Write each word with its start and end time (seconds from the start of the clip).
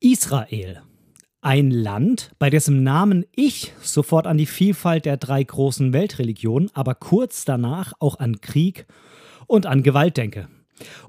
Israel. 0.00 0.82
Ein 1.40 1.70
Land, 1.70 2.32
bei 2.38 2.50
dessen 2.50 2.82
Namen 2.82 3.24
ich 3.34 3.72
sofort 3.80 4.26
an 4.26 4.38
die 4.38 4.46
Vielfalt 4.46 5.04
der 5.04 5.16
drei 5.16 5.42
großen 5.42 5.92
Weltreligionen, 5.92 6.70
aber 6.74 6.94
kurz 6.94 7.44
danach 7.44 7.92
auch 7.98 8.18
an 8.18 8.40
Krieg 8.40 8.86
und 9.46 9.66
an 9.66 9.82
Gewalt 9.82 10.16
denke. 10.16 10.48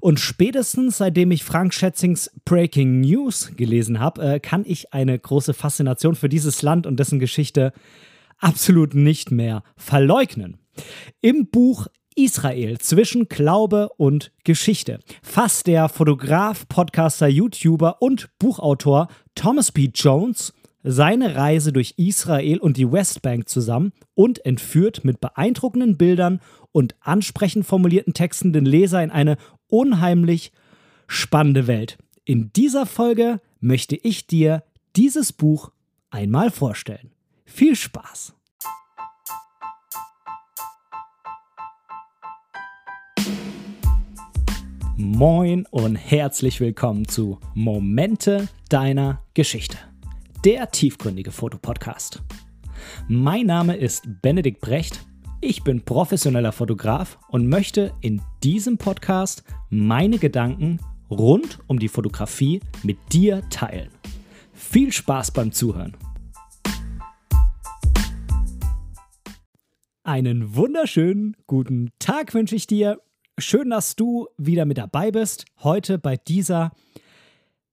Und 0.00 0.18
spätestens 0.18 0.98
seitdem 0.98 1.30
ich 1.30 1.44
Frank 1.44 1.72
Schätzings 1.72 2.30
Breaking 2.44 3.00
News 3.00 3.52
gelesen 3.56 4.00
habe, 4.00 4.22
äh, 4.22 4.40
kann 4.40 4.64
ich 4.66 4.92
eine 4.92 5.16
große 5.16 5.54
Faszination 5.54 6.16
für 6.16 6.28
dieses 6.28 6.62
Land 6.62 6.86
und 6.86 6.98
dessen 6.98 7.20
Geschichte 7.20 7.72
absolut 8.38 8.94
nicht 8.94 9.30
mehr 9.30 9.62
verleugnen. 9.76 10.58
Im 11.20 11.48
Buch 11.48 11.86
Israel 12.24 12.78
zwischen 12.78 13.28
Glaube 13.28 13.88
und 13.96 14.30
Geschichte 14.44 15.00
fasst 15.22 15.66
der 15.66 15.88
Fotograf, 15.88 16.68
Podcaster, 16.68 17.28
YouTuber 17.28 18.02
und 18.02 18.28
Buchautor 18.38 19.08
Thomas 19.34 19.72
P. 19.72 19.90
Jones 19.94 20.52
seine 20.82 21.34
Reise 21.34 21.72
durch 21.72 21.94
Israel 21.96 22.58
und 22.58 22.76
die 22.76 22.90
Westbank 22.90 23.48
zusammen 23.48 23.92
und 24.14 24.44
entführt 24.44 25.02
mit 25.02 25.20
beeindruckenden 25.20 25.96
Bildern 25.96 26.40
und 26.72 26.94
ansprechend 27.00 27.64
formulierten 27.64 28.12
Texten 28.12 28.52
den 28.52 28.66
Leser 28.66 29.02
in 29.02 29.10
eine 29.10 29.38
unheimlich 29.68 30.52
spannende 31.06 31.66
Welt. 31.66 31.96
In 32.24 32.52
dieser 32.52 32.84
Folge 32.84 33.40
möchte 33.60 33.96
ich 33.96 34.26
dir 34.26 34.62
dieses 34.94 35.32
Buch 35.32 35.70
einmal 36.10 36.50
vorstellen. 36.50 37.12
Viel 37.46 37.76
Spaß! 37.76 38.34
Moin 45.02 45.64
und 45.70 45.96
herzlich 45.96 46.60
willkommen 46.60 47.08
zu 47.08 47.38
Momente 47.54 48.48
deiner 48.68 49.22
Geschichte, 49.32 49.78
der 50.44 50.70
tiefgründige 50.70 51.30
Fotopodcast. 51.30 52.22
Mein 53.08 53.46
Name 53.46 53.76
ist 53.76 54.06
Benedikt 54.20 54.60
Brecht, 54.60 55.06
ich 55.40 55.64
bin 55.64 55.86
professioneller 55.86 56.52
Fotograf 56.52 57.18
und 57.28 57.48
möchte 57.48 57.94
in 58.02 58.20
diesem 58.44 58.76
Podcast 58.76 59.42
meine 59.70 60.18
Gedanken 60.18 60.80
rund 61.10 61.60
um 61.66 61.78
die 61.78 61.88
Fotografie 61.88 62.60
mit 62.82 62.98
dir 63.10 63.40
teilen. 63.48 63.88
Viel 64.52 64.92
Spaß 64.92 65.30
beim 65.30 65.50
Zuhören! 65.50 65.96
Einen 70.02 70.54
wunderschönen 70.54 71.38
guten 71.46 71.88
Tag 71.98 72.34
wünsche 72.34 72.54
ich 72.54 72.66
dir 72.66 73.00
Schön, 73.40 73.70
dass 73.70 73.96
du 73.96 74.28
wieder 74.36 74.66
mit 74.66 74.76
dabei 74.76 75.10
bist. 75.10 75.46
Heute 75.62 75.98
bei 75.98 76.18
dieser 76.18 76.72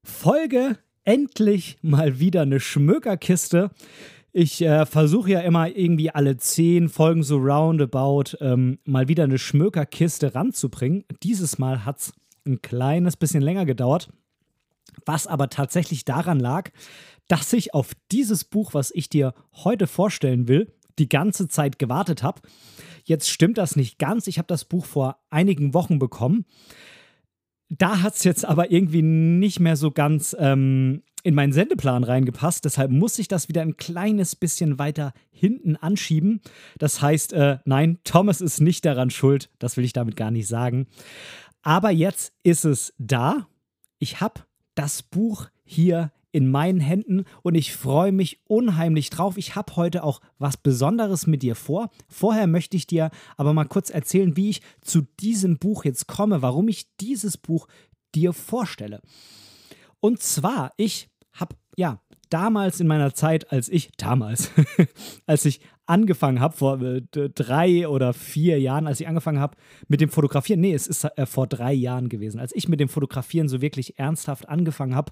Folge 0.02 0.78
endlich 1.04 1.78
mal 1.82 2.20
wieder 2.20 2.44
eine 2.44 2.62
Schmökerkiste. 2.62 3.72
Ich 4.32 4.62
äh, 4.62 4.86
versuche 4.86 5.32
ja 5.32 5.42
immer 5.42 5.68
irgendwie 5.68 6.10
alle 6.10 6.38
zehn 6.38 6.88
Folgen 6.88 7.22
so 7.22 7.38
roundabout 7.38 8.38
ähm, 8.40 8.80
mal 8.86 9.10
wieder 9.10 9.26
eine 9.26 9.40
Schmökerkiste 9.40 10.34
ranzubringen. 10.36 11.04
Dieses 11.22 11.58
Mal 11.58 11.84
hat 11.84 12.00
es 12.00 12.14
ein 12.46 12.62
kleines 12.62 13.18
bisschen 13.18 13.42
länger 13.42 13.66
gedauert, 13.66 14.10
was 15.06 15.28
aber 15.28 15.50
tatsächlich 15.50 16.06
daran 16.06 16.40
lag, 16.40 16.70
dass 17.28 17.52
ich 17.52 17.74
auf 17.74 17.92
dieses 18.14 18.46
Buch, 18.46 18.74
was 18.74 18.92
ich 18.92 19.10
dir 19.10 19.34
heute 19.52 19.86
vorstellen 19.86 20.48
will, 20.48 20.72
die 21.00 21.10
ganze 21.10 21.48
Zeit 21.48 21.80
gewartet 21.80 22.24
habe. 22.24 22.42
Jetzt 23.04 23.30
stimmt 23.30 23.58
das 23.58 23.76
nicht 23.76 24.00
ganz. 24.00 24.28
Ich 24.28 24.38
habe 24.38 24.48
das 24.48 24.66
Buch 24.66 24.86
vor 24.86 25.18
einigen 25.30 25.74
Wochen 25.74 26.00
bekommen. 26.00 26.46
Da 27.70 28.02
hat 28.02 28.16
es 28.16 28.24
jetzt 28.24 28.46
aber 28.46 28.72
irgendwie 28.72 29.02
nicht 29.02 29.60
mehr 29.60 29.76
so 29.76 29.92
ganz 29.92 30.36
ähm, 30.40 31.04
in 31.24 31.36
meinen 31.36 31.52
Sendeplan 31.52 32.04
reingepasst. 32.04 32.64
Deshalb 32.64 32.92
muss 32.92 33.20
ich 33.20 33.28
das 33.28 33.50
wieder 33.50 33.62
ein 33.62 33.76
kleines 33.76 34.36
bisschen 34.36 34.80
weiter 34.80 35.14
hinten 35.30 35.76
anschieben. 35.76 36.42
Das 36.78 37.02
heißt, 37.02 37.34
äh, 37.34 37.58
nein, 37.66 38.00
Thomas 38.04 38.40
ist 38.40 38.62
nicht 38.62 38.86
daran 38.86 39.10
schuld. 39.10 39.50
Das 39.60 39.76
will 39.76 39.84
ich 39.84 39.94
damit 39.94 40.16
gar 40.16 40.32
nicht 40.32 40.48
sagen. 40.48 40.88
Aber 41.62 41.92
jetzt 41.92 42.34
ist 42.44 42.64
es 42.64 42.94
da. 42.98 43.48
Ich 44.00 44.22
habe 44.22 44.42
das 44.76 45.04
Buch 45.04 45.48
hier 45.66 46.12
in 46.38 46.52
meinen 46.52 46.80
Händen 46.80 47.26
und 47.42 47.56
ich 47.56 47.76
freue 47.76 48.12
mich 48.12 48.42
unheimlich 48.46 49.10
drauf. 49.10 49.38
Ich 49.38 49.56
habe 49.56 49.76
heute 49.76 50.04
auch 50.04 50.22
was 50.38 50.56
Besonderes 50.56 51.26
mit 51.26 51.42
dir 51.42 51.56
vor. 51.56 51.90
Vorher 52.08 52.46
möchte 52.46 52.78
ich 52.78 52.86
dir 52.86 53.10
aber 53.38 53.56
mal 53.56 53.66
kurz 53.66 53.90
erzählen, 53.90 54.38
wie 54.38 54.52
ich 54.52 54.62
zu 54.82 55.02
diesem 55.20 55.58
Buch 55.58 55.84
jetzt 55.84 56.08
komme, 56.08 56.44
warum 56.44 56.68
ich 56.68 56.96
dieses 56.98 57.38
Buch 57.38 57.68
dir 58.14 58.34
vorstelle. 58.34 59.02
Und 60.00 60.22
zwar, 60.22 60.74
ich 60.78 61.10
habe 61.34 61.56
ja 61.76 62.04
damals 62.30 62.80
in 62.80 62.86
meiner 62.86 63.16
Zeit, 63.16 63.52
als 63.52 63.68
ich, 63.68 63.90
damals, 63.98 64.52
als 65.26 65.44
ich 65.46 65.62
angefangen 65.88 66.40
habe, 66.40 66.56
vor 66.56 66.82
äh, 66.82 67.02
drei 67.02 67.88
oder 67.88 68.14
vier 68.14 68.60
Jahren, 68.60 68.88
als 68.88 69.00
ich 69.00 69.08
angefangen 69.08 69.40
habe 69.40 69.58
mit 69.88 70.02
dem 70.02 70.10
Fotografieren, 70.10 70.60
nee, 70.60 70.74
es 70.74 70.88
ist 70.88 71.04
äh, 71.04 71.26
vor 71.26 71.48
drei 71.48 71.74
Jahren 71.74 72.10
gewesen, 72.10 72.40
als 72.40 72.56
ich 72.56 72.68
mit 72.68 72.80
dem 72.80 72.90
Fotografieren 72.90 73.50
so 73.50 73.62
wirklich 73.62 73.98
ernsthaft 73.98 74.48
angefangen 74.50 74.96
habe, 74.96 75.12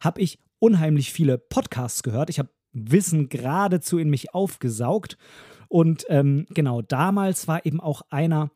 habe 0.00 0.20
ich 0.20 0.38
unheimlich 0.58 1.12
viele 1.12 1.38
Podcasts 1.38 2.02
gehört. 2.02 2.30
Ich 2.30 2.38
habe 2.38 2.50
Wissen 2.72 3.28
geradezu 3.28 3.98
in 3.98 4.10
mich 4.10 4.34
aufgesaugt. 4.34 5.16
Und 5.68 6.04
ähm, 6.08 6.46
genau 6.50 6.82
damals 6.82 7.48
war 7.48 7.64
eben 7.64 7.80
auch 7.80 8.02
einer 8.10 8.50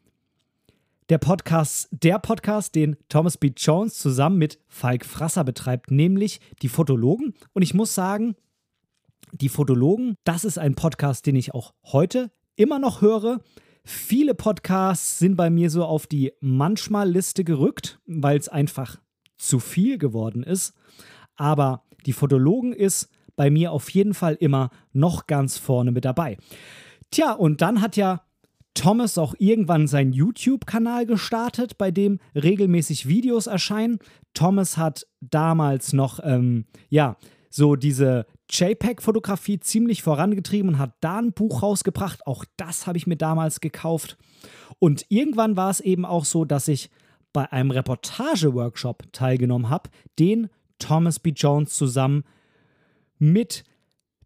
der 1.08 1.18
Podcasts, 1.18 1.88
der 1.90 2.20
Podcast, 2.20 2.74
den 2.76 2.96
Thomas 3.08 3.36
B. 3.36 3.52
Jones 3.56 3.98
zusammen 3.98 4.38
mit 4.38 4.60
Falk 4.68 5.04
Frasser 5.04 5.42
betreibt, 5.42 5.90
nämlich 5.90 6.40
die 6.62 6.68
Fotologen. 6.68 7.34
Und 7.52 7.62
ich 7.62 7.74
muss 7.74 7.94
sagen, 7.94 8.36
die 9.32 9.48
Fotologen, 9.48 10.16
das 10.24 10.44
ist 10.44 10.58
ein 10.58 10.74
Podcast, 10.74 11.26
den 11.26 11.36
ich 11.36 11.54
auch 11.54 11.72
heute 11.84 12.30
immer 12.56 12.78
noch 12.78 13.00
höre. 13.00 13.40
Viele 13.84 14.34
Podcasts 14.34 15.18
sind 15.18 15.36
bei 15.36 15.50
mir 15.50 15.70
so 15.70 15.84
auf 15.84 16.06
die 16.06 16.32
Manchmal-Liste 16.40 17.44
gerückt, 17.44 18.00
weil 18.06 18.38
es 18.38 18.48
einfach 18.48 19.00
zu 19.38 19.58
viel 19.58 19.98
geworden 19.98 20.42
ist. 20.42 20.74
Aber 21.36 21.84
die 22.06 22.12
Fotologen 22.12 22.72
ist 22.72 23.08
bei 23.36 23.50
mir 23.50 23.72
auf 23.72 23.88
jeden 23.90 24.14
Fall 24.14 24.34
immer 24.34 24.70
noch 24.92 25.26
ganz 25.26 25.56
vorne 25.56 25.92
mit 25.92 26.04
dabei. 26.04 26.36
Tja, 27.10 27.32
und 27.32 27.62
dann 27.62 27.80
hat 27.80 27.96
ja 27.96 28.22
Thomas 28.74 29.18
auch 29.18 29.34
irgendwann 29.38 29.86
seinen 29.86 30.12
YouTube-Kanal 30.12 31.06
gestartet, 31.06 31.76
bei 31.76 31.90
dem 31.90 32.18
regelmäßig 32.34 33.08
Videos 33.08 33.46
erscheinen. 33.46 33.98
Thomas 34.34 34.76
hat 34.76 35.06
damals 35.20 35.92
noch, 35.92 36.20
ähm, 36.22 36.66
ja, 36.88 37.16
so 37.50 37.74
diese 37.76 38.26
JPEG-Fotografie 38.50 39.60
ziemlich 39.60 40.02
vorangetrieben 40.02 40.70
und 40.70 40.78
hat 40.78 40.94
da 41.00 41.18
ein 41.18 41.32
Buch 41.32 41.62
rausgebracht. 41.62 42.26
Auch 42.26 42.44
das 42.56 42.86
habe 42.86 42.98
ich 42.98 43.06
mir 43.06 43.16
damals 43.16 43.60
gekauft. 43.60 44.16
Und 44.78 45.06
irgendwann 45.08 45.56
war 45.56 45.70
es 45.70 45.80
eben 45.80 46.04
auch 46.04 46.24
so, 46.24 46.44
dass 46.44 46.68
ich 46.68 46.90
bei 47.32 47.50
einem 47.52 47.70
Reportage-Workshop 47.70 49.12
teilgenommen 49.12 49.70
habe, 49.70 49.90
den 50.18 50.48
Thomas 50.78 51.18
B. 51.18 51.30
Jones 51.30 51.74
zusammen 51.76 52.24
mit 53.18 53.64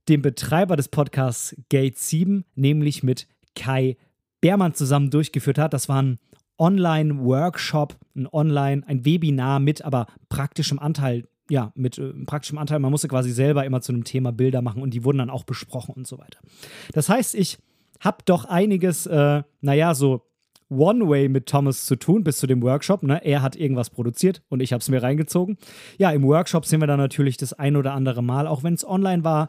dem 0.09 0.23
Betreiber 0.23 0.77
des 0.77 0.89
Podcasts 0.89 1.57
Gate 1.69 1.99
7, 1.99 2.45
nämlich 2.55 3.03
mit 3.03 3.27
Kai 3.55 3.97
Beermann 4.41 4.75
zusammen 4.75 5.11
durchgeführt 5.11 5.59
hat. 5.59 5.75
Das 5.75 5.89
war 5.89 6.03
ein 6.03 6.19
Online-Workshop, 6.59 7.99
ein 8.15 8.29
Online, 8.31 8.83
ein 8.87 9.05
Webinar 9.05 9.59
mit 9.59 9.83
aber 9.83 10.07
praktischem 10.29 10.79
Anteil, 10.79 11.25
ja, 11.51 11.73
mit 11.75 11.99
äh, 11.99 12.13
praktischem 12.27 12.59
Anteil. 12.59 12.79
Man 12.79 12.91
musste 12.91 13.09
quasi 13.09 13.31
selber 13.33 13.65
immer 13.65 13.81
zu 13.81 13.93
einem 13.93 14.05
Thema 14.05 14.33
Bilder 14.33 14.63
machen 14.63 14.83
und 14.83 14.95
die 14.95 15.05
wurden 15.05 15.19
dann 15.19 15.31
auch 15.31 15.45
besprochen 15.45 15.95
und 15.95 16.07
so 16.07 16.19
weiter. 16.19 16.39
Das 16.93 17.09
heißt, 17.09 17.35
ich 17.35 17.59
habe 18.01 18.19
doch 18.25 18.45
einiges, 18.45 19.07
äh, 19.07 19.43
naja, 19.61 19.95
so 19.95 20.23
One-Way 20.71 21.29
mit 21.29 21.47
Thomas 21.47 21.85
zu 21.87 21.97
tun 21.97 22.25
bis 22.25 22.39
zu 22.39 22.47
dem 22.47 22.63
Workshop. 22.63 23.03
Ne? 23.03 23.25
Er 23.25 23.43
hat 23.43 23.57
irgendwas 23.57 23.91
produziert 23.91 24.43
und 24.49 24.61
ich 24.61 24.73
habe 24.73 24.81
es 24.81 24.89
mir 24.89 25.03
reingezogen. 25.03 25.59
Ja, 25.99 26.11
im 26.11 26.25
Workshop 26.25 26.67
sind 26.67 26.81
wir 26.81 26.87
dann 26.87 26.99
natürlich 26.99 27.37
das 27.37 27.53
ein 27.53 27.77
oder 27.77 27.93
andere 27.93 28.23
Mal, 28.23 28.47
auch 28.47 28.63
wenn 28.63 28.75
es 28.75 28.87
online 28.87 29.25
war, 29.25 29.49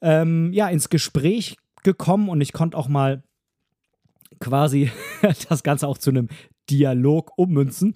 ähm, 0.00 0.52
ja, 0.52 0.68
ins 0.68 0.88
Gespräch 0.88 1.56
gekommen 1.82 2.28
und 2.28 2.40
ich 2.40 2.52
konnte 2.52 2.76
auch 2.76 2.88
mal 2.88 3.22
quasi 4.40 4.90
das 5.48 5.62
Ganze 5.62 5.86
auch 5.86 5.98
zu 5.98 6.10
einem 6.10 6.28
Dialog 6.68 7.32
ummünzen. 7.36 7.94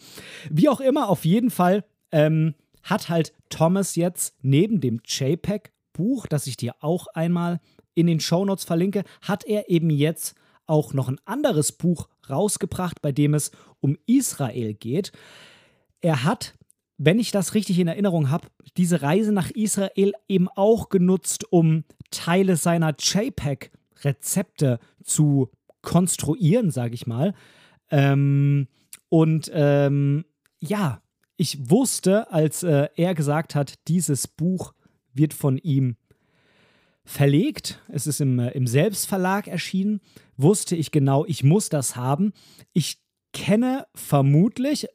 Wie 0.48 0.68
auch 0.68 0.80
immer, 0.80 1.08
auf 1.08 1.24
jeden 1.24 1.50
Fall 1.50 1.84
ähm, 2.12 2.54
hat 2.82 3.08
halt 3.08 3.32
Thomas 3.48 3.96
jetzt 3.96 4.36
neben 4.42 4.80
dem 4.80 5.00
JPEG-Buch, 5.04 6.26
das 6.26 6.46
ich 6.46 6.56
dir 6.56 6.74
auch 6.80 7.06
einmal 7.08 7.60
in 7.94 8.06
den 8.06 8.20
Shownotes 8.20 8.64
verlinke, 8.64 9.04
hat 9.22 9.44
er 9.44 9.68
eben 9.68 9.90
jetzt 9.90 10.34
auch 10.66 10.94
noch 10.94 11.08
ein 11.08 11.20
anderes 11.24 11.72
Buch 11.72 12.08
rausgebracht, 12.28 13.02
bei 13.02 13.12
dem 13.12 13.34
es 13.34 13.50
um 13.80 13.96
Israel 14.06 14.74
geht. 14.74 15.12
Er 16.00 16.24
hat, 16.24 16.54
wenn 16.96 17.18
ich 17.18 17.32
das 17.32 17.54
richtig 17.54 17.78
in 17.78 17.88
Erinnerung 17.88 18.30
habe, 18.30 18.48
diese 18.76 19.02
Reise 19.02 19.32
nach 19.32 19.50
Israel 19.50 20.12
eben 20.28 20.48
auch 20.48 20.88
genutzt, 20.88 21.44
um 21.50 21.84
Teile 22.10 22.56
seiner 22.56 22.94
JPEG-Rezepte 22.96 24.78
zu 25.02 25.50
konstruieren, 25.82 26.70
sage 26.70 26.94
ich 26.94 27.06
mal. 27.06 27.34
Ähm, 27.90 28.68
und 29.08 29.50
ähm, 29.52 30.24
ja, 30.60 31.02
ich 31.40 31.70
wusste, 31.70 32.30
als 32.30 32.62
äh, 32.62 32.90
er 32.96 33.14
gesagt 33.14 33.54
hat, 33.54 33.88
dieses 33.88 34.28
Buch 34.28 34.74
wird 35.14 35.32
von 35.32 35.56
ihm 35.56 35.96
verlegt, 37.02 37.80
es 37.88 38.06
ist 38.06 38.20
im, 38.20 38.38
äh, 38.38 38.50
im 38.50 38.66
Selbstverlag 38.66 39.48
erschienen, 39.48 40.02
wusste 40.36 40.76
ich 40.76 40.90
genau, 40.90 41.24
ich 41.24 41.42
muss 41.42 41.70
das 41.70 41.96
haben. 41.96 42.34
Ich 42.74 42.98
kenne 43.32 43.86
vermutlich 43.94 44.86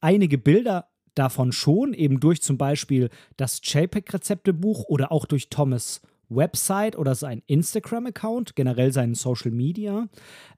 einige 0.00 0.38
Bilder 0.38 0.86
davon 1.16 1.50
schon, 1.50 1.94
eben 1.94 2.20
durch 2.20 2.42
zum 2.42 2.58
Beispiel 2.58 3.10
das 3.36 3.60
JPEG-Rezeptebuch 3.64 4.84
oder 4.84 5.10
auch 5.10 5.26
durch 5.26 5.50
Thomas 5.50 6.00
Website 6.28 6.96
oder 6.96 7.16
sein 7.16 7.42
Instagram-Account, 7.48 8.54
generell 8.54 8.92
seinen 8.92 9.16
Social 9.16 9.50
Media. 9.50 10.06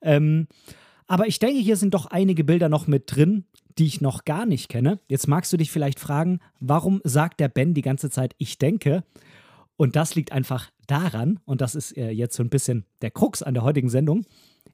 Ähm, 0.03 0.49
aber 1.07 1.27
ich 1.29 1.39
denke, 1.39 1.61
hier 1.61 1.77
sind 1.77 1.95
doch 1.95 2.05
einige 2.05 2.45
Bilder 2.45 2.69
noch 2.69 2.87
mit 2.87 3.05
drin, 3.15 3.47
die 3.79 3.87
ich 3.87 4.01
noch 4.01 4.25
gar 4.25 4.47
nicht 4.47 4.69
kenne. 4.69 5.01
Jetzt 5.09 5.29
magst 5.29 5.53
du 5.53 5.57
dich 5.57 5.71
vielleicht 5.71 5.99
fragen, 5.99 6.41
warum 6.61 7.01
sagt 7.05 7.41
der 7.41 7.49
Ben 7.49 7.75
die 7.75 7.83
ganze 7.83 8.11
Zeit, 8.11 8.35
ich 8.39 8.59
denke? 8.59 9.05
Und 9.77 9.97
das 9.97 10.15
liegt 10.15 10.33
einfach 10.33 10.71
daran, 10.87 11.41
und 11.45 11.61
das 11.61 11.75
ist 11.75 11.97
äh, 11.97 12.11
jetzt 12.11 12.37
so 12.37 12.43
ein 12.43 12.51
bisschen 12.51 12.85
der 13.03 13.11
Krux 13.11 13.43
an 13.43 13.55
der 13.55 13.65
heutigen 13.65 13.89
Sendung, 13.89 14.25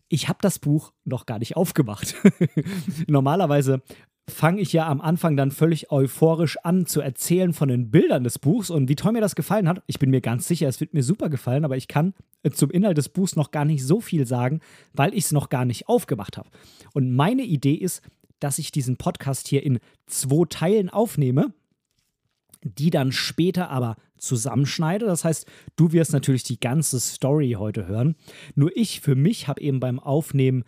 ich 0.09 0.29
habe 0.29 0.39
das 0.43 0.59
Buch 0.59 0.93
noch 1.05 1.25
gar 1.25 1.39
nicht 1.39 1.57
aufgemacht. 1.57 2.17
Normalerweise 3.07 3.81
fange 4.29 4.61
ich 4.61 4.73
ja 4.73 4.89
am 4.89 5.01
Anfang 5.01 5.37
dann 5.37 5.51
völlig 5.51 5.91
euphorisch 5.91 6.59
an 6.59 6.87
zu 6.87 7.01
erzählen 7.01 7.53
von 7.53 7.69
den 7.69 7.91
Bildern 7.91 8.25
des 8.25 8.39
Buchs 8.39 8.71
und 8.71 8.89
wie 8.89 8.97
toll 8.97 9.13
mir 9.13 9.21
das 9.21 9.35
gefallen 9.35 9.69
hat. 9.69 9.83
Ich 9.87 9.99
bin 9.99 10.11
mir 10.11 10.21
ganz 10.21 10.47
sicher, 10.47 10.69
es 10.69 10.81
wird 10.81 10.95
mir 10.95 11.03
super 11.03 11.29
gefallen, 11.29 11.65
aber 11.65 11.77
ich 11.77 11.89
kann 11.89 12.15
äh, 12.43 12.51
zum 12.51 12.71
Inhalt 12.71 12.99
des 12.99 13.09
Buchs 13.09 13.37
noch 13.37 13.51
gar 13.51 13.65
nicht 13.65 13.85
so 13.85 14.01
viel 14.01 14.27
sagen, 14.27 14.61
weil 14.93 15.15
ich 15.15 15.25
es 15.25 15.33
noch 15.33 15.49
gar 15.49 15.65
nicht 15.65 15.89
aufgemacht 15.89 16.37
habe. 16.37 16.51
Und 16.93 17.15
meine 17.15 17.43
Idee 17.43 17.75
ist, 17.75 18.03
dass 18.41 18.59
ich 18.59 18.73
diesen 18.73 18.97
Podcast 18.97 19.49
hier 19.49 19.63
in 19.63 19.79
zwei 20.07 20.45
Teilen 20.49 20.91
aufnehme 20.91 21.53
die 22.63 22.91
dann 22.91 23.13
später 23.13 23.71
aber 23.71 23.97
zusammenschneide. 24.19 25.07
Das 25.07 25.25
heißt, 25.25 25.47
du 25.77 25.93
wirst 25.93 26.13
natürlich 26.13 26.43
die 26.43 26.61
ganze 26.61 27.01
Story 27.01 27.57
heute 27.59 27.87
hören. 27.87 28.17
Nur 28.55 28.77
ich 28.77 29.01
für 29.01 29.15
mich 29.15 29.49
habe 29.49 29.61
eben 29.61 29.81
beim 29.81 29.99
Aufnehmen 29.99 30.65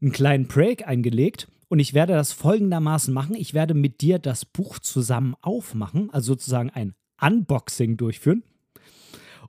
einen 0.00 0.12
kleinen 0.12 0.48
Break 0.48 0.86
eingelegt 0.86 1.48
und 1.68 1.78
ich 1.78 1.94
werde 1.94 2.14
das 2.14 2.32
folgendermaßen 2.32 3.12
machen. 3.12 3.36
Ich 3.36 3.54
werde 3.54 3.74
mit 3.74 4.00
dir 4.00 4.18
das 4.18 4.44
Buch 4.44 4.78
zusammen 4.78 5.34
aufmachen, 5.40 6.10
also 6.10 6.32
sozusagen 6.32 6.70
ein 6.70 6.94
Unboxing 7.20 7.96
durchführen. 7.96 8.42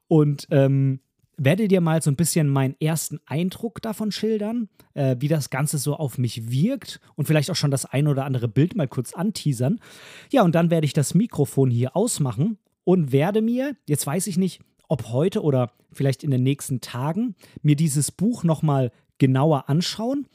Und 0.08 0.48
ähm, 0.52 1.02
werde 1.40 1.68
dir 1.68 1.82
mal 1.82 2.02
so 2.02 2.12
ein 2.12 2.16
bisschen 2.16 2.50
meinen 2.50 2.76
ersten 2.80 3.20
Eindruck 3.26 3.82
davon 3.82 4.12
schildern, 4.12 4.70
äh, 4.94 5.16
wie 5.20 5.28
das 5.28 5.50
Ganze 5.50 5.78
so 5.78 5.96
auf 5.96 6.18
mich 6.18 6.52
wirkt 6.52 7.00
und 7.16 7.26
vielleicht 7.26 7.50
auch 7.50 7.56
schon 7.56 7.72
das 7.72 7.86
ein 7.86 8.08
oder 8.08 8.26
andere 8.26 8.48
Bild 8.48 8.76
mal 8.76 8.88
kurz 8.88 9.14
anteasern. 9.14 9.80
Ja, 10.32 10.44
und 10.44 10.54
dann 10.54 10.70
werde 10.70 10.86
ich 10.86 10.94
das 10.94 11.14
Mikrofon 11.14 11.72
hier 11.72 11.96
ausmachen 11.96 12.58
und 12.84 13.12
werde 13.12 13.42
mir, 13.42 13.76
jetzt 13.88 14.06
weiß 14.06 14.28
ich 14.28 14.38
nicht, 14.38 14.62
ob 14.88 15.10
heute 15.10 15.42
oder 15.42 15.72
vielleicht 15.92 16.24
in 16.24 16.32
den 16.32 16.44
nächsten 16.44 16.82
Tagen, 16.82 17.36
mir 17.62 17.76
dieses 17.76 18.12
Buch 18.12 18.44
nochmal 18.44 18.92
genauer 19.18 19.70
anschauen. 19.70 20.28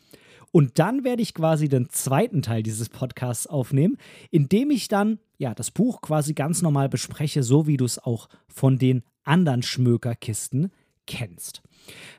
Und 0.53 0.79
dann 0.79 1.03
werde 1.03 1.23
ich 1.23 1.35
quasi 1.35 1.69
den 1.69 1.91
zweiten 1.91 2.41
Teil 2.41 2.63
dieses 2.63 2.89
Podcasts 2.89 3.49
aufnehmen, 3.49 3.99
indem 4.31 4.71
ich 4.71 4.87
dann 4.87 5.19
ja 5.37 5.53
das 5.53 5.73
Buch 5.73 6.01
quasi 6.01 6.33
ganz 6.33 6.63
normal 6.63 6.89
bespreche, 6.89 7.43
so 7.43 7.67
wie 7.67 7.77
du 7.77 7.85
es 7.85 7.99
auch 7.99 8.29
von 8.47 8.79
den 8.79 9.03
anderen 9.25 9.63
Schmökerkisten 9.63 10.71
kennst. 11.07 11.63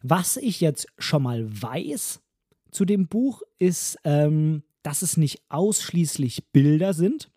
Was 0.03 0.37
ich 0.37 0.61
jetzt 0.61 0.87
schon 0.97 1.23
mal 1.23 1.45
weiß 1.49 2.21
zu 2.71 2.85
dem 2.85 3.07
Buch 3.07 3.41
ist, 3.57 3.97
ähm, 4.03 4.63
dass 4.83 5.01
es 5.01 5.17
nicht 5.17 5.41
ausschließlich 5.49 6.51
Bilder 6.51 6.93
sind. 6.93 7.31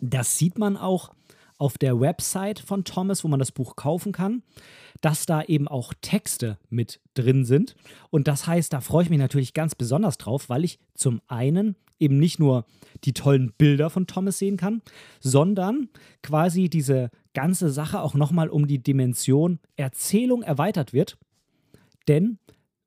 Das 0.00 0.36
sieht 0.36 0.58
man 0.58 0.76
auch 0.76 1.14
auf 1.58 1.78
der 1.78 2.00
Website 2.00 2.58
von 2.58 2.84
Thomas, 2.84 3.22
wo 3.22 3.28
man 3.28 3.38
das 3.38 3.52
Buch 3.52 3.76
kaufen 3.76 4.10
kann, 4.12 4.42
dass 5.00 5.26
da 5.26 5.42
eben 5.42 5.68
auch 5.68 5.94
Texte 6.00 6.58
mit 6.68 7.00
drin 7.14 7.44
sind. 7.44 7.76
Und 8.10 8.26
das 8.26 8.48
heißt, 8.48 8.72
da 8.72 8.80
freue 8.80 9.04
ich 9.04 9.10
mich 9.10 9.20
natürlich 9.20 9.54
ganz 9.54 9.76
besonders 9.76 10.18
drauf, 10.18 10.48
weil 10.48 10.64
ich 10.64 10.80
zum 10.94 11.22
einen 11.28 11.76
eben 12.02 12.18
nicht 12.18 12.38
nur 12.38 12.66
die 13.04 13.12
tollen 13.12 13.52
Bilder 13.56 13.90
von 13.90 14.06
Thomas 14.06 14.38
sehen 14.38 14.56
kann, 14.56 14.82
sondern 15.20 15.88
quasi 16.22 16.68
diese 16.68 17.10
ganze 17.34 17.70
Sache 17.70 18.00
auch 18.00 18.14
nochmal 18.14 18.48
um 18.48 18.66
die 18.66 18.82
Dimension 18.82 19.58
Erzählung 19.76 20.42
erweitert 20.42 20.92
wird. 20.92 21.16
Denn 22.08 22.38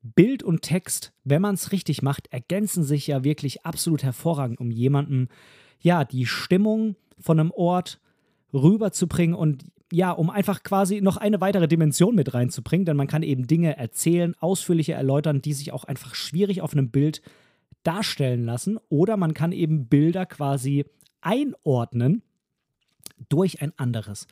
Bild 0.02 0.42
und 0.42 0.62
Text, 0.62 1.12
wenn 1.24 1.42
man 1.42 1.54
es 1.54 1.72
richtig 1.72 2.02
macht, 2.02 2.32
ergänzen 2.32 2.84
sich 2.84 3.06
ja 3.06 3.24
wirklich 3.24 3.64
absolut 3.64 4.02
hervorragend, 4.02 4.60
um 4.60 4.70
jemandem 4.70 5.28
ja 5.80 6.04
die 6.04 6.26
Stimmung 6.26 6.96
von 7.18 7.40
einem 7.40 7.50
Ort 7.50 8.00
rüberzubringen 8.52 9.34
und 9.34 9.64
ja, 9.92 10.10
um 10.10 10.30
einfach 10.30 10.62
quasi 10.62 11.00
noch 11.00 11.16
eine 11.16 11.40
weitere 11.40 11.68
Dimension 11.68 12.14
mit 12.14 12.34
reinzubringen, 12.34 12.84
denn 12.84 12.96
man 12.96 13.06
kann 13.06 13.22
eben 13.22 13.46
Dinge 13.46 13.76
erzählen, 13.76 14.34
ausführlicher 14.40 14.94
erläutern, 14.94 15.42
die 15.42 15.52
sich 15.52 15.72
auch 15.72 15.84
einfach 15.84 16.14
schwierig 16.14 16.60
auf 16.60 16.72
einem 16.72 16.90
Bild 16.90 17.22
darstellen 17.86 18.44
lassen 18.44 18.78
oder 18.88 19.16
man 19.16 19.34
kann 19.34 19.52
eben 19.52 19.86
Bilder 19.86 20.26
quasi 20.26 20.84
einordnen 21.20 22.22
durch 23.28 23.62
ein 23.62 23.72
anderes 23.78 24.26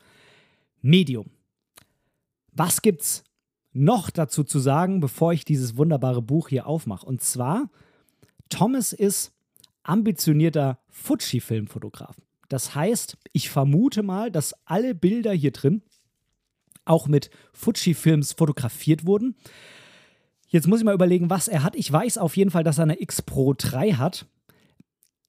Medium. 0.81 1.29
Was 2.51 2.81
gibt's 2.81 3.23
noch 3.73 4.09
dazu 4.09 4.43
zu 4.43 4.59
sagen, 4.59 4.99
bevor 4.99 5.33
ich 5.33 5.45
dieses 5.45 5.77
wunderbare 5.77 6.21
Buch 6.21 6.49
hier 6.49 6.67
aufmache? 6.67 7.05
Und 7.05 7.21
zwar, 7.21 7.69
Thomas 8.49 8.93
ist 8.93 9.33
ambitionierter 9.83 10.79
Fuji-Filmfotograf. 10.89 12.15
Das 12.47 12.75
heißt, 12.75 13.17
ich 13.33 13.49
vermute 13.49 14.03
mal, 14.03 14.31
dass 14.31 14.55
alle 14.65 14.95
Bilder 14.95 15.33
hier 15.33 15.51
drin 15.51 15.81
auch 16.85 17.07
mit 17.07 17.29
Fuji-Films 17.53 18.33
fotografiert 18.33 19.05
wurden. 19.05 19.35
Jetzt 20.55 20.67
muss 20.67 20.79
ich 20.79 20.85
mal 20.85 20.95
überlegen, 20.95 21.29
was 21.29 21.49
er 21.49 21.63
hat. 21.63 21.75
Ich 21.75 21.91
weiß 21.91 22.17
auf 22.17 22.37
jeden 22.37 22.49
Fall, 22.49 22.63
dass 22.63 22.77
er 22.77 22.83
eine 22.83 23.01
X 23.01 23.21
Pro 23.21 23.53
3 23.53 23.91
hat. 23.95 24.25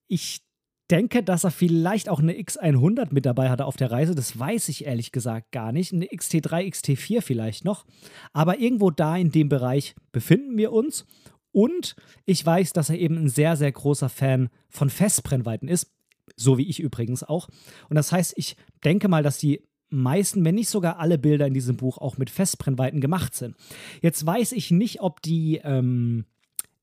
Ich 0.07 0.43
denke, 0.89 1.25
dass 1.25 1.43
er 1.43 1.51
vielleicht 1.51 2.09
auch 2.09 2.21
eine 2.21 2.35
X100 2.35 3.09
mit 3.11 3.27
dabei 3.27 3.51
hatte 3.51 3.65
auf 3.65 3.77
der 3.77 3.91
Reise. 3.91 4.15
Das 4.15 4.39
weiß 4.39 4.69
ich 4.69 4.85
ehrlich 4.85 5.11
gesagt 5.11 5.51
gar 5.51 5.73
nicht. 5.73 5.93
Eine 5.93 6.07
XT3, 6.07 6.71
XT4 6.71 7.23
vielleicht 7.23 7.65
noch. 7.65 7.87
Aber 8.33 8.61
irgendwo 8.61 8.93
da 8.93 9.17
in 9.17 9.33
dem 9.33 9.49
Bereich 9.49 9.97
befinden 10.13 10.57
wir 10.57 10.71
uns. 10.71 11.07
Und 11.51 11.97
ich 12.25 12.47
weiß, 12.47 12.73
dass 12.73 12.89
er 12.89 12.97
eben 13.01 13.17
ein 13.17 13.29
sehr, 13.29 13.57
sehr 13.57 13.73
großer 13.73 14.09
Fan 14.09 14.49
von 14.69 14.91
Festbrennweiten 14.91 15.67
ist. 15.67 15.93
So 16.37 16.57
wie 16.57 16.69
ich 16.69 16.79
übrigens 16.79 17.25
auch. 17.25 17.49
Und 17.89 17.97
das 17.97 18.13
heißt, 18.13 18.35
ich 18.37 18.55
denke 18.85 19.09
mal, 19.09 19.25
dass 19.25 19.39
die 19.39 19.67
meisten, 19.89 20.45
wenn 20.45 20.55
nicht 20.55 20.69
sogar 20.69 20.99
alle 20.99 21.19
Bilder 21.19 21.47
in 21.47 21.55
diesem 21.55 21.77
Buch 21.77 21.99
auch 21.99 22.19
mit 22.19 22.31
Festbrennweiten 22.31 23.01
gemacht 23.01 23.35
sind. 23.35 23.55
Jetzt 24.03 24.25
weiß 24.25 24.53
ich 24.53 24.71
nicht, 24.71 25.01
ob 25.01 25.23
die 25.23 25.61
ähm, 25.63 26.25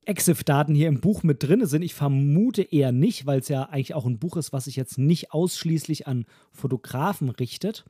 EXIF-Daten 0.06 0.76
hier 0.76 0.88
im 0.88 1.02
Buch 1.02 1.24
mit 1.24 1.44
drin 1.44 1.66
sind. 1.66 1.82
Ich 1.82 1.94
vermute 1.94 2.62
eher 2.62 2.92
nicht, 2.92 3.26
weil 3.26 3.40
es 3.40 3.48
ja 3.48 3.64
eigentlich 3.64 3.94
auch 3.94 4.06
ein 4.06 4.20
Buch 4.20 4.38
ist, 4.38 4.54
was 4.54 4.66
sich 4.66 4.76
jetzt 4.76 4.98
nicht 4.98 5.32
ausschließlich 5.32 6.08
an 6.08 6.26
Fotografen 6.52 7.30
richtet. 7.30 7.86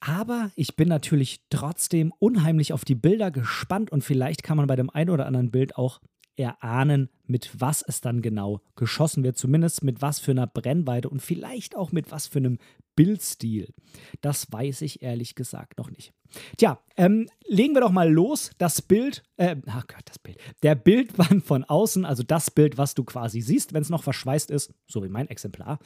Aber 0.00 0.50
ich 0.56 0.76
bin 0.76 0.88
natürlich 0.88 1.42
trotzdem 1.50 2.12
unheimlich 2.18 2.72
auf 2.72 2.86
die 2.86 2.94
Bilder 2.94 3.30
gespannt 3.30 3.92
und 3.92 4.02
vielleicht 4.02 4.42
kann 4.42 4.56
man 4.56 4.66
bei 4.66 4.76
dem 4.76 4.88
einen 4.88 5.10
oder 5.10 5.26
anderen 5.26 5.50
Bild 5.50 5.76
auch 5.76 6.00
erahnen, 6.36 7.10
mit 7.26 7.60
was 7.60 7.82
es 7.82 8.00
dann 8.00 8.22
genau 8.22 8.60
geschossen 8.76 9.24
wird, 9.24 9.36
zumindest 9.36 9.82
mit 9.84 10.02
was 10.02 10.20
für 10.20 10.30
einer 10.30 10.46
Brennweite 10.46 11.08
und 11.08 11.20
vielleicht 11.20 11.76
auch 11.76 11.92
mit 11.92 12.10
was 12.10 12.26
für 12.26 12.38
einem 12.38 12.58
Bildstil. 12.96 13.72
Das 14.20 14.52
weiß 14.52 14.82
ich 14.82 15.02
ehrlich 15.02 15.34
gesagt 15.34 15.78
noch 15.78 15.90
nicht. 15.90 16.12
Tja, 16.56 16.80
ähm, 16.96 17.28
legen 17.46 17.74
wir 17.74 17.80
doch 17.80 17.90
mal 17.90 18.10
los. 18.10 18.50
Das 18.58 18.82
Bild, 18.82 19.22
äh, 19.36 19.56
ach 19.66 19.86
Gott, 19.86 20.02
das 20.04 20.18
Bild. 20.18 20.38
Der 20.62 20.74
Bildband 20.74 21.44
von 21.44 21.64
außen, 21.64 22.04
also 22.04 22.22
das 22.22 22.50
Bild, 22.50 22.78
was 22.78 22.94
du 22.94 23.04
quasi 23.04 23.40
siehst, 23.40 23.72
wenn 23.72 23.82
es 23.82 23.90
noch 23.90 24.02
verschweißt 24.02 24.50
ist, 24.50 24.72
so 24.86 25.02
wie 25.02 25.08
mein 25.08 25.28
Exemplar, 25.28 25.78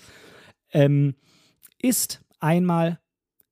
ähm, 0.72 1.14
ist 1.80 2.22
einmal 2.40 3.00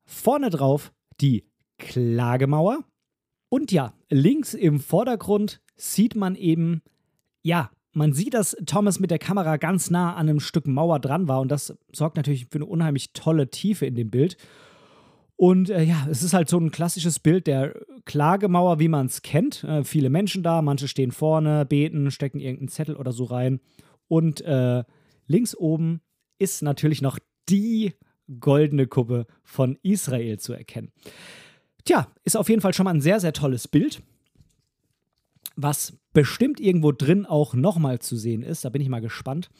vorne 0.05 0.51
drauf 0.51 0.93
die 1.21 1.49
Klagemauer. 1.79 2.85
Und 3.49 3.71
ja, 3.71 3.95
links 4.09 4.55
im 4.55 4.81
Vordergrund 4.81 5.62
sieht 5.77 6.15
man 6.15 6.35
eben, 6.35 6.83
ja, 7.43 7.71
man 7.93 8.13
sieht, 8.13 8.35
dass 8.35 8.57
Thomas 8.65 9.01
mit 9.01 9.11
der 9.11 9.19
Kamera 9.19 9.57
ganz 9.59 9.91
nah 9.91 10.15
an 10.15 10.29
einem 10.29 10.41
Stück 10.41 10.67
Mauer 10.67 10.99
dran 10.99 11.29
war 11.29 11.41
und 11.41 11.51
das 11.51 11.77
sorgt 11.93 12.17
natürlich 12.17 12.47
für 12.51 12.57
eine 12.57 12.67
unheimlich 12.67 13.13
tolle 13.13 13.51
Tiefe 13.51 13.87
in 13.87 13.95
dem 13.95 14.11
Bild. 14.11 14.37
Und 15.37 15.71
äh, 15.71 15.83
ja, 15.83 16.07
es 16.09 16.23
ist 16.23 16.35
halt 16.35 16.49
so 16.49 16.59
ein 16.59 16.71
klassisches 16.71 17.19
Bild 17.19 17.47
der 17.47 17.75
Klagemauer, 18.05 18.79
wie 18.79 18.89
man 18.89 19.07
es 19.07 19.23
kennt. 19.23 19.65
Äh, 19.65 19.83
viele 19.83 20.09
Menschen 20.09 20.43
da, 20.43 20.63
manche 20.63 20.89
stehen 20.89 21.11
vorne, 21.11 21.67
beten, 21.67 22.11
stecken 22.11 22.39
irgendeinen 22.39 22.69
Zettel 22.69 22.97
oder 22.97 23.13
so 23.13 23.25
rein. 23.25 23.61
Und 24.09 24.41
äh, 24.43 24.85
links 25.27 25.57
oben 25.57 26.01
ist 26.39 26.63
natürlich 26.63 27.03
noch 27.03 27.19
die 27.49 27.95
goldene 28.39 28.87
Kuppe 28.87 29.27
von 29.43 29.79
Israel 29.83 30.39
zu 30.39 30.53
erkennen. 30.53 30.93
Tja, 31.85 32.07
ist 32.25 32.37
auf 32.37 32.49
jeden 32.49 32.61
Fall 32.61 32.73
schon 32.73 32.85
mal 32.85 32.95
ein 32.95 33.01
sehr, 33.01 33.19
sehr 33.19 33.33
tolles 33.33 33.67
Bild 33.67 34.01
was 35.57 35.99
bestimmt 36.13 36.61
irgendwo 36.61 36.93
drin 36.93 37.27
auch 37.27 37.55
nochmal 37.55 37.99
zu 37.99 38.17
sehen 38.17 38.43
ist. 38.43 38.65
Da 38.65 38.69
bin 38.71 38.83
ich 38.83 38.89
mal 38.89 39.01
gespannt. 39.01 39.51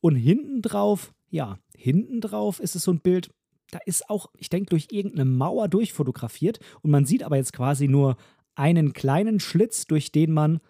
Und 0.00 0.16
hinten 0.16 0.62
drauf, 0.62 1.14
ja, 1.30 1.58
hinten 1.76 2.20
drauf 2.20 2.60
ist 2.60 2.76
es 2.76 2.84
so 2.84 2.92
ein 2.92 3.00
Bild, 3.00 3.30
da 3.70 3.78
ist 3.86 4.10
auch, 4.10 4.30
ich 4.36 4.50
denke, 4.50 4.70
durch 4.70 4.88
irgendeine 4.90 5.24
Mauer 5.24 5.68
durchfotografiert 5.68 6.58
und 6.82 6.90
man 6.90 7.06
sieht 7.06 7.22
aber 7.22 7.36
jetzt 7.36 7.52
quasi 7.52 7.88
nur 7.88 8.16
einen 8.54 8.92
kleinen 8.92 9.40
Schlitz, 9.40 9.86
durch 9.86 10.12
den 10.12 10.32
man, 10.32 10.60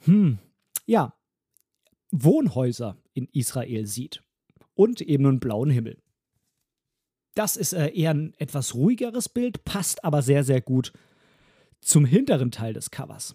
hm, 0.00 0.38
ja, 0.84 1.14
Wohnhäuser 2.10 2.98
in 3.14 3.26
Israel 3.32 3.86
sieht 3.86 4.22
und 4.74 5.00
eben 5.00 5.26
einen 5.26 5.40
blauen 5.40 5.70
Himmel. 5.70 6.02
Das 7.34 7.56
ist 7.56 7.72
äh, 7.72 7.88
eher 7.88 8.12
ein 8.12 8.34
etwas 8.38 8.74
ruhigeres 8.74 9.28
Bild, 9.28 9.64
passt 9.64 10.04
aber 10.04 10.22
sehr, 10.22 10.44
sehr 10.44 10.60
gut 10.60 10.92
zum 11.80 12.04
hinteren 12.04 12.50
Teil 12.50 12.74
des 12.74 12.90
Covers. 12.90 13.34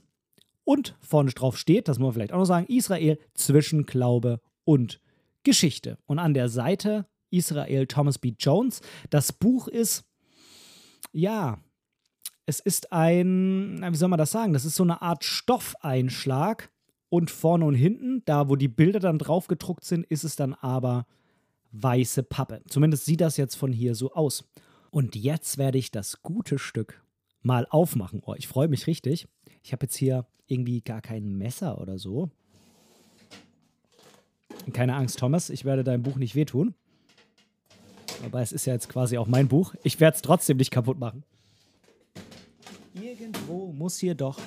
Und 0.69 0.95
vorne 1.01 1.31
drauf 1.31 1.57
steht, 1.57 1.87
das 1.87 1.97
muss 1.97 2.05
man 2.05 2.13
vielleicht 2.13 2.31
auch 2.31 2.37
noch 2.37 2.45
sagen, 2.45 2.67
Israel 2.67 3.17
zwischen 3.33 3.87
Glaube 3.87 4.39
und 4.65 5.01
Geschichte. 5.41 5.97
Und 6.05 6.19
an 6.19 6.35
der 6.35 6.47
Seite 6.47 7.07
Israel 7.31 7.87
Thomas 7.87 8.19
B. 8.19 8.35
Jones. 8.37 8.81
Das 9.09 9.33
Buch 9.33 9.67
ist, 9.67 10.03
ja, 11.11 11.57
es 12.45 12.59
ist 12.59 12.93
ein, 12.93 13.83
wie 13.83 13.95
soll 13.95 14.09
man 14.09 14.19
das 14.19 14.29
sagen? 14.29 14.53
Das 14.53 14.63
ist 14.63 14.75
so 14.75 14.83
eine 14.83 15.01
Art 15.01 15.23
Stoffeinschlag. 15.23 16.69
Und 17.09 17.31
vorne 17.31 17.65
und 17.65 17.73
hinten, 17.73 18.21
da 18.25 18.47
wo 18.47 18.55
die 18.55 18.67
Bilder 18.67 18.99
dann 18.99 19.17
drauf 19.17 19.47
gedruckt 19.47 19.83
sind, 19.83 20.05
ist 20.05 20.23
es 20.23 20.35
dann 20.35 20.53
aber 20.53 21.07
weiße 21.71 22.21
Pappe. 22.21 22.61
Zumindest 22.67 23.05
sieht 23.05 23.21
das 23.21 23.37
jetzt 23.37 23.55
von 23.55 23.73
hier 23.73 23.95
so 23.95 24.13
aus. 24.13 24.47
Und 24.91 25.15
jetzt 25.15 25.57
werde 25.57 25.79
ich 25.79 25.89
das 25.89 26.21
gute 26.21 26.59
Stück 26.59 27.03
mal 27.41 27.65
aufmachen. 27.71 28.21
Oh, 28.23 28.35
ich 28.37 28.47
freue 28.47 28.67
mich 28.67 28.85
richtig. 28.85 29.27
Ich 29.63 29.71
habe 29.71 29.85
jetzt 29.85 29.95
hier 29.95 30.25
irgendwie 30.47 30.81
gar 30.81 31.01
kein 31.01 31.37
Messer 31.37 31.79
oder 31.79 31.97
so. 31.97 32.29
Keine 34.73 34.95
Angst, 34.95 35.19
Thomas, 35.19 35.49
ich 35.49 35.65
werde 35.65 35.83
deinem 35.83 36.03
Buch 36.03 36.17
nicht 36.17 36.35
wehtun. 36.35 36.75
Aber 38.25 38.41
es 38.41 38.51
ist 38.51 38.65
ja 38.65 38.73
jetzt 38.73 38.89
quasi 38.89 39.17
auch 39.17 39.27
mein 39.27 39.47
Buch. 39.47 39.73
Ich 39.83 39.99
werde 39.99 40.15
es 40.15 40.21
trotzdem 40.21 40.57
nicht 40.57 40.71
kaputt 40.71 40.99
machen. 40.99 41.23
Irgendwo 42.93 43.71
muss 43.71 43.97
hier 43.97 44.15
doch 44.15 44.39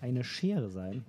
eine 0.00 0.24
Schere 0.24 0.70
sein. 0.70 1.04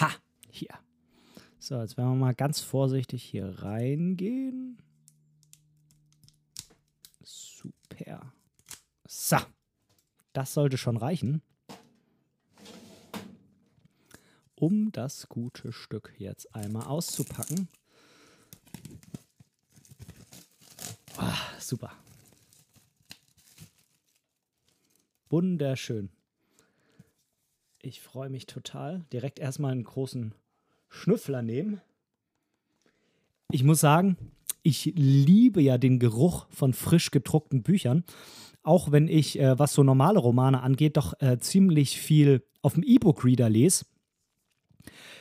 Ha, 0.00 0.10
hier. 0.50 0.74
So, 1.58 1.80
jetzt 1.80 1.96
werden 1.96 2.10
wir 2.10 2.16
mal 2.16 2.34
ganz 2.34 2.60
vorsichtig 2.60 3.22
hier 3.22 3.62
reingehen. 3.62 4.78
Super. 8.06 8.32
So. 9.06 9.36
Das 10.32 10.54
sollte 10.54 10.78
schon 10.78 10.96
reichen 10.96 11.42
um 14.56 14.90
das 14.90 15.28
gute 15.28 15.72
Stück 15.72 16.14
jetzt 16.18 16.54
einmal 16.54 16.86
auszupacken. 16.86 17.68
Oh, 21.18 21.60
super. 21.60 21.92
Wunderschön. 25.28 26.10
Ich 27.82 28.00
freue 28.00 28.30
mich 28.30 28.46
total. 28.46 29.04
Direkt 29.12 29.38
erstmal 29.38 29.72
einen 29.72 29.84
großen 29.84 30.34
Schnüffler 30.88 31.42
nehmen. 31.42 31.80
Ich 33.50 33.62
muss 33.62 33.80
sagen, 33.80 34.16
ich 34.66 34.92
liebe 34.96 35.62
ja 35.62 35.78
den 35.78 35.98
Geruch 36.00 36.46
von 36.50 36.72
frisch 36.72 37.12
gedruckten 37.12 37.62
Büchern. 37.62 38.04
Auch 38.64 38.90
wenn 38.90 39.06
ich, 39.06 39.38
äh, 39.38 39.56
was 39.58 39.74
so 39.74 39.84
normale 39.84 40.18
Romane 40.18 40.60
angeht, 40.60 40.96
doch 40.96 41.14
äh, 41.20 41.38
ziemlich 41.38 42.00
viel 42.00 42.42
auf 42.62 42.74
dem 42.74 42.82
E-Book-Reader 42.82 43.48
lese 43.48 43.84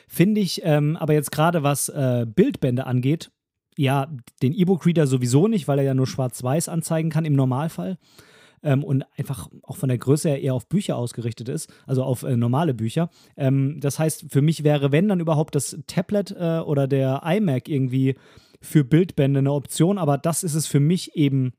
Finde 0.08 0.42
ich 0.42 0.62
ähm, 0.64 0.98
aber 0.98 1.14
jetzt 1.14 1.32
gerade, 1.32 1.62
was 1.62 1.90
äh, 1.90 2.26
Bildbände 2.28 2.88
angeht, 2.88 3.32
ja, 3.78 4.08
den 4.42 4.54
E-Book-Reader 4.54 5.06
sowieso 5.06 5.48
nicht, 5.48 5.68
weil 5.68 5.80
er 5.80 5.86
ja 5.86 5.94
nur 5.94 6.08
schwarz-weiß 6.08 6.70
anzeigen 6.70 7.10
kann 7.10 7.26
im 7.26 7.34
Normalfall. 7.34 7.98
Ähm, 8.64 8.84
und 8.84 9.06
einfach 9.16 9.48
auch 9.62 9.78
von 9.78 9.90
der 9.90 10.00
Größe 10.00 10.30
her 10.30 10.42
eher 10.42 10.56
auf 10.56 10.68
Bücher 10.68 10.96
ausgerichtet 10.96 11.50
ist, 11.50 11.72
also 11.86 12.04
auf 12.04 12.24
äh, 12.24 12.36
normale 12.36 12.74
Bücher. 12.74 13.10
Ähm, 13.38 13.80
das 13.80 14.00
heißt, 14.00 14.26
für 14.30 14.42
mich 14.42 14.64
wäre, 14.64 14.92
wenn 14.92 15.08
dann 15.08 15.20
überhaupt 15.20 15.54
das 15.54 15.78
Tablet 15.86 16.32
äh, 16.32 16.60
oder 16.60 16.88
der 16.88 17.22
iMac 17.24 17.70
irgendwie 17.70 18.16
für 18.66 18.84
Bildbände 18.84 19.40
eine 19.40 19.54
Option, 19.54 19.98
aber 19.98 20.18
das 20.18 20.44
ist 20.44 20.56
es 20.56 20.68
für 20.68 20.80
mich 20.80 21.16
eben 21.16 21.54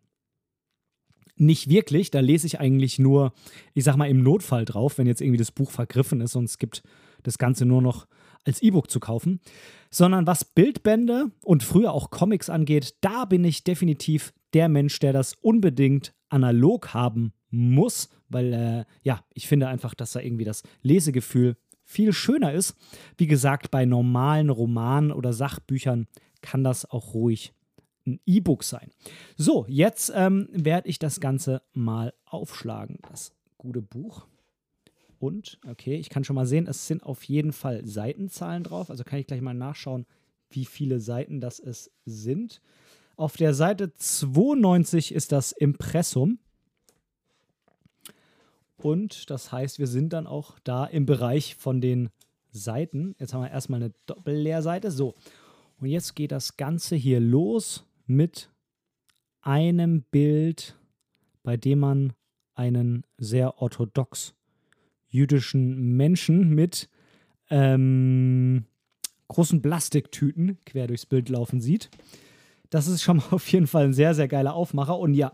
nicht 1.36 1.68
wirklich. 1.68 2.10
Da 2.10 2.20
lese 2.20 2.46
ich 2.46 2.60
eigentlich 2.60 2.98
nur, 2.98 3.32
ich 3.74 3.84
sag 3.84 3.96
mal, 3.96 4.08
im 4.08 4.22
Notfall 4.22 4.64
drauf, 4.64 4.98
wenn 4.98 5.06
jetzt 5.06 5.20
irgendwie 5.20 5.38
das 5.38 5.52
Buch 5.52 5.70
vergriffen 5.70 6.20
ist 6.20 6.34
und 6.34 6.44
es 6.44 6.58
gibt 6.58 6.82
das 7.22 7.38
Ganze 7.38 7.66
nur 7.66 7.82
noch 7.82 8.06
als 8.44 8.62
E-Book 8.62 8.90
zu 8.90 9.00
kaufen, 9.00 9.40
sondern 9.90 10.26
was 10.26 10.44
Bildbände 10.44 11.32
und 11.42 11.62
früher 11.62 11.92
auch 11.92 12.10
Comics 12.10 12.48
angeht, 12.48 12.94
da 13.00 13.24
bin 13.24 13.44
ich 13.44 13.64
definitiv 13.64 14.32
der 14.54 14.68
Mensch, 14.68 14.98
der 15.00 15.12
das 15.12 15.34
unbedingt 15.34 16.14
analog 16.28 16.94
haben 16.94 17.32
muss, 17.50 18.08
weil 18.28 18.52
äh, 18.52 18.84
ja, 19.02 19.24
ich 19.34 19.48
finde 19.48 19.68
einfach, 19.68 19.94
dass 19.94 20.12
da 20.12 20.20
irgendwie 20.20 20.44
das 20.44 20.62
Lesegefühl 20.82 21.56
viel 21.84 22.12
schöner 22.12 22.52
ist. 22.52 22.76
Wie 23.16 23.26
gesagt, 23.26 23.70
bei 23.70 23.84
normalen 23.84 24.50
Romanen 24.50 25.12
oder 25.12 25.32
Sachbüchern 25.32 26.06
kann 26.42 26.64
das 26.64 26.88
auch 26.88 27.14
ruhig 27.14 27.52
ein 28.06 28.20
E-Book 28.24 28.62
sein. 28.64 28.90
So, 29.36 29.66
jetzt 29.68 30.12
ähm, 30.14 30.48
werde 30.52 30.88
ich 30.88 30.98
das 30.98 31.20
Ganze 31.20 31.62
mal 31.72 32.14
aufschlagen. 32.24 32.98
Das 33.10 33.32
gute 33.58 33.82
Buch. 33.82 34.26
Und, 35.18 35.58
okay, 35.68 35.96
ich 35.96 36.08
kann 36.08 36.24
schon 36.24 36.36
mal 36.36 36.46
sehen, 36.46 36.66
es 36.66 36.86
sind 36.86 37.02
auf 37.02 37.24
jeden 37.24 37.52
Fall 37.52 37.84
Seitenzahlen 37.84 38.62
drauf. 38.62 38.90
Also 38.90 39.02
kann 39.02 39.18
ich 39.18 39.26
gleich 39.26 39.40
mal 39.40 39.54
nachschauen, 39.54 40.06
wie 40.50 40.64
viele 40.64 41.00
Seiten 41.00 41.40
das 41.40 41.58
es 41.58 41.90
sind. 42.04 42.60
Auf 43.16 43.36
der 43.36 43.54
Seite 43.54 43.92
92 43.94 45.12
ist 45.12 45.32
das 45.32 45.52
Impressum. 45.52 46.38
Und 48.76 49.30
das 49.30 49.52
heißt, 49.52 49.78
wir 49.78 49.86
sind 49.86 50.12
dann 50.12 50.26
auch 50.26 50.58
da 50.62 50.84
im 50.84 51.06
Bereich 51.06 51.56
von 51.56 51.80
den 51.80 52.10
Seiten. 52.50 53.14
Jetzt 53.18 53.32
haben 53.32 53.42
wir 53.42 53.50
erstmal 53.50 53.82
eine 53.82 53.94
Doppelleerseite. 54.04 54.90
So, 54.90 55.14
und 55.78 55.88
jetzt 55.88 56.14
geht 56.14 56.32
das 56.32 56.56
Ganze 56.56 56.96
hier 56.96 57.20
los 57.20 57.86
mit 58.06 58.50
einem 59.42 60.02
Bild, 60.02 60.76
bei 61.42 61.56
dem 61.56 61.80
man 61.80 62.12
einen 62.54 63.04
sehr 63.18 63.60
orthodox 63.60 64.34
jüdischen 65.08 65.96
Menschen 65.96 66.54
mit 66.54 66.88
ähm, 67.50 68.64
großen 69.28 69.62
Plastiktüten 69.62 70.58
quer 70.64 70.86
durchs 70.86 71.06
Bild 71.06 71.28
laufen 71.28 71.60
sieht. 71.60 71.90
Das 72.70 72.86
ist 72.86 73.02
schon 73.02 73.18
mal 73.18 73.26
auf 73.30 73.46
jeden 73.48 73.66
Fall 73.66 73.84
ein 73.84 73.92
sehr, 73.92 74.14
sehr 74.14 74.28
geiler 74.28 74.54
Aufmacher. 74.54 74.98
Und 74.98 75.14
ja, 75.14 75.32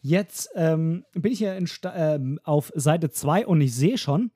jetzt 0.00 0.50
ähm, 0.54 1.04
bin 1.12 1.32
ich 1.32 1.38
hier 1.38 1.54
äh, 1.56 2.20
auf 2.42 2.72
Seite 2.74 3.10
2 3.10 3.46
und 3.46 3.60
ich 3.60 3.74
sehe 3.74 3.98
schon, 3.98 4.30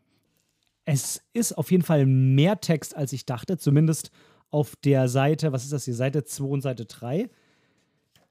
es 0.84 1.24
ist 1.32 1.58
auf 1.58 1.72
jeden 1.72 1.82
Fall 1.82 2.06
mehr 2.06 2.60
Text, 2.60 2.96
als 2.96 3.12
ich 3.12 3.26
dachte. 3.26 3.58
Zumindest 3.58 4.12
auf 4.50 4.76
der 4.76 5.08
Seite, 5.08 5.52
was 5.52 5.64
ist 5.64 5.72
das 5.72 5.84
hier, 5.84 5.94
Seite 5.94 6.24
2 6.24 6.44
und 6.44 6.60
Seite 6.62 6.84
3. 6.84 7.28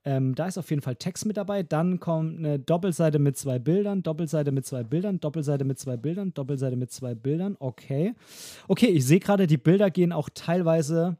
Ähm, 0.07 0.35
da 0.35 0.45
ist 0.45 0.59
auf 0.59 0.69
jeden 0.69 0.83
Fall 0.83 0.95
Text 0.95 1.25
mit 1.25 1.35
dabei. 1.35 1.63
Dann 1.63 1.99
kommt 1.99 2.37
eine 2.37 2.59
Doppelseite 2.59 3.17
mit 3.17 3.37
zwei 3.37 3.57
Bildern, 3.57 4.03
Doppelseite 4.03 4.51
mit 4.51 4.65
zwei 4.65 4.83
Bildern, 4.83 5.19
Doppelseite 5.19 5.65
mit 5.65 5.79
zwei 5.79 5.97
Bildern, 5.97 6.31
Doppelseite 6.31 6.75
mit 6.75 6.91
zwei 6.91 7.15
Bildern. 7.15 7.57
Okay. 7.59 8.13
Okay, 8.67 8.87
ich 8.87 9.03
sehe 9.05 9.19
gerade, 9.19 9.47
die 9.47 9.57
Bilder 9.57 9.89
gehen 9.89 10.11
auch 10.11 10.29
teilweise 10.31 11.17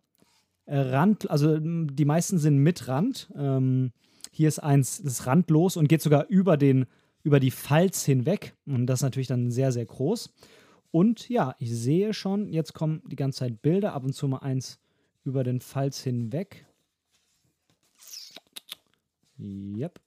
äh, 0.68 0.78
Rand, 0.78 1.30
also 1.32 1.58
die 1.60 2.06
meisten 2.06 2.38
sind 2.38 2.60
mit 2.60 2.88
Rand. 2.88 3.32
Ähm, 3.36 3.92
hier 4.32 4.48
ist 4.48 4.60
eins, 4.60 5.02
das 5.02 5.14
ist 5.14 5.28
randlos 5.28 5.78
und 5.78 5.88
geht 5.88 6.04
sogar 6.04 6.28
über 6.28 6.56
den, 6.56 6.86
über 7.24 7.40
die 7.40 7.52
Falz 7.52 8.06
hinweg. 8.06 8.54
Und 8.68 8.86
das 8.86 9.00
ist 9.00 9.04
natürlich 9.04 9.28
dann 9.28 9.50
sehr, 9.50 9.72
sehr 9.72 9.86
groß. 9.86 10.32
Und 10.92 11.28
ja, 11.28 11.56
ich 11.58 11.72
sehe 11.76 12.14
schon, 12.14 12.54
jetzt 12.54 12.74
kommen 12.74 13.02
die 13.08 13.16
ganze 13.16 13.40
Zeit 13.40 13.64
Bilder, 13.64 13.94
ab 13.94 14.04
und 14.04 14.14
zu 14.14 14.28
mal 14.28 14.40
eins 14.40 14.80
über 15.26 15.44
den 15.44 15.60
Falz 15.60 16.02
hinweg. 16.02 16.66
Yep. 19.38 20.00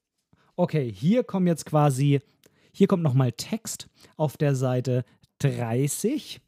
Okay, 0.55 0.91
hier 0.91 1.23
kommt 1.23 1.47
jetzt 1.47 1.65
quasi, 1.65 2.21
hier 2.71 2.87
kommt 2.87 3.03
nochmal 3.03 3.31
Text 3.31 3.89
auf 4.17 4.37
der 4.37 4.55
Seite 4.55 5.05
30. 5.39 6.41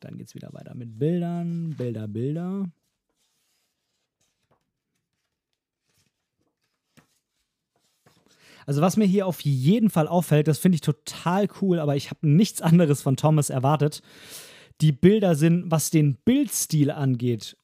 Dann 0.00 0.16
geht 0.16 0.28
es 0.28 0.34
wieder 0.34 0.52
weiter 0.52 0.74
mit 0.74 0.98
Bildern, 0.98 1.74
Bilder, 1.76 2.08
Bilder. 2.08 2.70
Also 8.66 8.80
was 8.80 8.96
mir 8.96 9.06
hier 9.06 9.26
auf 9.26 9.40
jeden 9.40 9.90
Fall 9.90 10.08
auffällt, 10.08 10.48
das 10.48 10.58
finde 10.58 10.76
ich 10.76 10.80
total 10.80 11.48
cool, 11.60 11.78
aber 11.78 11.96
ich 11.96 12.10
habe 12.10 12.26
nichts 12.26 12.62
anderes 12.62 13.02
von 13.02 13.16
Thomas 13.16 13.50
erwartet. 13.50 14.02
Die 14.82 14.92
Bilder 14.92 15.36
sind, 15.36 15.70
was 15.70 15.90
den 15.90 16.16
Bildstil 16.16 16.90
angeht, 16.90 17.56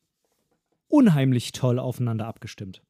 unheimlich 0.89 1.53
toll 1.53 1.79
aufeinander 1.79 2.27
abgestimmt. 2.27 2.81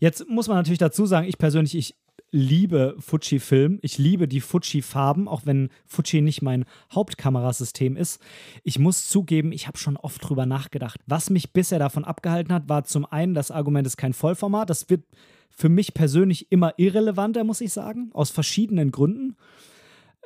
Jetzt 0.00 0.28
muss 0.28 0.48
man 0.48 0.56
natürlich 0.56 0.78
dazu 0.78 1.06
sagen, 1.06 1.28
ich 1.28 1.38
persönlich, 1.38 1.76
ich 1.76 1.94
liebe 2.32 2.96
Fuji-Film. 2.98 3.78
Ich 3.82 3.98
liebe 3.98 4.26
die 4.26 4.40
Fuji-Farben, 4.40 5.28
auch 5.28 5.42
wenn 5.44 5.68
Fuji 5.86 6.22
nicht 6.22 6.42
mein 6.42 6.64
Hauptkamerasystem 6.92 7.96
ist. 7.96 8.20
Ich 8.64 8.78
muss 8.78 9.08
zugeben, 9.08 9.52
ich 9.52 9.68
habe 9.68 9.78
schon 9.78 9.96
oft 9.96 10.26
drüber 10.26 10.46
nachgedacht. 10.46 11.00
Was 11.06 11.30
mich 11.30 11.52
bisher 11.52 11.78
davon 11.78 12.04
abgehalten 12.04 12.52
hat, 12.52 12.68
war 12.68 12.84
zum 12.84 13.04
einen 13.04 13.34
das 13.34 13.50
Argument, 13.50 13.86
ist 13.86 13.98
kein 13.98 14.14
Vollformat. 14.14 14.70
Das 14.70 14.88
wird 14.90 15.04
für 15.50 15.68
mich 15.68 15.92
persönlich 15.94 16.50
immer 16.50 16.72
irrelevanter, 16.78 17.44
muss 17.44 17.60
ich 17.60 17.72
sagen, 17.72 18.10
aus 18.14 18.30
verschiedenen 18.30 18.90
Gründen. 18.90 19.36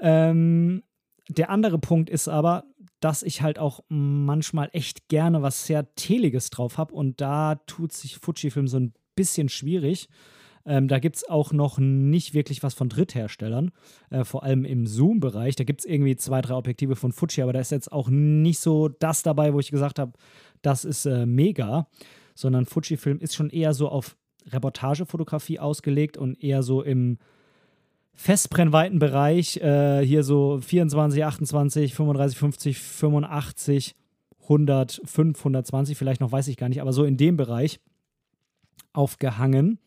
Ähm, 0.01 0.85
der 1.29 1.51
andere 1.51 1.79
Punkt 1.79 2.09
ist 2.09 2.29
aber, 2.29 2.65
dass 3.07 3.23
ich 3.23 3.41
halt 3.41 3.61
auch 3.61 3.85
manchmal 3.89 4.69
echt 4.73 5.07
gerne 5.07 5.41
was 5.41 5.65
sehr 5.65 5.95
Teliges 5.95 6.51
drauf 6.51 6.77
habe 6.77 6.93
und 6.93 7.21
da 7.21 7.55
tut 7.55 7.93
sich 7.93 8.17
Fujifilm 8.17 8.67
so 8.67 8.81
ein 8.81 8.95
bisschen 9.15 9.49
schwierig. 9.49 10.09
Ähm, 10.65 10.89
da 10.89 10.99
gibt 10.99 11.15
es 11.15 11.29
auch 11.29 11.53
noch 11.53 11.79
nicht 11.79 12.35
wirklich 12.35 12.65
was 12.65 12.75
von 12.75 12.89
Drittherstellern, 12.89 13.71
äh, 14.11 14.25
vor 14.25 14.43
allem 14.43 14.65
im 14.65 14.89
Zoom-Bereich. 14.89 15.55
Da 15.55 15.63
gibt 15.63 15.83
es 15.83 15.87
irgendwie 15.87 16.17
zwei, 16.17 16.41
drei 16.41 16.55
Objektive 16.55 16.97
von 16.97 17.13
Fuji, 17.13 17.45
aber 17.45 17.53
da 17.53 17.61
ist 17.61 17.71
jetzt 17.71 17.93
auch 17.93 18.09
nicht 18.09 18.59
so 18.59 18.89
das 18.89 19.23
dabei, 19.23 19.55
wo 19.55 19.61
ich 19.61 19.71
gesagt 19.71 20.01
habe, 20.01 20.15
das 20.63 20.85
ist 20.85 21.07
äh, 21.07 21.27
mega, 21.27 21.87
sondern 22.35 22.67
Fujifilm 22.67 23.21
ist 23.21 23.37
schon 23.37 23.51
eher 23.51 23.73
so 23.73 23.89
auf 23.89 24.17
Reportagefotografie 24.49 25.61
ausgelegt 25.61 26.17
und 26.17 26.43
eher 26.43 26.65
so 26.65 26.83
im 26.83 27.19
Festbrennweitenbereich, 28.17 29.59
äh, 29.59 30.01
hier 30.05 30.23
so 30.23 30.59
24, 30.61 31.25
28, 31.25 31.95
35, 31.95 32.39
50, 32.39 32.79
85, 32.79 33.95
100, 34.43 35.03
520, 35.05 35.99
vielleicht 35.99 36.21
noch 36.21 36.33
weiß 36.33 36.49
ich 36.49 36.57
gar 36.57 36.69
nicht, 36.69 36.81
aber 36.81 36.93
so 36.93 37.05
in 37.05 37.17
dem 37.17 37.37
Bereich 37.37 37.81
aufgehangen. 38.93 39.79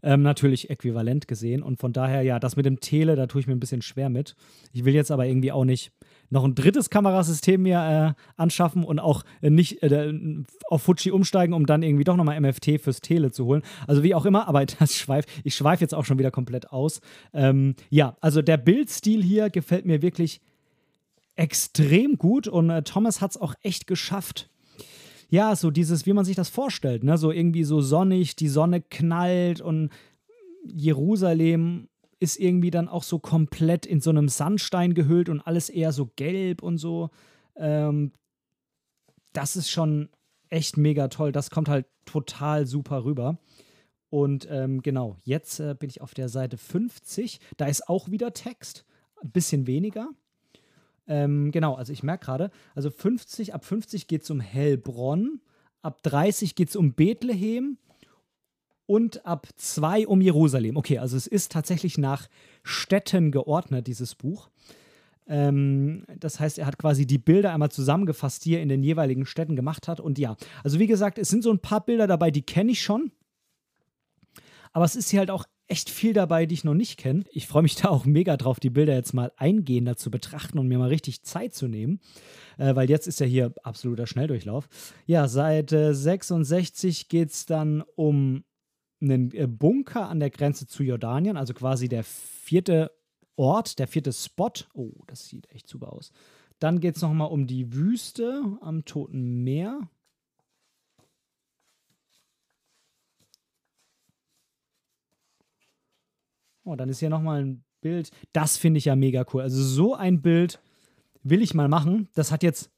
Ähm, 0.00 0.22
natürlich 0.22 0.70
äquivalent 0.70 1.26
gesehen. 1.26 1.60
Und 1.60 1.80
von 1.80 1.92
daher, 1.92 2.22
ja, 2.22 2.38
das 2.38 2.54
mit 2.54 2.64
dem 2.64 2.78
Tele, 2.78 3.16
da 3.16 3.26
tue 3.26 3.40
ich 3.40 3.48
mir 3.48 3.54
ein 3.54 3.60
bisschen 3.60 3.82
schwer 3.82 4.08
mit. 4.08 4.36
Ich 4.72 4.84
will 4.84 4.94
jetzt 4.94 5.10
aber 5.10 5.26
irgendwie 5.26 5.50
auch 5.50 5.64
nicht 5.64 5.92
noch 6.30 6.44
ein 6.44 6.54
drittes 6.54 6.90
Kamerasystem 6.90 7.62
mir 7.62 8.14
äh, 8.16 8.40
anschaffen 8.40 8.84
und 8.84 8.98
auch 8.98 9.24
äh, 9.40 9.50
nicht 9.50 9.82
äh, 9.82 10.12
auf 10.68 10.82
Fuji 10.82 11.10
umsteigen, 11.10 11.54
um 11.54 11.66
dann 11.66 11.82
irgendwie 11.82 12.04
doch 12.04 12.16
nochmal 12.16 12.40
MFT 12.40 12.80
fürs 12.80 13.00
Tele 13.00 13.30
zu 13.30 13.46
holen. 13.46 13.62
Also 13.86 14.02
wie 14.02 14.14
auch 14.14 14.26
immer, 14.26 14.48
aber 14.48 14.64
das 14.78 14.94
schweif, 14.94 15.24
ich 15.44 15.54
schweife 15.54 15.82
jetzt 15.82 15.94
auch 15.94 16.04
schon 16.04 16.18
wieder 16.18 16.30
komplett 16.30 16.70
aus. 16.70 17.00
Ähm, 17.32 17.74
ja, 17.90 18.16
also 18.20 18.42
der 18.42 18.56
Bildstil 18.56 19.22
hier 19.22 19.50
gefällt 19.50 19.86
mir 19.86 20.02
wirklich 20.02 20.40
extrem 21.36 22.18
gut 22.18 22.48
und 22.48 22.70
äh, 22.70 22.82
Thomas 22.82 23.20
hat 23.20 23.32
es 23.32 23.36
auch 23.40 23.54
echt 23.62 23.86
geschafft, 23.86 24.50
ja, 25.30 25.54
so 25.54 25.70
dieses, 25.70 26.06
wie 26.06 26.14
man 26.14 26.24
sich 26.24 26.36
das 26.36 26.48
vorstellt, 26.48 27.04
ne? 27.04 27.18
So 27.18 27.30
irgendwie 27.30 27.64
so 27.64 27.82
sonnig, 27.82 28.34
die 28.34 28.48
Sonne 28.48 28.80
knallt 28.80 29.60
und 29.60 29.90
Jerusalem 30.64 31.88
ist 32.20 32.38
irgendwie 32.38 32.70
dann 32.70 32.88
auch 32.88 33.02
so 33.02 33.18
komplett 33.18 33.86
in 33.86 34.00
so 34.00 34.10
einem 34.10 34.28
Sandstein 34.28 34.94
gehüllt 34.94 35.28
und 35.28 35.40
alles 35.40 35.68
eher 35.68 35.92
so 35.92 36.10
gelb 36.16 36.62
und 36.62 36.78
so. 36.78 37.10
Ähm, 37.56 38.12
das 39.32 39.56
ist 39.56 39.70
schon 39.70 40.08
echt 40.48 40.76
mega 40.76 41.08
toll. 41.08 41.32
Das 41.32 41.50
kommt 41.50 41.68
halt 41.68 41.86
total 42.04 42.66
super 42.66 43.04
rüber. 43.04 43.38
Und 44.10 44.48
ähm, 44.50 44.82
genau, 44.82 45.16
jetzt 45.24 45.60
äh, 45.60 45.74
bin 45.78 45.90
ich 45.90 46.00
auf 46.00 46.14
der 46.14 46.28
Seite 46.28 46.56
50. 46.56 47.40
Da 47.56 47.66
ist 47.66 47.88
auch 47.88 48.10
wieder 48.10 48.32
Text, 48.32 48.84
ein 49.22 49.30
bisschen 49.30 49.66
weniger. 49.66 50.08
Ähm, 51.06 51.50
genau, 51.50 51.74
also 51.74 51.92
ich 51.92 52.02
merke 52.02 52.26
gerade, 52.26 52.50
also 52.74 52.90
50, 52.90 53.54
ab 53.54 53.64
50 53.64 54.08
geht 54.08 54.22
es 54.22 54.30
um 54.30 54.40
Hellbronn, 54.40 55.40
ab 55.82 56.02
30 56.02 56.54
geht 56.54 56.70
es 56.70 56.76
um 56.76 56.94
Bethlehem 56.94 57.78
und 58.88 59.26
ab 59.26 59.46
2 59.56 60.06
um 60.06 60.22
Jerusalem. 60.22 60.78
Okay, 60.78 60.98
also 60.98 61.16
es 61.16 61.26
ist 61.26 61.52
tatsächlich 61.52 61.98
nach 61.98 62.26
Städten 62.62 63.30
geordnet, 63.30 63.86
dieses 63.86 64.14
Buch. 64.14 64.48
Ähm, 65.28 66.06
das 66.18 66.40
heißt, 66.40 66.58
er 66.58 66.64
hat 66.64 66.78
quasi 66.78 67.06
die 67.06 67.18
Bilder 67.18 67.52
einmal 67.52 67.70
zusammengefasst, 67.70 68.46
die 68.46 68.54
er 68.54 68.62
in 68.62 68.70
den 68.70 68.82
jeweiligen 68.82 69.26
Städten 69.26 69.56
gemacht 69.56 69.88
hat. 69.88 70.00
Und 70.00 70.18
ja, 70.18 70.36
also 70.64 70.78
wie 70.78 70.86
gesagt, 70.86 71.18
es 71.18 71.28
sind 71.28 71.42
so 71.42 71.50
ein 71.50 71.58
paar 71.58 71.84
Bilder 71.84 72.06
dabei, 72.06 72.30
die 72.30 72.40
kenne 72.40 72.72
ich 72.72 72.82
schon. 72.82 73.12
Aber 74.72 74.86
es 74.86 74.96
ist 74.96 75.10
hier 75.10 75.20
halt 75.20 75.30
auch 75.30 75.44
echt 75.66 75.90
viel 75.90 76.14
dabei, 76.14 76.46
die 76.46 76.54
ich 76.54 76.64
noch 76.64 76.72
nicht 76.72 76.98
kenne. 76.98 77.24
Ich 77.30 77.46
freue 77.46 77.62
mich 77.62 77.76
da 77.82 77.90
auch 77.90 78.06
mega 78.06 78.38
drauf, 78.38 78.58
die 78.58 78.70
Bilder 78.70 78.94
jetzt 78.94 79.12
mal 79.12 79.32
eingehender 79.36 79.98
zu 79.98 80.10
betrachten 80.10 80.58
und 80.58 80.66
mir 80.66 80.78
mal 80.78 80.88
richtig 80.88 81.24
Zeit 81.24 81.54
zu 81.54 81.68
nehmen, 81.68 82.00
äh, 82.56 82.74
weil 82.74 82.88
jetzt 82.88 83.06
ist 83.06 83.20
ja 83.20 83.26
hier 83.26 83.52
absoluter 83.64 84.06
Schnelldurchlauf. 84.06 84.66
Ja, 85.04 85.28
Seite 85.28 85.94
66 85.94 87.10
geht 87.10 87.32
es 87.32 87.44
dann 87.44 87.84
um 87.96 88.44
einen 89.00 89.32
äh, 89.32 89.46
Bunker 89.46 90.08
an 90.08 90.20
der 90.20 90.30
Grenze 90.30 90.66
zu 90.66 90.82
Jordanien, 90.82 91.36
also 91.36 91.54
quasi 91.54 91.88
der 91.88 92.04
vierte 92.04 92.90
Ort, 93.36 93.78
der 93.78 93.86
vierte 93.86 94.12
Spot. 94.12 94.50
Oh, 94.74 94.92
das 95.06 95.26
sieht 95.26 95.50
echt 95.50 95.68
super 95.68 95.92
aus. 95.92 96.12
Dann 96.58 96.80
geht 96.80 96.96
es 96.96 97.02
nochmal 97.02 97.30
um 97.30 97.46
die 97.46 97.72
Wüste 97.72 98.58
am 98.60 98.84
Toten 98.84 99.44
Meer. 99.44 99.88
Oh, 106.64 106.74
dann 106.74 106.88
ist 106.88 106.98
hier 106.98 107.10
nochmal 107.10 107.42
ein 107.42 107.64
Bild. 107.80 108.10
Das 108.32 108.56
finde 108.56 108.78
ich 108.78 108.86
ja 108.86 108.96
mega 108.96 109.24
cool. 109.32 109.42
Also 109.42 109.62
so 109.62 109.94
ein 109.94 110.20
Bild 110.20 110.60
will 111.22 111.42
ich 111.42 111.54
mal 111.54 111.68
machen. 111.68 112.08
Das 112.14 112.32
hat 112.32 112.42
jetzt 112.42 112.70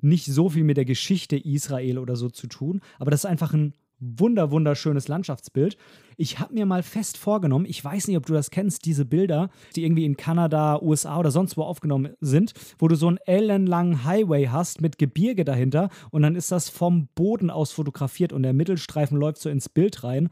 nicht 0.00 0.26
so 0.26 0.50
viel 0.50 0.64
mit 0.64 0.76
der 0.76 0.84
Geschichte 0.84 1.36
Israel 1.36 1.98
oder 1.98 2.14
so 2.14 2.28
zu 2.28 2.46
tun, 2.46 2.82
aber 2.98 3.10
das 3.10 3.20
ist 3.20 3.30
einfach 3.30 3.54
ein 3.54 3.74
wunder 4.00 4.50
wunderschönes 4.50 5.08
Landschaftsbild. 5.08 5.76
Ich 6.16 6.38
habe 6.38 6.54
mir 6.54 6.66
mal 6.66 6.82
fest 6.82 7.16
vorgenommen, 7.16 7.66
ich 7.66 7.84
weiß 7.84 8.08
nicht, 8.08 8.16
ob 8.16 8.26
du 8.26 8.32
das 8.32 8.50
kennst, 8.50 8.84
diese 8.84 9.04
Bilder, 9.04 9.50
die 9.74 9.84
irgendwie 9.84 10.04
in 10.04 10.16
Kanada, 10.16 10.80
USA 10.80 11.18
oder 11.18 11.30
sonst 11.30 11.56
wo 11.56 11.62
aufgenommen 11.62 12.14
sind, 12.20 12.52
wo 12.78 12.88
du 12.88 12.94
so 12.96 13.08
einen 13.08 13.18
ellenlangen 13.26 14.04
Highway 14.04 14.46
hast 14.46 14.80
mit 14.80 14.98
Gebirge 14.98 15.44
dahinter 15.44 15.88
und 16.10 16.22
dann 16.22 16.36
ist 16.36 16.52
das 16.52 16.68
vom 16.68 17.08
Boden 17.14 17.50
aus 17.50 17.72
fotografiert 17.72 18.32
und 18.32 18.42
der 18.42 18.52
Mittelstreifen 18.52 19.18
läuft 19.18 19.38
so 19.38 19.48
ins 19.48 19.68
Bild 19.68 20.04
rein. 20.04 20.28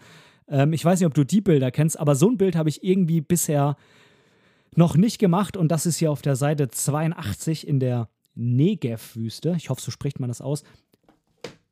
Ähm, 0.48 0.72
ich 0.72 0.84
weiß 0.84 1.00
nicht, 1.00 1.06
ob 1.06 1.14
du 1.14 1.24
die 1.24 1.40
Bilder 1.40 1.70
kennst, 1.70 1.98
aber 1.98 2.14
so 2.14 2.28
ein 2.28 2.38
Bild 2.38 2.56
habe 2.56 2.68
ich 2.68 2.84
irgendwie 2.84 3.20
bisher 3.20 3.76
noch 4.74 4.96
nicht 4.96 5.18
gemacht 5.18 5.56
und 5.56 5.68
das 5.68 5.86
ist 5.86 5.98
hier 5.98 6.10
auf 6.10 6.22
der 6.22 6.36
Seite 6.36 6.68
82 6.68 7.66
in 7.66 7.80
der 7.80 8.08
Negev-Wüste. 8.34 9.54
Ich 9.56 9.68
hoffe, 9.68 9.82
so 9.82 9.90
spricht 9.90 10.20
man 10.20 10.28
das 10.28 10.40
aus. 10.40 10.62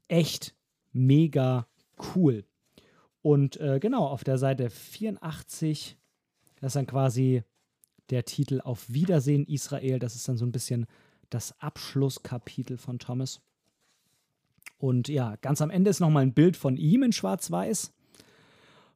Echt 0.08 0.54
mega 0.92 1.66
cool. 2.14 2.44
Und 3.22 3.58
äh, 3.58 3.78
genau, 3.80 4.06
auf 4.06 4.24
der 4.24 4.38
Seite 4.38 4.70
84, 4.70 5.96
das 6.60 6.68
ist 6.68 6.76
dann 6.76 6.86
quasi 6.86 7.42
der 8.10 8.24
Titel 8.24 8.60
Auf 8.60 8.92
Wiedersehen 8.92 9.44
Israel. 9.46 9.98
Das 9.98 10.14
ist 10.14 10.28
dann 10.28 10.36
so 10.36 10.46
ein 10.46 10.52
bisschen 10.52 10.86
das 11.28 11.60
Abschlusskapitel 11.60 12.76
von 12.76 12.98
Thomas. 12.98 13.40
Und 14.78 15.08
ja, 15.08 15.36
ganz 15.36 15.60
am 15.60 15.70
Ende 15.70 15.90
ist 15.90 16.00
nochmal 16.00 16.22
ein 16.22 16.34
Bild 16.34 16.56
von 16.56 16.76
ihm 16.76 17.02
in 17.02 17.12
Schwarz-Weiß 17.12 17.92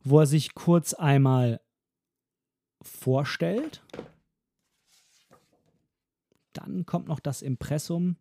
wo 0.04 0.20
er 0.20 0.26
sich 0.26 0.54
kurz 0.54 0.92
einmal 0.92 1.60
vorstellt. 2.82 3.82
Dann 6.52 6.86
kommt 6.86 7.08
noch 7.08 7.20
das 7.20 7.42
Impressum. 7.42 8.16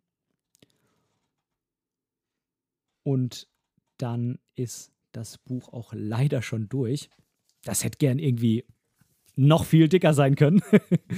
Und 3.02 3.46
dann 3.98 4.38
ist 4.54 4.92
das 5.12 5.38
Buch 5.38 5.72
auch 5.72 5.92
leider 5.94 6.42
schon 6.42 6.68
durch. 6.68 7.08
Das 7.62 7.84
hätte 7.84 7.98
gern 7.98 8.18
irgendwie 8.18 8.64
noch 9.36 9.64
viel 9.64 9.88
dicker 9.88 10.14
sein 10.14 10.36
können. 10.36 10.62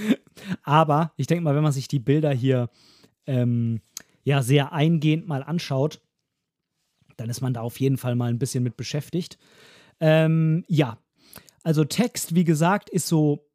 Aber 0.62 1.12
ich 1.16 1.26
denke 1.26 1.42
mal, 1.42 1.54
wenn 1.54 1.62
man 1.62 1.72
sich 1.72 1.88
die 1.88 1.98
Bilder 1.98 2.32
hier 2.32 2.70
ähm, 3.26 3.80
ja 4.24 4.42
sehr 4.42 4.72
eingehend 4.72 5.26
mal 5.26 5.42
anschaut, 5.42 6.00
dann 7.16 7.30
ist 7.30 7.40
man 7.40 7.54
da 7.54 7.62
auf 7.62 7.80
jeden 7.80 7.96
Fall 7.96 8.14
mal 8.14 8.30
ein 8.30 8.38
bisschen 8.38 8.62
mit 8.62 8.76
beschäftigt. 8.76 9.38
Ähm, 10.00 10.64
ja, 10.68 10.98
also 11.62 11.84
Text, 11.84 12.34
wie 12.34 12.44
gesagt, 12.44 12.90
ist 12.90 13.08
so 13.08 13.48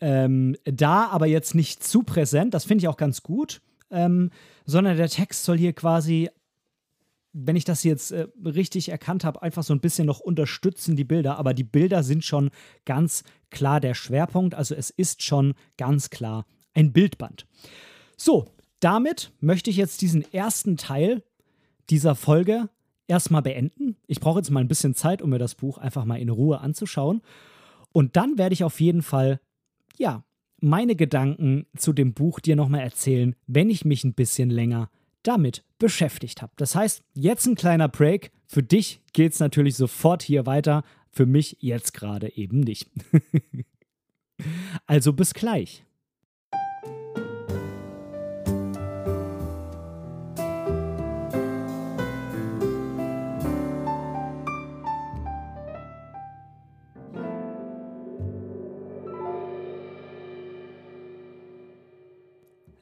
ähm, 0.00 0.56
da, 0.64 1.08
aber 1.08 1.26
jetzt 1.26 1.54
nicht 1.54 1.82
zu 1.82 2.02
präsent. 2.02 2.54
Das 2.54 2.64
finde 2.64 2.82
ich 2.82 2.88
auch 2.88 2.96
ganz 2.96 3.22
gut. 3.22 3.60
Ähm, 3.90 4.30
sondern 4.66 4.98
der 4.98 5.08
Text 5.08 5.44
soll 5.44 5.56
hier 5.56 5.72
quasi, 5.72 6.28
wenn 7.32 7.56
ich 7.56 7.64
das 7.64 7.84
jetzt 7.84 8.12
äh, 8.12 8.26
richtig 8.44 8.88
erkannt 8.88 9.24
habe, 9.24 9.42
einfach 9.42 9.62
so 9.62 9.74
ein 9.74 9.80
bisschen 9.80 10.06
noch 10.06 10.20
unterstützen, 10.20 10.96
die 10.96 11.04
Bilder. 11.04 11.38
Aber 11.38 11.54
die 11.54 11.64
Bilder 11.64 12.02
sind 12.02 12.24
schon 12.24 12.50
ganz 12.84 13.24
klar 13.50 13.80
der 13.80 13.94
Schwerpunkt. 13.94 14.54
Also 14.54 14.74
es 14.74 14.90
ist 14.90 15.22
schon 15.22 15.54
ganz 15.76 16.10
klar 16.10 16.46
ein 16.74 16.92
Bildband. 16.92 17.46
So, 18.16 18.46
damit 18.80 19.32
möchte 19.40 19.70
ich 19.70 19.76
jetzt 19.76 20.00
diesen 20.00 20.32
ersten 20.32 20.76
Teil 20.76 21.22
dieser 21.90 22.14
Folge 22.14 22.68
erstmal 23.06 23.42
beenden. 23.42 23.96
Ich 24.06 24.20
brauche 24.20 24.38
jetzt 24.38 24.50
mal 24.50 24.60
ein 24.60 24.68
bisschen 24.68 24.94
Zeit, 24.94 25.22
um 25.22 25.30
mir 25.30 25.38
das 25.38 25.54
Buch 25.54 25.78
einfach 25.78 26.04
mal 26.04 26.20
in 26.20 26.28
Ruhe 26.28 26.60
anzuschauen. 26.60 27.22
Und 27.92 28.16
dann 28.16 28.38
werde 28.38 28.52
ich 28.52 28.64
auf 28.64 28.80
jeden 28.80 29.02
Fall, 29.02 29.40
ja, 29.96 30.24
meine 30.60 30.96
Gedanken 30.96 31.66
zu 31.76 31.92
dem 31.92 32.14
Buch 32.14 32.40
dir 32.40 32.56
nochmal 32.56 32.80
erzählen, 32.80 33.34
wenn 33.46 33.70
ich 33.70 33.84
mich 33.84 34.04
ein 34.04 34.14
bisschen 34.14 34.50
länger 34.50 34.90
damit 35.22 35.64
beschäftigt 35.78 36.42
habe. 36.42 36.52
Das 36.56 36.74
heißt, 36.74 37.02
jetzt 37.14 37.46
ein 37.46 37.54
kleiner 37.54 37.88
Break. 37.88 38.30
Für 38.46 38.62
dich 38.62 39.02
geht 39.12 39.32
es 39.32 39.40
natürlich 39.40 39.76
sofort 39.76 40.22
hier 40.22 40.46
weiter 40.46 40.82
Für 41.10 41.26
mich 41.26 41.56
jetzt 41.60 41.94
gerade 41.94 42.36
eben 42.36 42.60
nicht. 42.60 42.90
also 44.86 45.12
bis 45.12 45.34
gleich. 45.34 45.84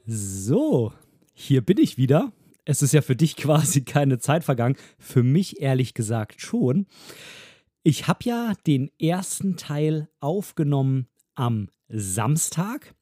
So, 0.08 0.92
hier 1.38 1.60
bin 1.60 1.76
ich 1.78 1.98
wieder. 1.98 2.32
Es 2.64 2.80
ist 2.80 2.92
ja 2.92 3.02
für 3.02 3.14
dich 3.14 3.36
quasi 3.36 3.82
keine 3.82 4.18
Zeit 4.18 4.42
vergangen. 4.42 4.76
Für 4.98 5.22
mich 5.22 5.60
ehrlich 5.60 5.94
gesagt 5.94 6.40
schon. 6.40 6.86
Ich 7.82 8.08
habe 8.08 8.20
ja 8.24 8.54
den 8.66 8.90
ersten 8.98 9.56
Teil 9.56 10.08
aufgenommen 10.18 11.06
am 11.34 11.68
Samstag 11.88 12.94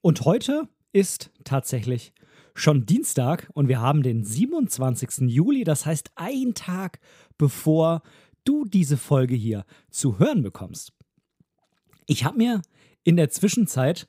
und 0.00 0.24
heute 0.24 0.68
ist 0.92 1.30
tatsächlich 1.42 2.14
schon 2.54 2.86
Dienstag 2.86 3.50
und 3.52 3.68
wir 3.68 3.80
haben 3.80 4.02
den 4.04 4.24
27. 4.24 5.28
Juli, 5.28 5.64
das 5.64 5.84
heißt 5.84 6.12
ein 6.14 6.54
Tag 6.54 7.00
bevor 7.36 8.02
du 8.44 8.64
diese 8.64 8.96
Folge 8.96 9.34
hier 9.34 9.66
zu 9.90 10.20
hören 10.20 10.42
bekommst. 10.42 10.92
Ich 12.06 12.24
habe 12.24 12.38
mir 12.38 12.62
in 13.02 13.16
der 13.16 13.30
Zwischenzeit 13.30 14.06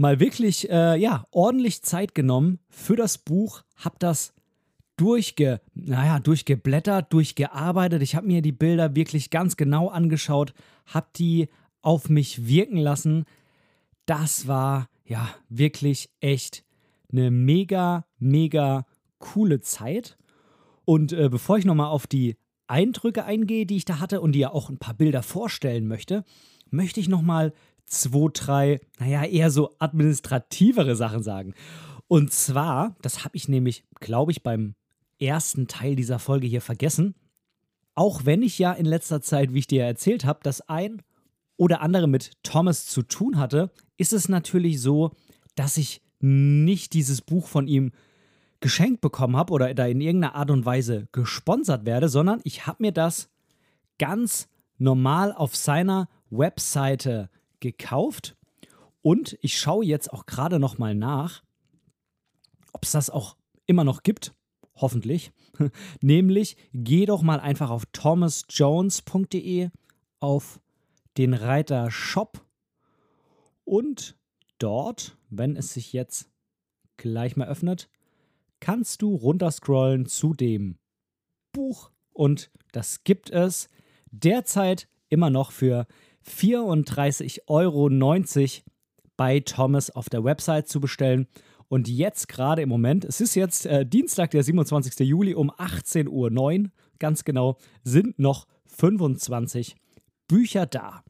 mal 0.00 0.18
wirklich 0.18 0.70
äh, 0.70 0.96
ja, 0.96 1.26
ordentlich 1.30 1.82
Zeit 1.82 2.14
genommen 2.14 2.58
für 2.70 2.96
das 2.96 3.18
Buch, 3.18 3.64
habe 3.76 3.96
das 3.98 4.32
durchge, 4.96 5.60
naja, 5.74 6.20
durchgeblättert, 6.20 7.12
durchgearbeitet. 7.12 8.00
Ich 8.00 8.14
habe 8.14 8.26
mir 8.26 8.40
die 8.40 8.50
Bilder 8.50 8.96
wirklich 8.96 9.28
ganz 9.28 9.58
genau 9.58 9.88
angeschaut, 9.88 10.54
habe 10.86 11.08
die 11.16 11.50
auf 11.82 12.08
mich 12.08 12.46
wirken 12.46 12.78
lassen. 12.78 13.26
Das 14.06 14.48
war 14.48 14.88
ja 15.04 15.28
wirklich 15.50 16.08
echt 16.20 16.64
eine 17.12 17.30
mega, 17.30 18.06
mega 18.18 18.86
coole 19.18 19.60
Zeit. 19.60 20.16
Und 20.86 21.12
äh, 21.12 21.28
bevor 21.28 21.58
ich 21.58 21.66
nochmal 21.66 21.88
auf 21.88 22.06
die 22.06 22.36
Eindrücke 22.68 23.26
eingehe, 23.26 23.66
die 23.66 23.76
ich 23.76 23.84
da 23.84 24.00
hatte 24.00 24.22
und 24.22 24.32
dir 24.32 24.40
ja 24.40 24.52
auch 24.52 24.70
ein 24.70 24.78
paar 24.78 24.94
Bilder 24.94 25.22
vorstellen 25.22 25.86
möchte, 25.86 26.24
möchte 26.70 27.00
ich 27.00 27.08
nochmal 27.08 27.52
zwei, 27.90 28.28
drei, 28.32 28.80
naja, 28.98 29.24
eher 29.24 29.50
so 29.50 29.74
administrativere 29.78 30.96
Sachen 30.96 31.22
sagen. 31.22 31.54
Und 32.08 32.32
zwar, 32.32 32.96
das 33.02 33.24
habe 33.24 33.36
ich 33.36 33.48
nämlich, 33.48 33.84
glaube 34.00 34.32
ich, 34.32 34.42
beim 34.42 34.74
ersten 35.18 35.68
Teil 35.68 35.96
dieser 35.96 36.18
Folge 36.18 36.46
hier 36.46 36.62
vergessen. 36.62 37.14
Auch 37.94 38.24
wenn 38.24 38.42
ich 38.42 38.58
ja 38.58 38.72
in 38.72 38.86
letzter 38.86 39.20
Zeit, 39.20 39.52
wie 39.52 39.58
ich 39.58 39.66
dir 39.66 39.84
erzählt 39.84 40.24
habe, 40.24 40.40
das 40.42 40.62
ein 40.62 41.02
oder 41.56 41.82
andere 41.82 42.06
mit 42.06 42.32
Thomas 42.42 42.86
zu 42.86 43.02
tun 43.02 43.38
hatte, 43.38 43.70
ist 43.98 44.12
es 44.12 44.28
natürlich 44.28 44.80
so, 44.80 45.12
dass 45.56 45.76
ich 45.76 46.00
nicht 46.20 46.94
dieses 46.94 47.20
Buch 47.20 47.46
von 47.46 47.66
ihm 47.66 47.92
geschenkt 48.60 49.00
bekommen 49.00 49.36
habe 49.36 49.52
oder 49.52 49.74
da 49.74 49.86
in 49.86 50.00
irgendeiner 50.00 50.34
Art 50.34 50.50
und 50.50 50.64
Weise 50.64 51.08
gesponsert 51.12 51.84
werde, 51.84 52.08
sondern 52.08 52.40
ich 52.44 52.66
habe 52.66 52.82
mir 52.82 52.92
das 52.92 53.28
ganz 53.98 54.48
normal 54.78 55.32
auf 55.32 55.56
seiner 55.56 56.08
Webseite 56.30 57.28
gekauft 57.60 58.36
und 59.02 59.38
ich 59.40 59.58
schaue 59.58 59.84
jetzt 59.84 60.12
auch 60.12 60.26
gerade 60.26 60.58
noch 60.58 60.78
mal 60.78 60.94
nach, 60.94 61.42
ob 62.72 62.84
es 62.84 62.92
das 62.92 63.10
auch 63.10 63.36
immer 63.66 63.84
noch 63.84 64.02
gibt. 64.02 64.34
Hoffentlich. 64.74 65.32
Nämlich 66.00 66.56
geh 66.72 67.06
doch 67.06 67.22
mal 67.22 67.40
einfach 67.40 67.70
auf 67.70 67.84
thomasjones.de 67.92 69.70
auf 70.20 70.60
den 71.16 71.34
Reiter 71.34 71.90
Shop 71.90 72.44
und 73.64 74.16
dort, 74.58 75.16
wenn 75.28 75.56
es 75.56 75.72
sich 75.72 75.92
jetzt 75.92 76.30
gleich 76.96 77.36
mal 77.36 77.48
öffnet, 77.48 77.88
kannst 78.58 79.02
du 79.02 79.14
runterscrollen 79.14 80.06
zu 80.06 80.34
dem 80.34 80.78
Buch 81.52 81.90
und 82.12 82.50
das 82.72 83.04
gibt 83.04 83.30
es 83.30 83.68
derzeit 84.10 84.88
immer 85.08 85.30
noch 85.30 85.52
für 85.52 85.86
34,90 86.26 87.40
Euro 87.46 87.88
bei 89.16 89.40
Thomas 89.40 89.90
auf 89.90 90.08
der 90.08 90.24
Website 90.24 90.68
zu 90.68 90.80
bestellen. 90.80 91.26
Und 91.68 91.88
jetzt 91.88 92.28
gerade 92.28 92.62
im 92.62 92.68
Moment, 92.68 93.04
es 93.04 93.20
ist 93.20 93.34
jetzt 93.34 93.66
äh, 93.66 93.86
Dienstag, 93.86 94.30
der 94.32 94.42
27. 94.42 95.06
Juli 95.06 95.34
um 95.34 95.50
18.09 95.50 96.08
Uhr, 96.08 96.70
ganz 96.98 97.24
genau, 97.24 97.58
sind 97.84 98.18
noch 98.18 98.46
25 98.66 99.76
Bücher 100.26 100.66
da. 100.66 101.04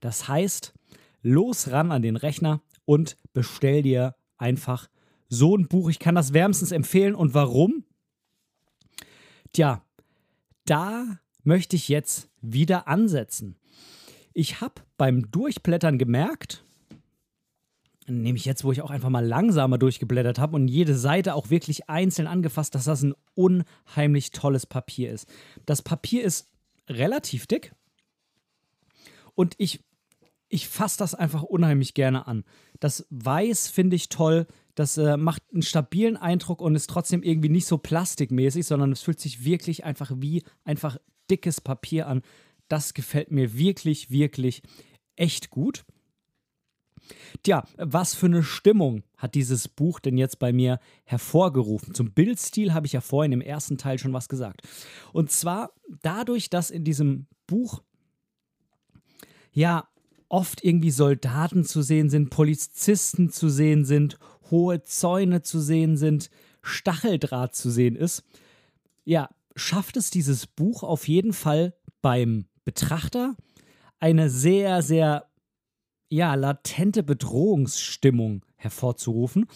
Das 0.00 0.28
heißt, 0.28 0.74
los 1.22 1.70
ran 1.70 1.90
an 1.90 2.02
den 2.02 2.16
Rechner 2.16 2.62
und 2.84 3.16
bestell 3.32 3.82
dir 3.82 4.14
einfach 4.36 4.88
so 5.28 5.56
ein 5.56 5.68
Buch. 5.68 5.88
Ich 5.88 5.98
kann 5.98 6.14
das 6.14 6.32
wärmstens 6.32 6.70
empfehlen. 6.70 7.14
Und 7.14 7.34
warum? 7.34 7.84
Tja, 9.52 9.82
da 10.64 11.18
möchte 11.42 11.76
ich 11.76 11.88
jetzt 11.88 12.28
wieder 12.40 12.88
ansetzen. 12.88 13.56
Ich 14.34 14.60
habe 14.60 14.74
beim 14.96 15.30
Durchblättern 15.30 15.96
gemerkt, 15.96 16.64
nämlich 18.06 18.44
jetzt, 18.44 18.64
wo 18.64 18.72
ich 18.72 18.82
auch 18.82 18.90
einfach 18.90 19.08
mal 19.08 19.24
langsamer 19.24 19.78
durchgeblättert 19.78 20.38
habe 20.38 20.56
und 20.56 20.68
jede 20.68 20.96
Seite 20.96 21.34
auch 21.34 21.50
wirklich 21.50 21.88
einzeln 21.88 22.26
angefasst, 22.26 22.74
dass 22.74 22.84
das 22.84 23.02
ein 23.02 23.14
unheimlich 23.34 24.32
tolles 24.32 24.66
Papier 24.66 25.12
ist. 25.12 25.28
Das 25.66 25.82
Papier 25.82 26.24
ist 26.24 26.50
relativ 26.88 27.46
dick 27.46 27.74
und 29.34 29.54
ich, 29.58 29.84
ich 30.48 30.68
fasse 30.68 30.98
das 30.98 31.14
einfach 31.14 31.44
unheimlich 31.44 31.94
gerne 31.94 32.26
an. 32.26 32.44
Das 32.80 33.06
Weiß 33.10 33.68
finde 33.68 33.96
ich 33.96 34.08
toll, 34.08 34.46
das 34.74 34.98
äh, 34.98 35.16
macht 35.16 35.42
einen 35.52 35.62
stabilen 35.62 36.16
Eindruck 36.16 36.60
und 36.60 36.74
ist 36.74 36.90
trotzdem 36.90 37.22
irgendwie 37.22 37.48
nicht 37.48 37.66
so 37.66 37.78
plastikmäßig, 37.78 38.66
sondern 38.66 38.90
es 38.90 39.02
fühlt 39.02 39.20
sich 39.20 39.44
wirklich 39.44 39.84
einfach 39.84 40.10
wie 40.16 40.42
einfach 40.64 40.98
dickes 41.30 41.60
Papier 41.60 42.08
an. 42.08 42.22
Das 42.68 42.94
gefällt 42.94 43.30
mir 43.30 43.56
wirklich, 43.56 44.10
wirklich 44.10 44.62
echt 45.16 45.50
gut. 45.50 45.84
Tja, 47.42 47.64
was 47.76 48.14
für 48.14 48.26
eine 48.26 48.42
Stimmung 48.42 49.02
hat 49.16 49.34
dieses 49.34 49.68
Buch 49.68 50.00
denn 50.00 50.16
jetzt 50.16 50.38
bei 50.38 50.52
mir 50.52 50.78
hervorgerufen? 51.04 51.94
Zum 51.94 52.12
Bildstil 52.12 52.72
habe 52.72 52.86
ich 52.86 52.94
ja 52.94 53.00
vorhin 53.00 53.32
im 53.32 53.40
ersten 53.40 53.76
Teil 53.76 53.98
schon 53.98 54.12
was 54.12 54.28
gesagt. 54.28 54.62
Und 55.12 55.30
zwar 55.30 55.72
dadurch, 56.02 56.48
dass 56.48 56.70
in 56.70 56.84
diesem 56.84 57.26
Buch 57.46 57.82
ja 59.52 59.88
oft 60.28 60.64
irgendwie 60.64 60.90
Soldaten 60.90 61.64
zu 61.64 61.82
sehen 61.82 62.08
sind, 62.08 62.30
Polizisten 62.30 63.30
zu 63.30 63.48
sehen 63.48 63.84
sind, 63.84 64.18
hohe 64.50 64.82
Zäune 64.82 65.42
zu 65.42 65.60
sehen 65.60 65.96
sind, 65.96 66.30
Stacheldraht 66.62 67.54
zu 67.54 67.70
sehen 67.70 67.96
ist, 67.96 68.24
ja, 69.04 69.28
schafft 69.54 69.96
es 69.96 70.10
dieses 70.10 70.46
Buch 70.46 70.82
auf 70.82 71.06
jeden 71.08 71.34
Fall 71.34 71.74
beim 72.00 72.46
Betrachter 72.64 73.36
eine 74.00 74.30
sehr, 74.30 74.82
sehr 74.82 75.26
ja, 76.08 76.34
latente 76.34 77.02
Bedrohungsstimmung 77.02 78.44
hervorzurufen. 78.56 79.46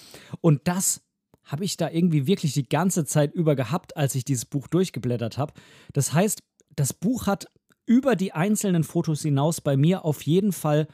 Und 0.41 0.67
das 0.67 1.03
habe 1.45 1.65
ich 1.65 1.77
da 1.77 1.91
irgendwie 1.91 2.27
wirklich 2.27 2.53
die 2.53 2.69
ganze 2.69 3.05
Zeit 3.05 3.35
über 3.35 3.57
gehabt, 3.57 3.97
als 3.97 4.15
ich 4.15 4.25
dieses 4.25 4.45
Buch 4.45 4.67
durchgeblättert 4.69 5.39
habe. 5.39 5.55
Das 5.93 6.13
heißt, 6.13 6.43
das 6.77 6.93
Buch 6.93 7.27
hat 7.27 7.47
über 7.87 8.17
die 8.17 8.33
einzelnen 8.33 8.85
Fotos 8.85 9.23
hinaus 9.23 9.61
bei 9.61 9.77
mir 9.77 10.05
auf 10.05 10.23
jeden 10.23 10.53
Fall 10.53 10.89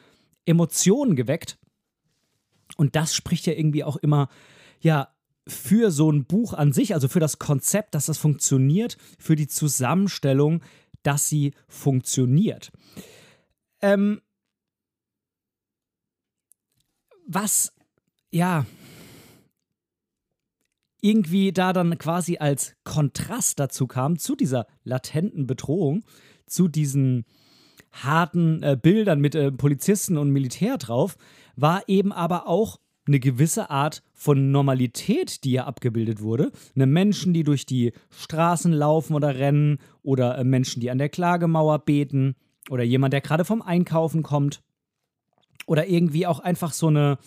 Emotionen 0.46 1.16
geweckt. 1.16 1.58
Und 2.76 2.94
das 2.94 3.14
spricht 3.14 3.46
ja 3.46 3.54
irgendwie 3.54 3.84
auch 3.84 3.96
immer, 3.96 4.28
ja, 4.80 5.08
für 5.46 5.90
so 5.90 6.10
ein 6.10 6.24
Buch 6.24 6.54
an 6.54 6.72
sich, 6.72 6.94
also 6.94 7.08
für 7.08 7.20
das 7.20 7.38
Konzept, 7.38 7.94
dass 7.94 8.06
das 8.06 8.16
funktioniert, 8.16 8.96
für 9.18 9.36
die 9.36 9.48
Zusammenstellung 9.48 10.62
dass 11.04 11.28
sie 11.28 11.52
funktioniert. 11.68 12.72
Ähm, 13.80 14.20
was, 17.26 17.72
ja, 18.30 18.66
irgendwie 21.00 21.52
da 21.52 21.72
dann 21.72 21.98
quasi 21.98 22.38
als 22.38 22.74
Kontrast 22.84 23.60
dazu 23.60 23.86
kam, 23.86 24.18
zu 24.18 24.34
dieser 24.34 24.66
latenten 24.84 25.46
Bedrohung, 25.46 26.02
zu 26.46 26.66
diesen 26.66 27.26
harten 27.92 28.62
äh, 28.62 28.76
Bildern 28.80 29.20
mit 29.20 29.34
äh, 29.34 29.52
Polizisten 29.52 30.16
und 30.16 30.30
Militär 30.30 30.78
drauf, 30.78 31.16
war 31.56 31.88
eben 31.88 32.12
aber 32.12 32.48
auch 32.48 32.80
eine 33.06 33.20
gewisse 33.20 33.70
Art 33.70 34.02
von 34.12 34.50
Normalität, 34.50 35.44
die 35.44 35.52
ja 35.52 35.64
abgebildet 35.64 36.22
wurde. 36.22 36.52
Eine 36.74 36.86
Menschen, 36.86 37.34
die 37.34 37.42
durch 37.42 37.66
die 37.66 37.92
Straßen 38.10 38.72
laufen 38.72 39.14
oder 39.14 39.36
rennen 39.36 39.78
oder 40.02 40.38
äh, 40.38 40.44
Menschen, 40.44 40.80
die 40.80 40.90
an 40.90 40.98
der 40.98 41.08
Klagemauer 41.08 41.80
beten 41.80 42.34
oder 42.70 42.82
jemand, 42.82 43.12
der 43.12 43.20
gerade 43.20 43.44
vom 43.44 43.60
Einkaufen 43.60 44.22
kommt 44.22 44.62
oder 45.66 45.86
irgendwie 45.86 46.26
auch 46.26 46.40
einfach 46.40 46.72
so 46.72 46.88
eine, 46.88 47.18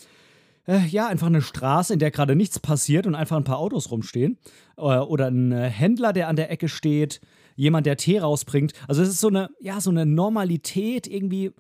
äh, 0.68 0.86
ja, 0.88 1.08
einfach 1.08 1.28
eine 1.28 1.42
Straße, 1.42 1.94
in 1.94 2.00
der 2.00 2.12
gerade 2.12 2.36
nichts 2.36 2.60
passiert 2.60 3.06
und 3.06 3.16
einfach 3.16 3.38
ein 3.38 3.44
paar 3.44 3.60
Autos 3.60 3.92
rumstehen 3.92 4.38
äh, 4.78 4.82
oder 4.82 5.28
ein 5.28 5.52
Händler, 5.52 6.14
der 6.14 6.28
an 6.28 6.36
der 6.36 6.52
Ecke 6.52 6.70
steht. 6.70 7.22
jemand, 7.56 7.86
der 7.86 7.98
Tee 7.98 8.20
rausbringt. 8.20 8.74
Also 8.88 9.02
es 9.02 9.10
ist 9.10 9.20
so 9.20 9.28
eine, 9.28 9.50
ja, 9.60 9.82
so 9.82 9.90
eine 9.90 10.06
Normalität 10.06 11.08
irgendwie. 11.08 11.52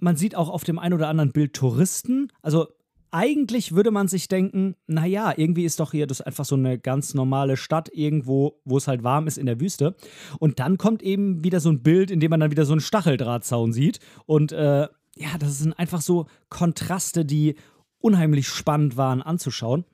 Man 0.00 0.16
sieht 0.16 0.34
auch 0.34 0.48
auf 0.48 0.64
dem 0.64 0.78
einen 0.78 0.94
oder 0.94 1.08
anderen 1.08 1.32
Bild 1.32 1.54
Touristen. 1.54 2.32
Also 2.42 2.66
eigentlich 3.12 3.74
würde 3.74 3.90
man 3.90 4.08
sich 4.08 4.28
denken, 4.28 4.76
naja, 4.86 5.32
irgendwie 5.36 5.64
ist 5.64 5.80
doch 5.80 5.92
hier 5.92 6.06
das 6.06 6.20
einfach 6.20 6.44
so 6.44 6.54
eine 6.54 6.78
ganz 6.78 7.14
normale 7.14 7.56
Stadt 7.56 7.88
irgendwo, 7.92 8.60
wo 8.64 8.76
es 8.76 8.88
halt 8.88 9.02
warm 9.02 9.26
ist 9.26 9.38
in 9.38 9.46
der 9.46 9.60
Wüste. 9.60 9.96
Und 10.38 10.60
dann 10.60 10.78
kommt 10.78 11.02
eben 11.02 11.44
wieder 11.44 11.60
so 11.60 11.70
ein 11.70 11.82
Bild, 11.82 12.10
in 12.10 12.20
dem 12.20 12.30
man 12.30 12.40
dann 12.40 12.50
wieder 12.50 12.64
so 12.64 12.72
einen 12.72 12.80
Stacheldrahtzaun 12.80 13.72
sieht. 13.72 14.00
Und 14.26 14.52
äh, 14.52 14.88
ja, 15.16 15.38
das 15.38 15.58
sind 15.58 15.72
einfach 15.78 16.00
so 16.00 16.26
Kontraste, 16.48 17.24
die 17.24 17.56
unheimlich 17.98 18.48
spannend 18.48 18.96
waren 18.96 19.22
anzuschauen. 19.22 19.84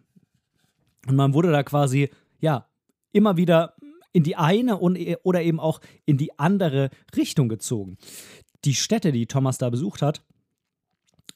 Und 1.06 1.16
man 1.16 1.34
wurde 1.34 1.52
da 1.52 1.62
quasi, 1.62 2.10
ja, 2.40 2.68
immer 3.12 3.36
wieder 3.36 3.74
in 4.12 4.22
die 4.22 4.36
eine 4.36 4.78
und, 4.78 4.98
oder 5.22 5.42
eben 5.42 5.60
auch 5.60 5.80
in 6.04 6.16
die 6.18 6.38
andere 6.38 6.90
Richtung 7.16 7.48
gezogen. 7.48 7.98
Die 8.64 8.74
Städte, 8.74 9.12
die 9.12 9.26
Thomas 9.26 9.58
da 9.58 9.70
besucht 9.70 10.02
hat, 10.02 10.22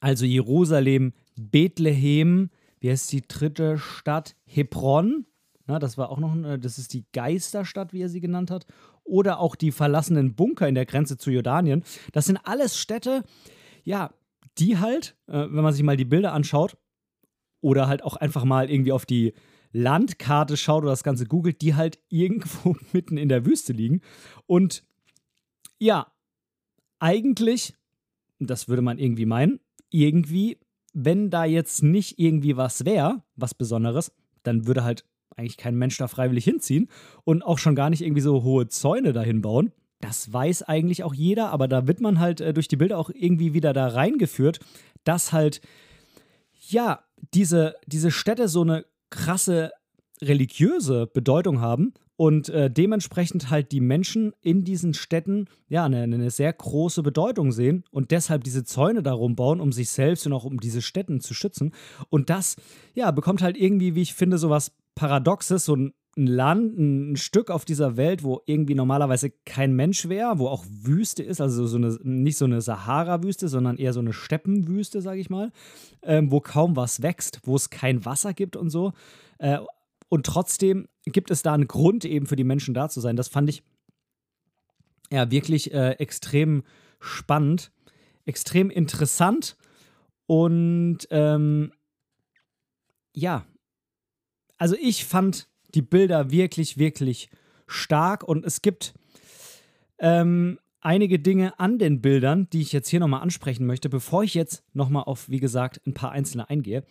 also 0.00 0.24
Jerusalem, 0.24 1.12
Bethlehem, 1.40 2.50
wie 2.80 2.90
heißt 2.90 3.12
die 3.12 3.26
dritte 3.26 3.78
Stadt? 3.78 4.36
Hebron. 4.44 5.26
Na, 5.66 5.78
das 5.78 5.96
war 5.96 6.10
auch 6.10 6.18
noch, 6.18 6.32
eine, 6.32 6.58
das 6.58 6.78
ist 6.78 6.92
die 6.92 7.04
Geisterstadt, 7.12 7.92
wie 7.92 8.02
er 8.02 8.08
sie 8.08 8.20
genannt 8.20 8.50
hat. 8.50 8.66
Oder 9.04 9.40
auch 9.40 9.56
die 9.56 9.72
verlassenen 9.72 10.34
Bunker 10.34 10.68
in 10.68 10.74
der 10.74 10.86
Grenze 10.86 11.16
zu 11.16 11.30
Jordanien. 11.30 11.84
Das 12.12 12.26
sind 12.26 12.38
alles 12.44 12.78
Städte, 12.78 13.24
ja, 13.84 14.12
die 14.58 14.78
halt, 14.78 15.16
äh, 15.26 15.32
wenn 15.32 15.62
man 15.62 15.72
sich 15.72 15.82
mal 15.82 15.96
die 15.96 16.04
Bilder 16.04 16.32
anschaut, 16.32 16.76
oder 17.60 17.88
halt 17.88 18.02
auch 18.02 18.16
einfach 18.16 18.44
mal 18.44 18.70
irgendwie 18.70 18.92
auf 18.92 19.06
die 19.06 19.34
Landkarte 19.72 20.56
schaut 20.56 20.82
oder 20.82 20.92
das 20.92 21.04
Ganze 21.04 21.26
googelt, 21.26 21.60
die 21.60 21.74
halt 21.74 21.98
irgendwo 22.08 22.76
mitten 22.92 23.16
in 23.16 23.28
der 23.28 23.46
Wüste 23.46 23.72
liegen. 23.72 24.00
Und 24.46 24.84
ja, 25.78 26.12
eigentlich, 26.98 27.74
das 28.38 28.68
würde 28.68 28.82
man 28.82 28.98
irgendwie 28.98 29.26
meinen, 29.26 29.60
irgendwie, 29.90 30.58
wenn 30.92 31.30
da 31.30 31.44
jetzt 31.44 31.82
nicht 31.82 32.18
irgendwie 32.18 32.56
was 32.56 32.84
wäre, 32.84 33.22
was 33.36 33.54
Besonderes, 33.54 34.12
dann 34.42 34.66
würde 34.66 34.84
halt 34.84 35.04
eigentlich 35.36 35.56
kein 35.56 35.76
Mensch 35.76 35.96
da 35.98 36.08
freiwillig 36.08 36.44
hinziehen 36.44 36.88
und 37.24 37.42
auch 37.42 37.58
schon 37.58 37.74
gar 37.74 37.90
nicht 37.90 38.02
irgendwie 38.02 38.20
so 38.20 38.42
hohe 38.42 38.68
Zäune 38.68 39.12
dahin 39.12 39.42
bauen. 39.42 39.72
Das 40.00 40.32
weiß 40.32 40.62
eigentlich 40.62 41.04
auch 41.04 41.14
jeder, 41.14 41.50
aber 41.50 41.68
da 41.68 41.86
wird 41.86 42.00
man 42.00 42.18
halt 42.18 42.40
äh, 42.40 42.52
durch 42.54 42.68
die 42.68 42.76
Bilder 42.76 42.98
auch 42.98 43.10
irgendwie 43.12 43.52
wieder 43.52 43.72
da 43.72 43.88
reingeführt, 43.88 44.60
dass 45.04 45.32
halt, 45.32 45.60
ja, 46.68 47.04
diese, 47.34 47.74
diese 47.86 48.10
Städte 48.10 48.48
so 48.48 48.62
eine 48.62 48.86
krasse 49.10 49.72
religiöse 50.22 51.06
Bedeutung 51.06 51.60
haben 51.60 51.92
und 52.20 52.50
äh, 52.50 52.70
dementsprechend 52.70 53.48
halt 53.48 53.72
die 53.72 53.80
Menschen 53.80 54.34
in 54.42 54.62
diesen 54.62 54.92
Städten 54.92 55.46
ja 55.68 55.86
eine, 55.86 56.02
eine, 56.02 56.30
sehr 56.30 56.52
große 56.52 57.02
Bedeutung 57.02 57.50
sehen 57.50 57.82
und 57.92 58.10
deshalb 58.10 58.44
diese 58.44 58.62
Zäune 58.62 59.02
darum 59.02 59.36
bauen, 59.36 59.58
um 59.58 59.72
sich 59.72 59.88
selbst 59.88 60.26
und 60.26 60.34
auch 60.34 60.44
um 60.44 60.60
diese 60.60 60.82
Städten 60.82 61.20
zu 61.20 61.32
schützen. 61.32 61.72
Und 62.10 62.28
das 62.28 62.56
ja 62.92 63.10
bekommt 63.10 63.40
halt 63.40 63.56
irgendwie, 63.56 63.94
wie 63.94 64.02
ich 64.02 64.12
finde, 64.12 64.36
so 64.36 64.50
was 64.50 64.72
Paradoxes, 64.94 65.64
so 65.64 65.74
ein 65.74 65.94
Land, 66.14 66.78
ein 66.78 67.16
Stück 67.16 67.50
auf 67.50 67.64
dieser 67.64 67.96
Welt, 67.96 68.22
wo 68.22 68.42
irgendwie 68.44 68.74
normalerweise 68.74 69.30
kein 69.46 69.72
Mensch 69.72 70.06
wäre, 70.10 70.38
wo 70.38 70.48
auch 70.48 70.66
Wüste 70.68 71.22
ist, 71.22 71.40
also 71.40 71.66
so 71.66 71.78
eine, 71.78 71.98
nicht 72.02 72.36
so 72.36 72.44
eine 72.44 72.60
Sahara-Wüste, 72.60 73.48
sondern 73.48 73.78
eher 73.78 73.94
so 73.94 74.00
eine 74.00 74.12
Steppenwüste, 74.12 75.00
sage 75.00 75.20
ich 75.20 75.30
mal, 75.30 75.52
ähm, 76.02 76.30
wo 76.30 76.40
kaum 76.40 76.76
was 76.76 77.00
wächst, 77.00 77.40
wo 77.44 77.56
es 77.56 77.70
kein 77.70 78.04
Wasser 78.04 78.34
gibt 78.34 78.56
und 78.56 78.68
so. 78.68 78.92
Äh, 79.38 79.60
und 80.10 80.26
trotzdem 80.26 80.88
gibt 81.06 81.30
es 81.30 81.42
da 81.42 81.54
einen 81.54 81.68
Grund 81.68 82.04
eben 82.04 82.26
für 82.26 82.36
die 82.36 82.44
Menschen 82.44 82.74
da 82.74 82.90
zu 82.90 83.00
sein. 83.00 83.16
Das 83.16 83.28
fand 83.28 83.48
ich 83.48 83.62
ja 85.10 85.30
wirklich 85.30 85.72
äh, 85.72 85.92
extrem 85.92 86.64
spannend, 86.98 87.72
extrem 88.26 88.68
interessant 88.68 89.56
und 90.26 90.98
ähm, 91.10 91.72
ja, 93.14 93.46
also 94.58 94.76
ich 94.80 95.06
fand 95.06 95.48
die 95.74 95.82
Bilder 95.82 96.30
wirklich, 96.30 96.76
wirklich 96.76 97.30
stark 97.66 98.24
und 98.24 98.44
es 98.44 98.62
gibt 98.62 98.94
ähm, 99.98 100.58
einige 100.80 101.20
Dinge 101.20 101.58
an 101.60 101.78
den 101.78 102.00
Bildern, 102.00 102.48
die 102.50 102.62
ich 102.62 102.72
jetzt 102.72 102.88
hier 102.88 103.00
nochmal 103.00 103.22
ansprechen 103.22 103.64
möchte, 103.64 103.88
bevor 103.88 104.24
ich 104.24 104.34
jetzt 104.34 104.64
nochmal 104.72 105.04
auf, 105.04 105.28
wie 105.28 105.40
gesagt, 105.40 105.80
ein 105.86 105.94
paar 105.94 106.10
einzelne 106.10 106.50
eingehe. 106.50 106.84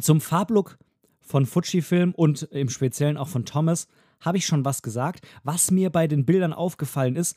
Zum 0.00 0.20
Farblook 0.20 0.78
von 1.24 1.46
Fujifilm 1.46 2.12
und 2.14 2.42
im 2.44 2.68
Speziellen 2.68 3.16
auch 3.16 3.28
von 3.28 3.44
Thomas 3.44 3.88
habe 4.20 4.38
ich 4.38 4.46
schon 4.46 4.64
was 4.64 4.82
gesagt. 4.82 5.26
Was 5.42 5.70
mir 5.70 5.90
bei 5.90 6.06
den 6.06 6.24
Bildern 6.24 6.52
aufgefallen 6.52 7.16
ist, 7.16 7.36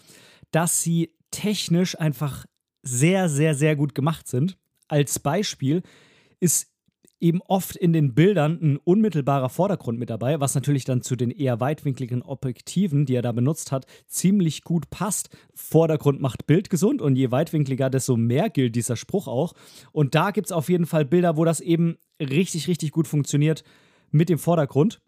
dass 0.51 0.81
sie 0.81 1.11
technisch 1.31 1.99
einfach 1.99 2.45
sehr, 2.83 3.29
sehr, 3.29 3.55
sehr 3.55 3.75
gut 3.75 3.95
gemacht 3.95 4.27
sind. 4.27 4.57
Als 4.87 5.19
Beispiel 5.19 5.81
ist 6.39 6.71
eben 7.19 7.41
oft 7.47 7.75
in 7.75 7.93
den 7.93 8.13
Bildern 8.13 8.59
ein 8.61 8.77
unmittelbarer 8.77 9.49
Vordergrund 9.49 9.97
mit 9.97 10.09
dabei, 10.09 10.39
was 10.39 10.53
natürlich 10.53 10.85
dann 10.85 11.01
zu 11.01 11.15
den 11.15 11.31
eher 11.31 11.59
weitwinkligen 11.59 12.21
Objektiven, 12.21 13.05
die 13.05 13.15
er 13.15 13.23
da 13.23 13.31
benutzt 13.31 13.71
hat, 13.71 13.85
ziemlich 14.07 14.63
gut 14.63 14.89
passt. 14.89 15.29
Vordergrund 15.53 16.21
macht 16.21 16.45
Bild 16.45 16.69
gesund 16.69 17.01
und 17.01 17.15
je 17.15 17.31
weitwinkliger, 17.31 17.89
desto 17.89 18.17
mehr 18.17 18.49
gilt 18.49 18.75
dieser 18.75 18.95
Spruch 18.95 19.27
auch. 19.27 19.53
Und 19.91 20.13
da 20.13 20.31
gibt 20.31 20.47
es 20.47 20.51
auf 20.51 20.69
jeden 20.69 20.85
Fall 20.85 21.05
Bilder, 21.05 21.37
wo 21.37 21.45
das 21.45 21.59
eben 21.59 21.97
richtig, 22.19 22.67
richtig 22.67 22.91
gut 22.91 23.07
funktioniert 23.07 23.63
mit 24.11 24.29
dem 24.29 24.39
Vordergrund, 24.39 25.01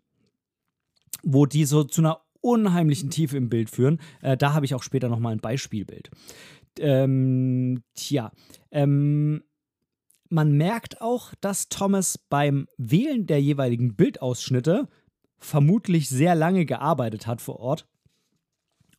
wo 1.24 1.46
die 1.46 1.66
so 1.66 1.84
zu 1.84 2.02
einer 2.02 2.22
unheimlichen 2.42 3.10
Tiefe 3.10 3.38
im 3.38 3.50
Bild 3.50 3.70
führen. 3.70 4.00
Äh, 4.22 4.38
da 4.38 4.54
habe 4.54 4.66
ich 4.66 4.76
auch 4.76 4.84
später 4.84 5.10
nochmal 5.10 5.34
ein 5.34 5.42
Beispielbild. 5.42 6.10
Ähm, 6.80 7.84
tja, 7.96 8.32
ähm, 8.72 9.44
man 10.30 10.54
merkt 10.54 11.02
auch, 11.02 11.34
dass 11.42 11.70
Thomas 11.70 12.18
beim 12.30 12.68
Wählen 12.78 13.26
der 13.26 13.42
jeweiligen 13.42 13.96
Bildausschnitte 13.96 14.88
vermutlich 15.40 16.08
sehr 16.08 16.36
lange 16.36 16.66
gearbeitet 16.66 17.28
hat 17.28 17.42
vor 17.42 17.60
Ort. 17.60 17.88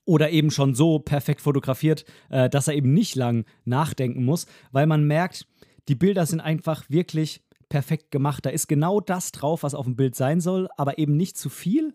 Oder 0.04 0.30
eben 0.30 0.50
schon 0.50 0.74
so 0.74 0.98
perfekt 0.98 1.40
fotografiert, 1.40 2.04
äh, 2.30 2.50
dass 2.50 2.66
er 2.66 2.74
eben 2.74 2.92
nicht 2.92 3.14
lang 3.14 3.44
nachdenken 3.64 4.24
muss, 4.24 4.46
weil 4.72 4.86
man 4.86 5.04
merkt, 5.06 5.46
die 5.88 5.94
Bilder 5.94 6.26
sind 6.26 6.40
einfach 6.40 6.84
wirklich 6.88 7.42
perfekt 7.70 8.10
gemacht. 8.10 8.44
Da 8.44 8.50
ist 8.50 8.68
genau 8.68 9.00
das 9.00 9.32
drauf, 9.32 9.62
was 9.62 9.74
auf 9.74 9.86
dem 9.86 9.96
Bild 9.96 10.14
sein 10.14 10.42
soll, 10.42 10.68
aber 10.76 10.98
eben 10.98 11.16
nicht 11.16 11.38
zu 11.38 11.48
viel, 11.48 11.94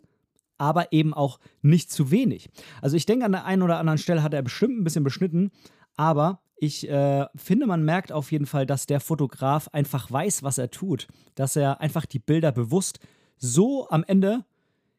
aber 0.58 0.92
eben 0.92 1.14
auch 1.14 1.40
nicht 1.62 1.92
zu 1.92 2.10
wenig. 2.10 2.50
Also 2.82 2.98
ich 2.98 3.06
denke, 3.06 3.26
an 3.26 3.34
der 3.34 3.46
einen 3.46 3.62
oder 3.62 3.78
anderen 3.78 4.00
Stelle 4.00 4.24
hat 4.24 4.34
er 4.34 4.42
bestimmt 4.42 4.80
ein 4.80 4.84
bisschen 4.84 5.04
beschnitten, 5.04 5.52
aber 5.96 6.42
ich 6.58 6.90
äh, 6.90 7.26
finde, 7.36 7.68
man 7.68 7.84
merkt 7.84 8.12
auf 8.12 8.32
jeden 8.32 8.46
Fall, 8.46 8.66
dass 8.66 8.86
der 8.86 9.00
Fotograf 9.00 9.68
einfach 9.70 10.10
weiß, 10.10 10.44
was 10.44 10.58
er 10.58 10.72
tut. 10.72 11.08
Dass 11.36 11.56
er 11.56 11.82
einfach 11.82 12.06
die 12.06 12.20
Bilder 12.20 12.52
bewusst 12.52 13.00
so 13.38 13.90
am 13.90 14.04
Ende 14.06 14.46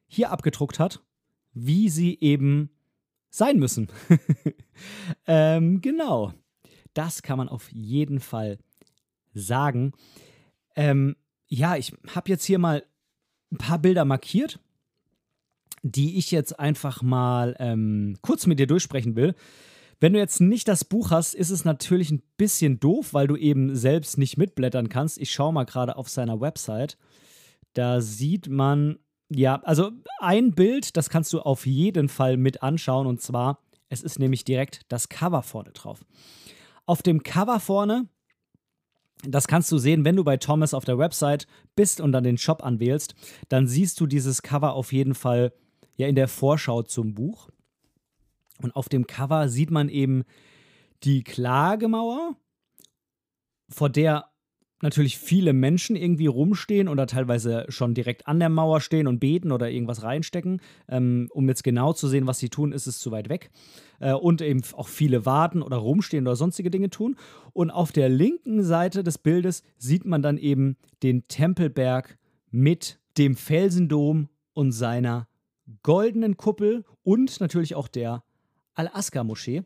hier 0.06 0.30
abgedruckt 0.30 0.78
hat, 0.78 1.02
wie 1.54 1.88
sie 1.88 2.18
eben 2.20 2.70
sein 3.30 3.58
müssen. 3.58 3.88
ähm, 5.26 5.80
genau. 5.80 6.32
Das 6.92 7.22
kann 7.22 7.38
man 7.38 7.48
auf 7.48 7.70
jeden 7.72 8.20
Fall 8.20 8.58
sagen. 9.32 9.92
Ähm, 10.76 11.16
ja, 11.48 11.76
ich 11.76 11.92
habe 12.14 12.30
jetzt 12.30 12.44
hier 12.44 12.58
mal 12.58 12.84
ein 13.50 13.58
paar 13.58 13.78
Bilder 13.78 14.04
markiert, 14.04 14.60
die 15.82 16.18
ich 16.18 16.30
jetzt 16.30 16.58
einfach 16.58 17.02
mal 17.02 17.56
ähm, 17.58 18.16
kurz 18.20 18.46
mit 18.46 18.58
dir 18.58 18.66
durchsprechen 18.66 19.16
will. 19.16 19.34
Wenn 19.98 20.12
du 20.12 20.18
jetzt 20.18 20.40
nicht 20.40 20.68
das 20.68 20.84
Buch 20.84 21.10
hast, 21.10 21.34
ist 21.34 21.50
es 21.50 21.64
natürlich 21.64 22.10
ein 22.10 22.22
bisschen 22.36 22.78
doof, 22.80 23.14
weil 23.14 23.26
du 23.26 23.36
eben 23.36 23.74
selbst 23.74 24.18
nicht 24.18 24.36
mitblättern 24.36 24.88
kannst. 24.88 25.18
Ich 25.18 25.32
schaue 25.32 25.54
mal 25.54 25.64
gerade 25.64 25.96
auf 25.96 26.10
seiner 26.10 26.40
Website. 26.40 26.98
Da 27.72 28.00
sieht 28.02 28.48
man, 28.48 28.98
ja, 29.30 29.60
also 29.62 29.92
ein 30.18 30.52
Bild, 30.52 30.96
das 30.96 31.08
kannst 31.08 31.32
du 31.32 31.40
auf 31.40 31.64
jeden 31.64 32.08
Fall 32.08 32.36
mit 32.36 32.62
anschauen. 32.62 33.06
Und 33.06 33.22
zwar, 33.22 33.62
es 33.88 34.02
ist 34.02 34.18
nämlich 34.18 34.44
direkt 34.44 34.80
das 34.88 35.08
Cover 35.08 35.42
vorne 35.42 35.72
drauf. 35.72 36.04
Auf 36.84 37.02
dem 37.02 37.22
Cover 37.22 37.58
vorne, 37.58 38.08
das 39.22 39.48
kannst 39.48 39.72
du 39.72 39.78
sehen, 39.78 40.04
wenn 40.04 40.16
du 40.16 40.24
bei 40.24 40.36
Thomas 40.36 40.74
auf 40.74 40.84
der 40.84 40.98
Website 40.98 41.46
bist 41.74 42.00
und 42.00 42.12
dann 42.12 42.24
den 42.24 42.38
Shop 42.38 42.64
anwählst, 42.64 43.14
dann 43.48 43.66
siehst 43.66 44.00
du 44.00 44.06
dieses 44.06 44.42
Cover 44.42 44.74
auf 44.74 44.92
jeden 44.92 45.14
Fall 45.14 45.52
ja 45.96 46.06
in 46.06 46.14
der 46.14 46.28
Vorschau 46.28 46.82
zum 46.82 47.14
Buch. 47.14 47.48
Und 48.62 48.74
auf 48.76 48.88
dem 48.88 49.06
Cover 49.06 49.48
sieht 49.48 49.70
man 49.70 49.88
eben 49.88 50.24
die 51.02 51.22
Klagemauer, 51.22 52.36
vor 53.68 53.90
der 53.90 54.30
natürlich 54.86 55.18
viele 55.18 55.52
Menschen 55.52 55.96
irgendwie 55.96 56.28
rumstehen 56.28 56.88
oder 56.88 57.06
teilweise 57.06 57.66
schon 57.68 57.92
direkt 57.92 58.28
an 58.28 58.38
der 58.38 58.48
Mauer 58.48 58.80
stehen 58.80 59.08
und 59.08 59.18
beten 59.18 59.50
oder 59.50 59.68
irgendwas 59.68 60.04
reinstecken. 60.04 60.60
Ähm, 60.88 61.28
um 61.32 61.48
jetzt 61.48 61.64
genau 61.64 61.92
zu 61.92 62.06
sehen, 62.06 62.26
was 62.26 62.38
sie 62.38 62.48
tun, 62.48 62.72
ist 62.72 62.86
es 62.86 63.00
zu 63.00 63.10
weit 63.10 63.28
weg. 63.28 63.50
Äh, 63.98 64.12
und 64.12 64.40
eben 64.40 64.62
auch 64.74 64.88
viele 64.88 65.26
warten 65.26 65.60
oder 65.60 65.76
rumstehen 65.76 66.26
oder 66.26 66.36
sonstige 66.36 66.70
Dinge 66.70 66.88
tun. 66.88 67.16
Und 67.52 67.70
auf 67.70 67.90
der 67.90 68.08
linken 68.08 68.62
Seite 68.62 69.02
des 69.02 69.18
Bildes 69.18 69.64
sieht 69.76 70.04
man 70.04 70.22
dann 70.22 70.38
eben 70.38 70.76
den 71.02 71.26
Tempelberg 71.26 72.16
mit 72.50 73.00
dem 73.18 73.34
Felsendom 73.34 74.28
und 74.52 74.70
seiner 74.72 75.26
goldenen 75.82 76.36
Kuppel 76.36 76.84
und 77.02 77.40
natürlich 77.40 77.74
auch 77.74 77.88
der 77.88 78.22
Al-Aqsa-Moschee. 78.74 79.64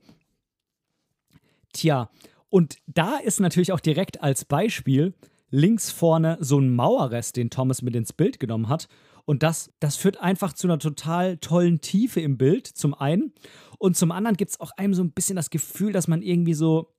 Tja, 1.73 2.11
und 2.51 2.77
da 2.87 3.17
ist 3.17 3.41
natürlich 3.41 3.73
auch 3.73 3.81
direkt 3.81 4.23
als 4.23 4.45
Beispiel 4.45 5.15
links 5.51 5.91
vorne 5.91 6.37
so 6.41 6.59
ein 6.59 6.75
Mauerrest, 6.75 7.37
den 7.37 7.51
Thomas 7.51 7.83
mit 7.83 7.97
ins 7.97 8.13
Bild 8.13 8.39
genommen 8.39 8.69
hat. 8.69 8.89
Und 9.25 9.43
das, 9.43 9.73
das 9.79 9.97
führt 9.97 10.21
einfach 10.21 10.53
zu 10.53 10.67
einer 10.67 10.79
total 10.79 11.37
tollen 11.39 11.81
Tiefe 11.81 12.21
im 12.21 12.37
Bild, 12.37 12.67
zum 12.67 12.95
einen. 12.95 13.33
Und 13.79 13.97
zum 13.97 14.11
anderen 14.13 14.37
gibt 14.37 14.51
es 14.51 14.61
auch 14.61 14.73
einem 14.73 14.95
so 14.95 15.03
ein 15.03 15.13
bisschen 15.13 15.37
das 15.37 15.51
Gefühl, 15.51 15.93
dass 15.93 16.09
man 16.09 16.23
irgendwie 16.23 16.55
so, 16.55 16.93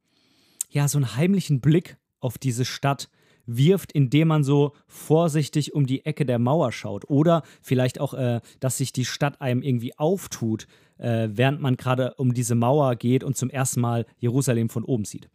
ja, 0.70 0.88
so 0.88 0.98
einen 0.98 1.16
heimlichen 1.16 1.60
Blick 1.60 1.98
auf 2.20 2.38
diese 2.38 2.66
Stadt 2.66 3.10
wirft, 3.46 3.92
indem 3.92 4.30
man 4.30 4.44
so 4.44 4.74
vorsichtig 4.88 5.74
um 5.74 5.86
die 5.86 6.06
Ecke 6.06 6.26
der 6.26 6.40
Mauer 6.40 6.72
schaut. 6.72 7.10
Oder 7.10 7.44
vielleicht 7.62 8.00
auch, 8.00 8.14
äh, 8.14 8.42
dass 8.60 8.78
sich 8.78 8.94
die 8.94 9.06
Stadt 9.06 9.42
einem 9.42 9.62
irgendwie 9.62 9.98
auftut, 9.98 10.68
äh, 10.98 11.30
während 11.32 11.62
man 11.62 11.78
gerade 11.78 12.14
um 12.16 12.34
diese 12.34 12.56
Mauer 12.56 12.96
geht 12.96 13.24
und 13.24 13.38
zum 13.38 13.50
ersten 13.50 13.82
Mal 13.82 14.06
Jerusalem 14.20 14.70
von 14.70 14.84
oben 14.84 15.06
sieht. 15.06 15.30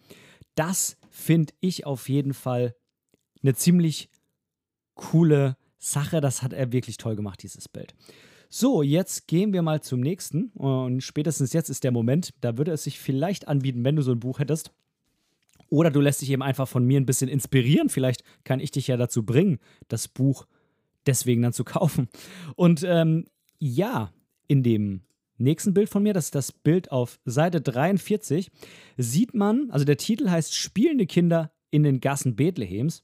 Das 0.54 0.96
finde 1.10 1.54
ich 1.60 1.86
auf 1.86 2.08
jeden 2.08 2.34
Fall 2.34 2.74
eine 3.42 3.54
ziemlich 3.54 4.08
coole 4.94 5.56
Sache. 5.78 6.20
Das 6.20 6.42
hat 6.42 6.52
er 6.52 6.72
wirklich 6.72 6.96
toll 6.96 7.16
gemacht, 7.16 7.42
dieses 7.42 7.68
Bild. 7.68 7.94
So, 8.48 8.82
jetzt 8.82 9.26
gehen 9.26 9.52
wir 9.52 9.62
mal 9.62 9.82
zum 9.82 10.00
nächsten. 10.00 10.50
Und 10.50 11.02
spätestens 11.02 11.52
jetzt 11.52 11.68
ist 11.68 11.84
der 11.84 11.92
Moment, 11.92 12.30
da 12.40 12.56
würde 12.56 12.72
es 12.72 12.84
sich 12.84 12.98
vielleicht 12.98 13.48
anbieten, 13.48 13.84
wenn 13.84 13.96
du 13.96 14.02
so 14.02 14.12
ein 14.12 14.20
Buch 14.20 14.38
hättest. 14.38 14.72
Oder 15.68 15.90
du 15.90 16.00
lässt 16.00 16.22
dich 16.22 16.30
eben 16.30 16.42
einfach 16.42 16.68
von 16.68 16.84
mir 16.84 17.00
ein 17.00 17.06
bisschen 17.06 17.28
inspirieren. 17.28 17.88
Vielleicht 17.88 18.22
kann 18.44 18.60
ich 18.60 18.70
dich 18.70 18.86
ja 18.86 18.96
dazu 18.96 19.24
bringen, 19.24 19.58
das 19.88 20.08
Buch 20.08 20.46
deswegen 21.06 21.42
dann 21.42 21.52
zu 21.52 21.64
kaufen. 21.64 22.08
Und 22.54 22.84
ähm, 22.84 23.26
ja, 23.58 24.12
in 24.48 24.62
dem 24.62 25.02
nächsten 25.38 25.74
Bild 25.74 25.88
von 25.88 26.02
mir, 26.02 26.12
das 26.12 26.26
ist 26.26 26.34
das 26.34 26.52
Bild 26.52 26.92
auf 26.92 27.20
Seite 27.24 27.60
43, 27.60 28.50
sieht 28.96 29.34
man, 29.34 29.70
also 29.70 29.84
der 29.84 29.96
Titel 29.96 30.28
heißt 30.28 30.54
Spielende 30.54 31.06
Kinder 31.06 31.52
in 31.70 31.82
den 31.82 32.00
Gassen 32.00 32.36
Bethlehems. 32.36 33.02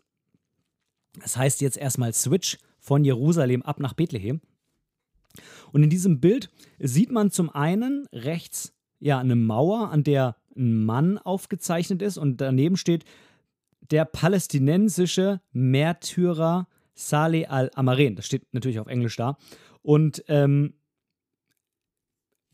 Das 1.20 1.36
heißt 1.36 1.60
jetzt 1.60 1.76
erstmal 1.76 2.12
Switch 2.12 2.58
von 2.78 3.04
Jerusalem 3.04 3.62
ab 3.62 3.80
nach 3.80 3.92
Bethlehem. 3.92 4.40
Und 5.72 5.82
in 5.82 5.90
diesem 5.90 6.20
Bild 6.20 6.50
sieht 6.78 7.10
man 7.10 7.30
zum 7.30 7.50
einen 7.50 8.06
rechts 8.12 8.74
ja 8.98 9.18
eine 9.18 9.36
Mauer, 9.36 9.90
an 9.90 10.04
der 10.04 10.36
ein 10.56 10.84
Mann 10.84 11.18
aufgezeichnet 11.18 12.02
ist 12.02 12.18
und 12.18 12.40
daneben 12.40 12.76
steht 12.76 13.04
der 13.90 14.04
palästinensische 14.04 15.40
Märtyrer 15.52 16.68
Saleh 16.94 17.46
al-Amaren. 17.46 18.16
Das 18.16 18.26
steht 18.26 18.52
natürlich 18.52 18.78
auf 18.78 18.86
Englisch 18.86 19.16
da. 19.16 19.36
Und 19.82 20.24
ähm, 20.28 20.74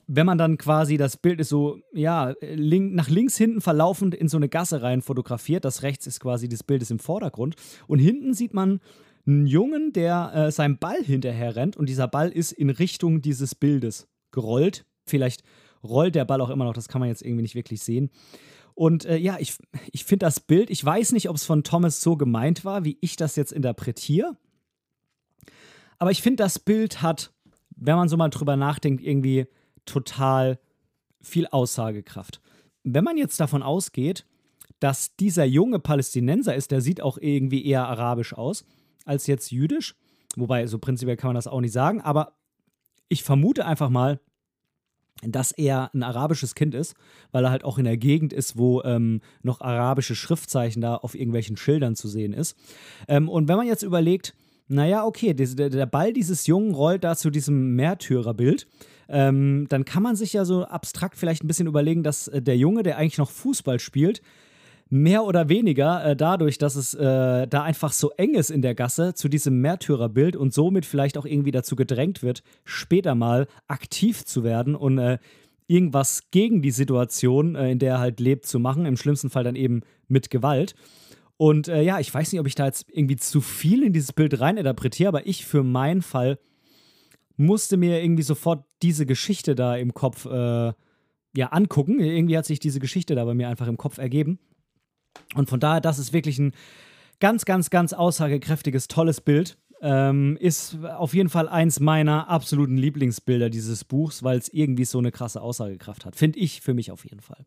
wenn 0.07 0.27
man 0.27 0.39
dann 0.39 0.57
quasi, 0.57 0.97
das 0.97 1.19
Bild 1.19 1.39
ist 1.39 1.51
so, 1.51 1.81
ja, 1.93 2.35
link, 2.41 2.95
nach 2.95 3.11
links 3.11 3.37
hinten 3.37 3.61
verlaufend 3.61 4.15
in 4.15 4.29
so 4.29 4.39
eine 4.39 4.49
Gasse 4.49 4.81
rein 4.81 5.03
fotografiert. 5.03 5.67
Das 5.67 5.83
rechts 5.83 6.07
ist 6.07 6.21
quasi, 6.21 6.49
das 6.49 6.63
Bild 6.63 6.91
im 6.91 6.99
Vordergrund. 6.99 7.57
Und 7.87 7.99
hinten 7.99 8.33
sieht 8.33 8.55
man 8.55 8.81
einen 9.27 9.47
Jungen, 9.47 9.93
der 9.93 10.33
äh, 10.35 10.51
seinem 10.51 10.79
Ball 10.79 11.03
hinterher 11.03 11.57
rennt 11.57 11.77
und 11.77 11.89
dieser 11.89 12.09
Ball 12.09 12.31
ist 12.31 12.53
in 12.53 12.71
Richtung 12.71 13.21
dieses 13.21 13.55
Bildes 13.55 14.09
gerollt. 14.31 14.87
Vielleicht 15.05 15.43
rollt 15.83 16.15
der 16.15 16.25
Ball 16.25 16.41
auch 16.41 16.51
immer 16.51 16.65
noch, 16.65 16.73
das 16.73 16.89
kann 16.89 17.01
man 17.01 17.09
jetzt 17.09 17.23
irgendwie 17.23 17.43
nicht 17.43 17.55
wirklich 17.55 17.83
sehen. 17.83 18.11
Und 18.75 19.05
äh, 19.07 19.17
ja, 19.17 19.37
ich, 19.41 19.57
ich 19.91 20.05
finde 20.05 20.27
das 20.27 20.41
Bild, 20.41 20.71
ich 20.71 20.85
weiß 20.85 21.13
nicht, 21.13 21.29
ob 21.29 21.37
es 21.37 21.45
von 21.45 21.65
Thomas 21.65 22.01
so 22.01 22.17
gemeint 22.17 22.65
war, 22.65 22.85
wie 22.85 22.97
ich 23.01 23.17
das 23.17 23.35
jetzt 23.37 23.53
interpretiere. 23.53 24.37
Aber 25.99 26.13
ich 26.13 26.23
finde, 26.23 26.45
das 26.45 26.61
Bild 26.61 27.03
hat, 27.03 27.33
wenn 27.77 27.97
man 27.97 28.09
so 28.09 28.17
mal 28.17 28.29
drüber 28.29 28.57
nachdenkt, 28.57 29.03
irgendwie 29.03 29.47
total 29.85 30.61
viel 31.21 31.47
Aussagekraft. 31.49 32.41
Wenn 32.85 33.05
man 33.05 33.17
jetzt 33.17 33.41
davon 33.41 33.63
ausgeht, 33.63 34.25
dass 34.81 35.17
dieser 35.17 35.45
junge 35.45 35.81
Palästinenser 35.81 36.55
ist, 36.55 36.71
der 36.71 36.81
sieht 36.81 37.01
auch 37.01 37.19
irgendwie 37.19 37.67
eher 37.67 37.89
arabisch 37.89 38.33
aus 38.33 38.65
als 39.05 39.27
jetzt 39.27 39.51
jüdisch. 39.51 39.97
Wobei, 40.37 40.67
so 40.67 40.79
prinzipiell 40.79 41.17
kann 41.17 41.29
man 41.29 41.35
das 41.35 41.49
auch 41.49 41.61
nicht 41.61 41.73
sagen, 41.73 42.01
aber 42.01 42.39
ich 43.09 43.25
vermute 43.25 43.67
einfach 43.67 43.89
mal, 43.89 44.21
dass 45.23 45.53
er 45.53 45.91
ein 45.95 46.03
arabisches 46.03 46.55
Kind 46.55 46.75
ist, 46.75 46.95
weil 47.33 47.45
er 47.45 47.51
halt 47.51 47.65
auch 47.65 47.79
in 47.79 47.85
der 47.85 47.97
Gegend 47.97 48.33
ist, 48.33 48.57
wo 48.57 48.83
ähm, 48.83 49.21
noch 49.43 49.61
arabische 49.61 50.15
Schriftzeichen 50.15 50.81
da 50.81 50.95
auf 50.95 51.15
irgendwelchen 51.15 51.57
Schildern 51.57 51.97
zu 51.97 52.09
sehen 52.09 52.33
ist. 52.33 52.57
Ähm, 53.09 53.29
und 53.29 53.49
wenn 53.49 53.57
man 53.57 53.67
jetzt 53.67 53.83
überlegt, 53.83 54.35
naja, 54.69 55.05
okay, 55.05 55.33
der, 55.35 55.87
Ball 55.87 56.13
dieses 56.13 56.47
Jungen 56.47 56.75
rollt 56.75 57.03
da 57.03 57.17
zu 57.17 57.31
diesem 57.31 57.75
Märtyrerbild, 57.75 58.67
ähm, 59.09 59.67
dann 59.71 59.87
kann 59.87 60.03
man 60.03 60.15
sich 60.15 60.35
ja 60.35 60.45
so 60.45 60.65
abstrakt 60.65 61.17
vielleicht 61.17 61.43
ein 61.43 61.47
bisschen 61.47 61.67
überlegen, 61.67 62.03
dass 62.03 62.29
äh, 62.29 62.43
der 62.43 62.59
Junge, 62.59 62.83
der 62.83 62.99
eigentlich 62.99 63.19
noch 63.19 63.31
Fußball 63.31 63.81
spielt, 63.81 64.21
mehr 64.91 65.25
oder 65.25 65.49
weniger 65.49 66.05
äh, 66.05 66.17
dadurch, 66.17 66.59
dass 66.59 66.77
es 66.77 66.95
äh, 66.95 67.47
da 67.47 67.63
einfach 67.63 67.93
so 67.93 68.11
eng 68.17 68.35
ist 68.35 68.51
in 68.51 68.63
der 68.63 68.75
Gasse 68.75 69.15
zu 69.15 69.29
diesem 69.29 69.61
Märtyrerbild 69.61 70.37
und 70.37 70.55
somit 70.55 70.87
vielleicht 70.87 71.19
auch 71.19 71.27
irgendwie 71.27 71.51
dazu 71.51 71.77
gedrängt 71.77 72.23
wird, 72.23 72.43
später 72.65 73.15
mal 73.15 73.47
aktiv 73.67 74.25
zu 74.25 74.45
werden 74.45 74.75
und 74.75 74.99
äh, 74.99 75.19
irgendwas 75.67 76.31
gegen 76.31 76.63
die 76.63 76.71
Situation, 76.71 77.55
äh, 77.55 77.71
in 77.71 77.79
der 77.79 77.95
er 77.95 78.01
halt 78.01 78.21
lebt, 78.21 78.47
zu 78.47 78.59
machen. 78.59 78.87
Im 78.87 78.97
schlimmsten 78.97 79.31
Fall 79.31 79.45
dann 79.45 79.57
eben 79.57 79.83
mit 80.09 80.31
Gewalt. 80.31 80.75
Und 81.37 81.69
äh, 81.69 81.83
ja, 81.83 82.01
ich 82.01 82.13
weiß 82.13 82.33
nicht, 82.33 82.41
ob 82.41 82.47
ich 82.47 82.57
da 82.57 82.67
jetzt 82.67 82.87
irgendwie 82.91 83.17
zu 83.17 83.41
viel 83.41 83.85
in 83.85 83.93
dieses 83.93 84.13
Bild 84.13 84.41
reininterpretiere, 84.41 85.09
aber 85.09 85.27
ich 85.27 85.45
für 85.45 85.63
meinen 85.63 86.03
Fall 86.03 86.39
musste 87.37 87.77
mir 87.77 88.03
irgendwie 88.03 88.25
sofort 88.25 88.65
diese 88.83 89.07
Geschichte 89.07 89.55
da 89.55 89.77
im 89.77 89.95
Kopf 89.95 90.27
äh, 90.27 90.73
ja 91.37 91.47
angucken. 91.51 92.01
Irgendwie 92.01 92.37
hat 92.37 92.47
sich 92.47 92.59
diese 92.59 92.81
Geschichte 92.81 93.15
da 93.15 93.25
bei 93.25 93.35
mir 93.35 93.49
einfach 93.49 93.69
im 93.69 93.77
Kopf 93.77 93.99
ergeben. 93.99 94.41
Und 95.35 95.49
von 95.49 95.61
daher, 95.61 95.81
das 95.81 95.99
ist 95.99 96.13
wirklich 96.13 96.39
ein 96.39 96.53
ganz, 97.21 97.45
ganz, 97.45 97.71
ganz 97.71 97.93
aussagekräftiges, 97.93 98.89
tolles 98.89 99.21
Bild. 99.21 99.59
Ähm, 99.81 100.37
ist 100.41 100.83
auf 100.85 101.15
jeden 101.15 101.29
Fall 101.29 101.49
eins 101.49 101.79
meiner 101.79 102.29
absoluten 102.29 102.77
Lieblingsbilder 102.77 103.49
dieses 103.49 103.85
Buchs, 103.85 104.25
weil 104.25 104.39
es 104.39 104.49
irgendwie 104.49 104.85
so 104.85 104.99
eine 104.99 105.13
krasse 105.13 105.41
Aussagekraft 105.41 106.05
hat. 106.05 106.17
Finde 106.17 106.41
ich 106.41 106.61
für 106.63 106.75
mich 106.75 106.91
auf 106.91 107.05
jeden 107.05 107.21
Fall. 107.21 107.47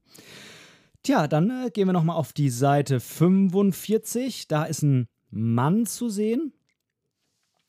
Tja, 1.04 1.28
dann 1.28 1.50
äh, 1.50 1.72
gehen 1.72 1.88
wir 1.88 1.94
nochmal 1.94 2.16
auf 2.16 2.32
die 2.32 2.50
Seite 2.50 3.02
45. 3.02 4.48
Da 4.48 4.64
ist 4.64 4.82
ein 4.82 5.08
Mann 5.30 5.86
zu 5.86 6.08
sehen 6.08 6.54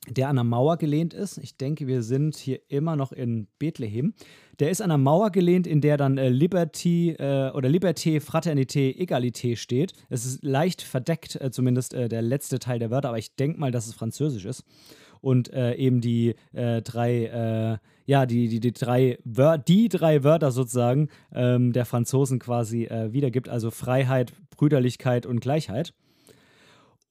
der 0.08 0.28
an 0.28 0.36
der 0.36 0.44
Mauer 0.44 0.78
gelehnt 0.78 1.14
ist. 1.14 1.38
Ich 1.38 1.56
denke, 1.56 1.86
wir 1.86 2.02
sind 2.02 2.36
hier 2.36 2.60
immer 2.68 2.96
noch 2.96 3.12
in 3.12 3.46
Bethlehem. 3.58 4.14
Der 4.58 4.70
ist 4.70 4.82
an 4.82 4.88
der 4.88 4.98
Mauer 4.98 5.30
gelehnt, 5.30 5.66
in 5.66 5.80
der 5.80 5.96
dann 5.96 6.18
äh, 6.18 6.28
Liberty 6.28 7.10
äh, 7.10 7.50
oder 7.50 7.68
Liberté, 7.68 8.20
Fraternité, 8.20 8.96
Egalité 8.96 9.56
steht. 9.56 9.92
Es 10.08 10.26
ist 10.26 10.42
leicht 10.42 10.82
verdeckt, 10.82 11.36
äh, 11.36 11.50
zumindest 11.50 11.94
äh, 11.94 12.08
der 12.08 12.22
letzte 12.22 12.58
Teil 12.58 12.78
der 12.78 12.90
Wörter, 12.90 13.08
aber 13.08 13.18
ich 13.18 13.36
denke 13.36 13.60
mal, 13.60 13.70
dass 13.70 13.86
es 13.86 13.94
Französisch 13.94 14.44
ist. 14.44 14.64
Und 15.20 15.52
äh, 15.52 15.74
eben 15.76 16.00
die 16.00 16.34
äh, 16.52 16.82
drei, 16.82 17.78
ja, 18.06 18.26
die, 18.26 18.48
die, 18.48 18.58
die, 18.58 18.72
drei 18.72 19.18
Wör 19.22 19.56
die 19.56 19.88
drei 19.88 20.24
Wörter 20.24 20.50
sozusagen 20.50 21.08
ähm, 21.32 21.72
der 21.72 21.86
Franzosen 21.86 22.40
quasi 22.40 22.88
wiedergibt, 22.90 23.48
also 23.48 23.70
Freiheit, 23.70 24.32
Brüderlichkeit 24.56 25.24
und 25.24 25.40
Gleichheit. 25.40 25.94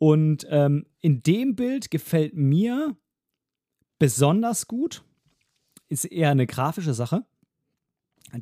Und 0.02 0.48
ähm, 0.50 0.88
in 1.00 1.22
dem 1.22 1.56
Bild 1.56 1.92
gefällt 1.92 2.34
mir 2.34 2.98
besonders 4.00 4.68
gut, 4.68 5.04
ist 5.90 6.06
eher 6.06 6.32
eine 6.32 6.48
grafische 6.48 6.96
Sache, 6.96 7.24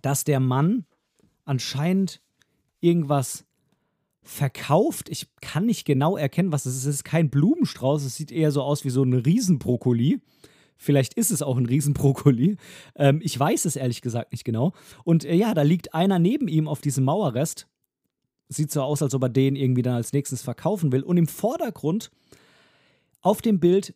dass 0.02 0.24
der 0.24 0.40
Mann 0.40 0.86
anscheinend 1.44 2.22
irgendwas 2.80 3.46
verkauft. 4.22 5.10
Ich 5.10 5.28
kann 5.42 5.66
nicht 5.66 5.84
genau 5.84 6.16
erkennen, 6.16 6.54
was 6.54 6.66
es 6.66 6.78
ist. 6.78 6.86
Es 6.86 6.96
ist 6.96 7.04
kein 7.04 7.30
Blumenstrauß, 7.30 8.06
es 8.06 8.16
sieht 8.16 8.32
eher 8.32 8.54
so 8.54 8.64
aus 8.64 8.86
wie 8.86 8.90
so 8.90 9.04
ein 9.04 9.12
Riesenbrokkoli. 9.12 10.22
Vielleicht 10.78 11.16
ist 11.16 11.30
es 11.30 11.42
auch 11.42 11.58
ein 11.58 11.66
Riesenbrokkoli. 11.66 12.56
Ähm, 12.96 13.20
ich 13.22 13.38
weiß 13.38 13.66
es 13.66 13.76
ehrlich 13.76 14.02
gesagt 14.02 14.32
nicht 14.32 14.46
genau. 14.46 14.72
Und 15.04 15.26
äh, 15.26 15.36
ja, 15.36 15.54
da 15.54 15.64
liegt 15.64 15.94
einer 15.94 16.20
neben 16.20 16.48
ihm 16.48 16.70
auf 16.70 16.80
diesem 16.80 17.04
Mauerrest 17.04 17.68
sieht 18.50 18.72
so 18.72 18.82
aus, 18.82 19.02
als 19.02 19.14
ob 19.14 19.24
er 19.24 19.30
den 19.30 19.56
irgendwie 19.56 19.84
dann 19.84 19.96
als 19.96 20.12
nächstes 20.12 20.42
verkaufen 20.42 20.92
will. 20.92 21.04
Und 21.04 21.18
im 21.18 21.28
Vordergrund 21.28 22.12
auf 23.22 23.42
dem 23.42 23.60
Bild 23.60 23.96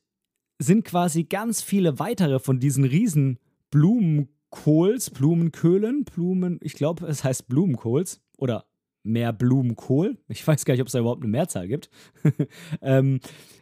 sind 0.60 0.86
quasi 0.86 1.24
ganz 1.24 1.62
viele 1.62 2.00
weitere 2.00 2.40
von 2.40 2.60
diesen 2.60 2.84
riesen 2.84 3.40
Blumenkohls, 3.72 5.10
Blumenköhlen, 5.10 6.06
Blumen, 6.06 6.60
ich 6.62 6.74
glaube, 6.74 7.08
es 7.08 7.24
heißt 7.24 7.48
Blumenkohls 7.48 8.22
oder 8.38 8.66
mehr 9.02 9.34
Blumenkohl. 9.34 10.18
Ich 10.28 10.48
weiß 10.48 10.64
gar 10.66 10.74
nicht, 10.76 10.82
ob 10.82 10.88
es 10.88 10.94
da 10.94 11.00
überhaupt 11.00 11.24
eine 11.24 11.32
Mehrzahl 11.32 11.68
gibt. 11.68 11.90
ähm, 12.82 13.20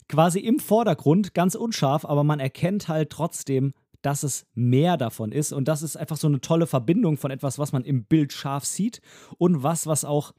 quasi 0.08 0.40
im 0.40 0.60
Vordergrund, 0.60 1.34
ganz 1.34 1.56
unscharf, 1.56 2.06
aber 2.06 2.24
man 2.24 2.40
erkennt 2.40 2.88
halt 2.88 3.10
trotzdem, 3.10 3.74
dass 4.02 4.24
es 4.24 4.46
mehr 4.54 4.98
davon 4.98 5.32
ist. 5.32 5.54
Und 5.54 5.68
das 5.68 5.82
ist 5.82 5.96
einfach 5.96 6.18
so 6.18 6.28
eine 6.28 6.42
tolle 6.42 6.68
Verbindung 6.68 7.18
von 7.18 7.32
etwas, 7.32 7.60
was 7.60 7.72
man 7.72 7.84
im 7.84 8.06
Bild 8.06 8.34
scharf 8.34 8.66
sieht 8.66 9.02
und 9.38 9.64
was, 9.64 9.88
was 9.88 10.06
auch 10.06 10.34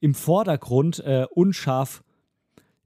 im 0.00 0.14
Vordergrund 0.14 1.00
äh, 1.00 1.26
unscharf 1.30 2.02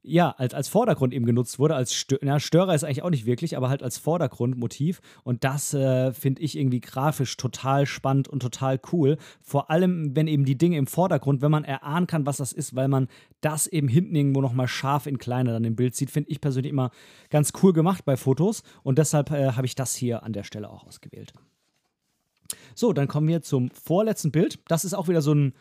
ja, 0.05 0.31
als, 0.31 0.53
als 0.53 0.67
Vordergrund 0.67 1.13
eben 1.13 1.25
genutzt 1.25 1.59
wurde. 1.59 1.75
Als 1.75 1.93
Stö 1.93 2.17
na, 2.21 2.39
Störer 2.39 2.75
ist 2.75 2.83
eigentlich 2.83 3.03
auch 3.03 3.09
nicht 3.09 3.25
wirklich, 3.25 3.55
aber 3.55 3.69
halt 3.69 3.81
als 3.81 3.97
Vordergrundmotiv. 3.97 5.01
Und 5.23 5.45
das 5.45 5.73
äh, 5.73 6.11
finde 6.13 6.41
ich 6.41 6.57
irgendwie 6.57 6.81
grafisch 6.81 7.37
total 7.37 7.85
spannend 7.85 8.27
und 8.27 8.41
total 8.41 8.79
cool. 8.91 9.17
Vor 9.41 9.71
allem, 9.71 10.13
wenn 10.15 10.27
eben 10.27 10.43
die 10.43 10.57
Dinge 10.57 10.77
im 10.77 10.87
Vordergrund, 10.87 11.41
wenn 11.41 11.51
man 11.51 11.63
erahnen 11.63 12.05
kann, 12.05 12.25
was 12.25 12.37
das 12.37 12.51
ist, 12.51 12.75
weil 12.75 12.89
man 12.89 13.07
das 13.39 13.65
eben 13.65 13.87
hinten 13.87 14.13
irgendwo 14.13 14.41
nochmal 14.41 14.67
scharf 14.67 15.07
in 15.07 15.17
kleiner 15.17 15.53
dann 15.53 15.63
im 15.63 15.77
Bild 15.77 15.95
sieht, 15.95 16.11
finde 16.11 16.29
ich 16.29 16.41
persönlich 16.41 16.71
immer 16.71 16.91
ganz 17.29 17.53
cool 17.63 17.71
gemacht 17.71 18.03
bei 18.03 18.17
Fotos. 18.17 18.63
Und 18.83 18.97
deshalb 18.97 19.31
äh, 19.31 19.53
habe 19.53 19.65
ich 19.65 19.75
das 19.75 19.95
hier 19.95 20.23
an 20.23 20.33
der 20.33 20.43
Stelle 20.43 20.69
auch 20.69 20.85
ausgewählt. 20.85 21.31
So, 22.75 22.91
dann 22.91 23.07
kommen 23.07 23.29
wir 23.29 23.41
zum 23.41 23.69
vorletzten 23.69 24.31
Bild. 24.31 24.59
Das 24.67 24.83
ist 24.83 24.93
auch 24.93 25.07
wieder 25.07 25.21
so 25.21 25.33
ein 25.33 25.53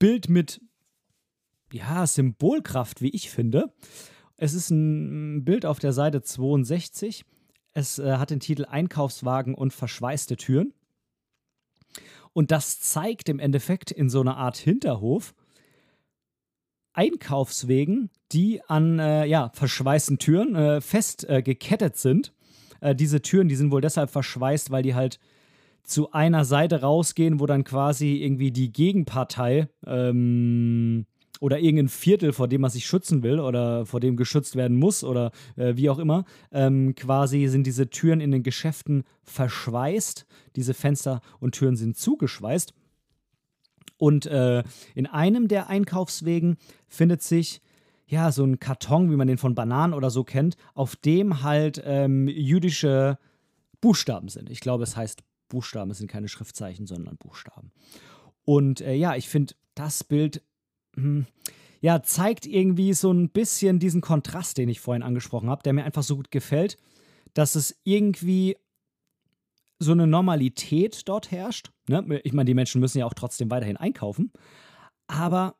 Bild 0.00 0.28
mit 0.28 0.60
ja, 1.72 2.06
Symbolkraft, 2.06 3.00
wie 3.02 3.10
ich 3.10 3.30
finde. 3.30 3.72
Es 4.36 4.54
ist 4.54 4.70
ein 4.70 5.44
Bild 5.44 5.66
auf 5.66 5.78
der 5.78 5.92
Seite 5.92 6.22
62. 6.22 7.24
Es 7.72 7.98
äh, 7.98 8.16
hat 8.16 8.30
den 8.30 8.40
Titel 8.40 8.64
Einkaufswagen 8.64 9.54
und 9.54 9.72
verschweißte 9.72 10.36
Türen. 10.36 10.72
Und 12.32 12.50
das 12.50 12.80
zeigt 12.80 13.28
im 13.28 13.38
Endeffekt 13.38 13.90
in 13.90 14.10
so 14.10 14.20
einer 14.20 14.36
Art 14.36 14.56
Hinterhof 14.56 15.34
Einkaufswegen, 16.94 18.10
die 18.30 18.62
an 18.68 19.00
äh, 19.00 19.26
ja, 19.26 19.50
verschweißten 19.52 20.18
Türen 20.18 20.54
äh, 20.54 20.80
fest 20.80 21.28
äh, 21.28 21.42
gekettet 21.42 21.96
sind. 21.96 22.32
Äh, 22.80 22.94
diese 22.94 23.20
Türen, 23.20 23.48
die 23.48 23.56
sind 23.56 23.72
wohl 23.72 23.80
deshalb 23.80 24.10
verschweißt, 24.10 24.70
weil 24.70 24.84
die 24.84 24.94
halt 24.94 25.18
zu 25.82 26.12
einer 26.12 26.44
Seite 26.44 26.80
rausgehen, 26.80 27.40
wo 27.40 27.46
dann 27.46 27.64
quasi 27.64 28.16
irgendwie 28.22 28.52
die 28.52 28.72
Gegenpartei 28.72 29.68
ähm, 29.86 31.06
oder 31.40 31.58
irgendein 31.58 31.88
Viertel, 31.88 32.32
vor 32.32 32.48
dem 32.48 32.60
man 32.60 32.70
sich 32.70 32.86
schützen 32.86 33.22
will 33.22 33.40
oder 33.40 33.86
vor 33.86 34.00
dem 34.00 34.16
geschützt 34.16 34.56
werden 34.56 34.76
muss 34.76 35.04
oder 35.04 35.32
äh, 35.56 35.76
wie 35.76 35.90
auch 35.90 35.98
immer, 35.98 36.24
ähm, 36.52 36.94
quasi 36.94 37.48
sind 37.48 37.66
diese 37.66 37.90
Türen 37.90 38.20
in 38.20 38.30
den 38.30 38.42
Geschäften 38.42 39.04
verschweißt. 39.22 40.26
Diese 40.56 40.74
Fenster 40.74 41.20
und 41.40 41.54
Türen 41.54 41.76
sind 41.76 41.96
zugeschweißt. 41.96 42.72
Und 43.96 44.26
äh, 44.26 44.62
in 44.94 45.06
einem 45.06 45.48
der 45.48 45.68
Einkaufswegen 45.68 46.56
findet 46.88 47.22
sich 47.22 47.60
ja 48.06 48.32
so 48.32 48.44
ein 48.44 48.58
Karton, 48.58 49.10
wie 49.10 49.16
man 49.16 49.28
den 49.28 49.38
von 49.38 49.54
Bananen 49.54 49.94
oder 49.94 50.10
so 50.10 50.24
kennt, 50.24 50.56
auf 50.74 50.96
dem 50.96 51.42
halt 51.42 51.82
ähm, 51.84 52.28
jüdische 52.28 53.18
Buchstaben 53.80 54.28
sind. 54.28 54.50
Ich 54.50 54.60
glaube, 54.60 54.84
es 54.84 54.96
heißt 54.96 55.22
Buchstaben, 55.48 55.90
es 55.90 55.98
sind 55.98 56.10
keine 56.10 56.28
Schriftzeichen, 56.28 56.86
sondern 56.86 57.16
Buchstaben. 57.16 57.70
Und 58.44 58.80
äh, 58.80 58.94
ja, 58.94 59.16
ich 59.16 59.28
finde 59.28 59.54
das 59.74 60.04
Bild 60.04 60.42
hm, 60.94 61.26
ja, 61.80 62.02
zeigt 62.02 62.46
irgendwie 62.46 62.94
so 62.94 63.12
ein 63.12 63.28
bisschen 63.28 63.78
diesen 63.78 64.00
Kontrast, 64.00 64.56
den 64.58 64.68
ich 64.68 64.80
vorhin 64.80 65.02
angesprochen 65.02 65.50
habe, 65.50 65.62
der 65.62 65.74
mir 65.74 65.84
einfach 65.84 66.02
so 66.02 66.16
gut 66.16 66.30
gefällt, 66.30 66.78
dass 67.34 67.56
es 67.56 67.78
irgendwie 67.84 68.56
so 69.78 69.92
eine 69.92 70.06
Normalität 70.06 71.08
dort 71.08 71.30
herrscht. 71.30 71.70
Ne? 71.88 72.20
Ich 72.24 72.32
meine, 72.32 72.46
die 72.46 72.54
Menschen 72.54 72.80
müssen 72.80 72.98
ja 72.98 73.06
auch 73.06 73.14
trotzdem 73.14 73.50
weiterhin 73.50 73.76
einkaufen, 73.76 74.32
aber 75.08 75.56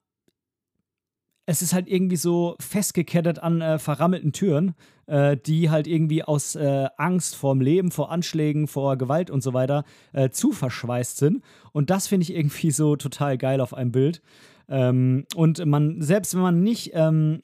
es 1.47 1.61
ist 1.61 1.75
halt 1.75 1.89
irgendwie 1.89 2.17
so 2.17 2.57
festgekettet 2.59 3.39
an 3.39 3.61
äh, 3.61 3.79
verrammelten 3.79 4.33
Türen, 4.33 4.75
äh, 5.07 5.37
die 5.37 5.69
halt 5.69 5.87
irgendwie 5.87 6.23
aus 6.23 6.55
äh, 6.55 6.89
Angst 6.97 7.37
vorm 7.37 7.61
Leben, 7.61 7.91
vor 7.91 8.11
Anschlägen, 8.11 8.67
vor 8.67 8.97
Gewalt 8.97 9.31
und 9.31 9.43
so 9.43 9.53
weiter 9.53 9.85
äh, 10.13 10.31
zu 10.31 10.53
verschweißt 10.53 11.19
sind. 11.19 11.45
Und 11.73 11.91
das 11.91 12.07
finde 12.07 12.23
ich 12.23 12.35
irgendwie 12.35 12.71
so 12.71 12.97
total 12.97 13.37
geil 13.37 13.61
auf 13.61 13.75
einem 13.75 13.93
Bild. 13.93 14.23
Ähm, 14.69 15.27
und 15.35 15.65
man, 15.65 16.01
selbst 16.01 16.35
wenn 16.35 16.43
man 16.43 16.63
nicht 16.63 16.93
ähm, 16.95 17.43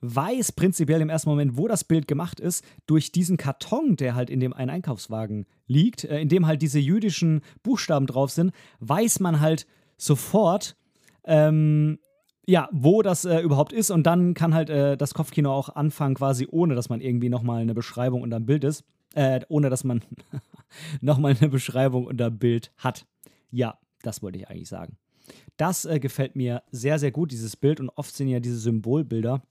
weiß 0.00 0.52
prinzipiell 0.52 1.00
im 1.00 1.08
ersten 1.08 1.28
Moment, 1.28 1.56
wo 1.56 1.68
das 1.68 1.84
Bild 1.84 2.08
gemacht 2.08 2.40
ist, 2.40 2.64
durch 2.86 3.12
diesen 3.12 3.36
Karton, 3.36 3.96
der 3.96 4.14
halt 4.14 4.30
in 4.30 4.40
dem 4.40 4.52
einen 4.52 4.70
Einkaufswagen 4.70 5.46
liegt, 5.66 6.04
äh, 6.04 6.20
in 6.20 6.28
dem 6.28 6.46
halt 6.46 6.62
diese 6.62 6.78
jüdischen 6.78 7.42
Buchstaben 7.62 8.06
drauf 8.06 8.30
sind, 8.30 8.52
weiß 8.80 9.20
man 9.20 9.40
halt 9.40 9.66
sofort, 9.96 10.76
ähm, 11.24 11.98
ja, 12.46 12.68
wo 12.72 13.02
das 13.02 13.24
äh, 13.24 13.40
überhaupt 13.40 13.72
ist. 13.72 13.90
Und 13.90 14.04
dann 14.06 14.34
kann 14.34 14.54
halt 14.54 14.70
äh, 14.70 14.96
das 14.96 15.14
Kopfkino 15.14 15.52
auch 15.52 15.70
anfangen, 15.70 16.14
quasi 16.14 16.46
ohne, 16.50 16.74
dass 16.74 16.88
man 16.88 17.00
irgendwie 17.00 17.28
nochmal 17.28 17.62
eine 17.62 17.74
Beschreibung 17.74 18.22
unter 18.22 18.38
dem 18.38 18.46
Bild 18.46 18.64
ist. 18.64 18.84
Äh, 19.14 19.40
ohne, 19.48 19.70
dass 19.70 19.82
man 19.82 20.02
nochmal 21.00 21.36
eine 21.38 21.48
Beschreibung 21.48 22.06
unter 22.06 22.30
Bild 22.30 22.70
hat. 22.76 23.06
Ja, 23.50 23.78
das 24.02 24.22
wollte 24.22 24.38
ich 24.38 24.48
eigentlich 24.48 24.68
sagen. 24.68 24.96
Das 25.56 25.84
äh, 25.84 25.98
gefällt 26.00 26.36
mir 26.36 26.62
sehr, 26.70 26.98
sehr 26.98 27.10
gut, 27.10 27.32
dieses 27.32 27.56
Bild. 27.56 27.80
Und 27.80 27.90
oft 27.90 28.14
sind 28.14 28.28
ja 28.28 28.40
diese 28.40 28.58
Symbolbilder 28.58 29.42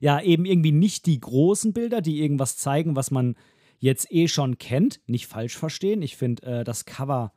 ja 0.00 0.20
eben 0.20 0.44
irgendwie 0.44 0.72
nicht 0.72 1.06
die 1.06 1.20
großen 1.20 1.72
Bilder, 1.72 2.00
die 2.00 2.20
irgendwas 2.20 2.56
zeigen, 2.56 2.96
was 2.96 3.10
man 3.10 3.36
jetzt 3.78 4.10
eh 4.12 4.28
schon 4.28 4.58
kennt. 4.58 5.00
Nicht 5.06 5.26
falsch 5.26 5.56
verstehen. 5.56 6.02
Ich 6.02 6.16
finde 6.16 6.42
äh, 6.42 6.64
das 6.64 6.84
Cover 6.84 7.32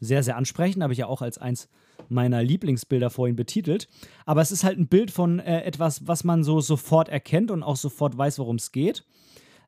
sehr, 0.00 0.22
sehr 0.22 0.36
ansprechend. 0.36 0.82
Habe 0.82 0.92
ich 0.92 0.98
ja 1.00 1.06
auch 1.06 1.22
als 1.22 1.38
eins 1.38 1.68
meiner 2.08 2.42
Lieblingsbilder 2.42 3.10
vorhin 3.10 3.36
betitelt. 3.36 3.88
Aber 4.26 4.40
es 4.40 4.52
ist 4.52 4.64
halt 4.64 4.78
ein 4.78 4.88
Bild 4.88 5.10
von 5.10 5.38
äh, 5.38 5.62
etwas, 5.62 6.06
was 6.06 6.24
man 6.24 6.44
so 6.44 6.60
sofort 6.60 7.08
erkennt 7.08 7.50
und 7.50 7.62
auch 7.62 7.76
sofort 7.76 8.16
weiß, 8.16 8.38
worum 8.38 8.56
es 8.56 8.72
geht. 8.72 9.04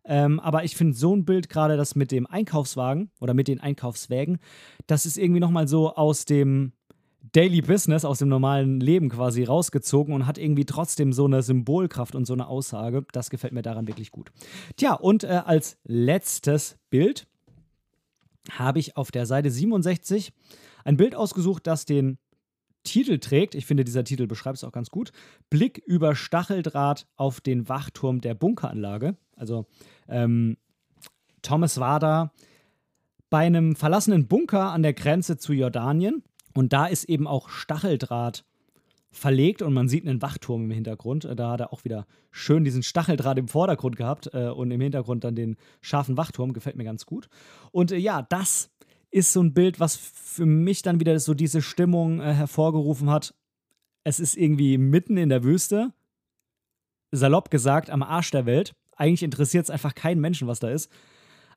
Ähm, 0.05 0.39
aber 0.41 0.65
ich 0.65 0.77
finde 0.77 0.97
so 0.97 1.15
ein 1.15 1.25
Bild, 1.25 1.49
gerade 1.49 1.77
das 1.77 1.97
mit 1.97 2.13
dem 2.13 2.27
Einkaufswagen 2.27 3.11
oder 3.21 3.35
mit 3.35 3.49
den 3.49 3.61
Einkaufswägen, 3.61 4.39
das 4.87 5.05
ist 5.05 5.19
irgendwie 5.19 5.41
nochmal 5.41 5.67
so 5.67 5.95
aus 5.95 6.25
dem 6.25 6.73
Daily 7.33 7.61
Business, 7.61 8.05
aus 8.05 8.19
dem 8.19 8.29
normalen 8.29 8.81
Leben 8.81 9.09
quasi 9.09 9.45
rausgezogen 9.45 10.15
und 10.15 10.27
hat 10.27 10.39
irgendwie 10.39 10.65
trotzdem 10.65 11.13
so 11.13 11.25
eine 11.25 11.43
Symbolkraft 11.43 12.15
und 12.15 12.27
so 12.27 12.33
eine 12.33 12.47
Aussage. 12.47 13.05
Das 13.13 13.31
gefällt 13.31 13.53
mir 13.53 13.63
daran 13.63 13.87
wirklich 13.87 14.11
gut. 14.11 14.31
Tja, 14.77 14.95
und 14.95 15.25
äh, 15.25 15.43
als 15.45 15.79
letztes 15.85 16.79
Bild 16.91 17.27
habe 18.51 18.79
ich 18.79 18.97
auf 18.97 19.11
der 19.11 19.27
Seite 19.27 19.51
67 19.51 20.33
ein 20.85 20.97
Bild 20.97 21.15
ausgesucht, 21.15 21.67
das 21.67 21.85
den 21.85 22.19
Titel 22.85 23.19
trägt. 23.19 23.55
Ich 23.55 23.67
finde, 23.67 23.85
dieser 23.85 24.05
Titel 24.05 24.27
beschreibt 24.27 24.59
es 24.59 24.65
auch 24.65 24.73
ganz 24.73 24.91
gut. 24.91 25.11
Blick 25.51 25.79
über 25.79 26.15
Stacheldraht 26.15 27.07
auf 27.17 27.41
den 27.41 27.69
Wachturm 27.69 28.21
der 28.21 28.35
Bunkeranlage. 28.35 29.17
Also 29.37 29.67
ähm, 30.09 30.57
Thomas 31.43 31.79
war 31.81 31.99
da 31.99 32.33
bei 33.29 33.41
einem 33.41 33.75
verlassenen 33.75 34.29
Bunker 34.29 34.71
an 34.71 34.83
der 34.83 34.95
Grenze 34.95 35.37
zu 35.37 35.53
Jordanien 35.53 36.23
und 36.57 36.73
da 36.73 36.87
ist 36.87 37.05
eben 37.05 37.27
auch 37.27 37.49
Stacheldraht 37.49 38.45
verlegt 39.11 39.63
und 39.63 39.73
man 39.73 39.89
sieht 39.89 40.07
einen 40.07 40.23
Wachturm 40.23 40.65
im 40.65 40.71
Hintergrund. 40.71 41.25
Äh, 41.25 41.37
da 41.37 41.53
hat 41.53 41.61
er 41.61 41.73
auch 41.73 41.85
wieder 41.85 42.07
schön 42.31 42.65
diesen 42.65 42.83
Stacheldraht 42.83 43.39
im 43.39 43.49
Vordergrund 43.49 43.97
gehabt 43.97 44.31
äh, 44.33 44.49
und 44.49 44.71
im 44.71 44.81
Hintergrund 44.81 45.25
dann 45.25 45.35
den 45.35 45.57
scharfen 45.81 46.17
Wachturm. 46.17 46.53
Gefällt 46.53 46.77
mir 46.77 46.85
ganz 46.85 47.07
gut. 47.07 47.29
Und 47.73 47.93
äh, 47.93 47.97
ja, 47.97 48.23
das 48.23 48.71
ist 49.11 49.33
so 49.33 49.43
ein 49.43 49.55
Bild, 49.55 49.81
was 49.81 49.97
für 49.97 50.47
mich 50.47 50.83
dann 50.83 51.01
wieder 51.01 51.19
so 51.19 51.35
diese 51.35 51.63
Stimmung 51.63 52.21
äh, 52.21 52.35
hervorgerufen 52.35 53.11
hat. 53.11 53.35
Es 54.05 54.21
ist 54.21 54.37
irgendwie 54.37 54.79
mitten 54.79 55.17
in 55.17 55.31
der 55.31 55.43
Wüste, 55.43 55.93
salopp 57.11 57.51
gesagt, 57.51 57.91
am 57.91 58.03
Arsch 58.03 58.31
der 58.31 58.47
Welt. 58.47 58.75
Eigentlich 58.97 59.23
interessiert 59.23 59.65
es 59.65 59.71
einfach 59.71 59.95
keinen 59.95 60.21
Menschen, 60.21 60.49
was 60.49 60.61
da 60.61 60.69
ist. 60.69 60.91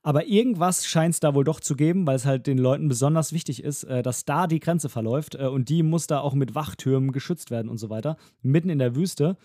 Aber 0.01 0.27
irgendwas 0.27 0.85
scheint 0.85 1.13
es 1.13 1.19
da 1.19 1.35
wohl 1.35 1.43
doch 1.43 1.59
zu 1.59 1.75
geben, 1.75 2.07
weil 2.07 2.15
es 2.15 2.25
halt 2.25 2.47
den 2.47 2.57
Leuten 2.57 2.87
besonders 2.87 3.33
wichtig 3.33 3.63
ist, 3.63 3.83
äh, 3.83 4.01
dass 4.01 4.25
da 4.25 4.47
die 4.47 4.59
Grenze 4.59 4.87
verläuft 4.87 5.35
äh, 5.35 5.47
und 5.47 5.69
die 5.69 5.83
muss 5.83 6.07
da 6.07 6.19
auch 6.21 6.33
mit 6.33 6.55
Wachtürmen 6.55 7.11
geschützt 7.11 7.51
werden 7.51 7.69
und 7.69 7.77
so 7.77 7.89
weiter. 7.89 8.15
Mitten 8.41 8.69
in 8.69 8.79
der 8.79 8.95
Wüste. 8.95 9.37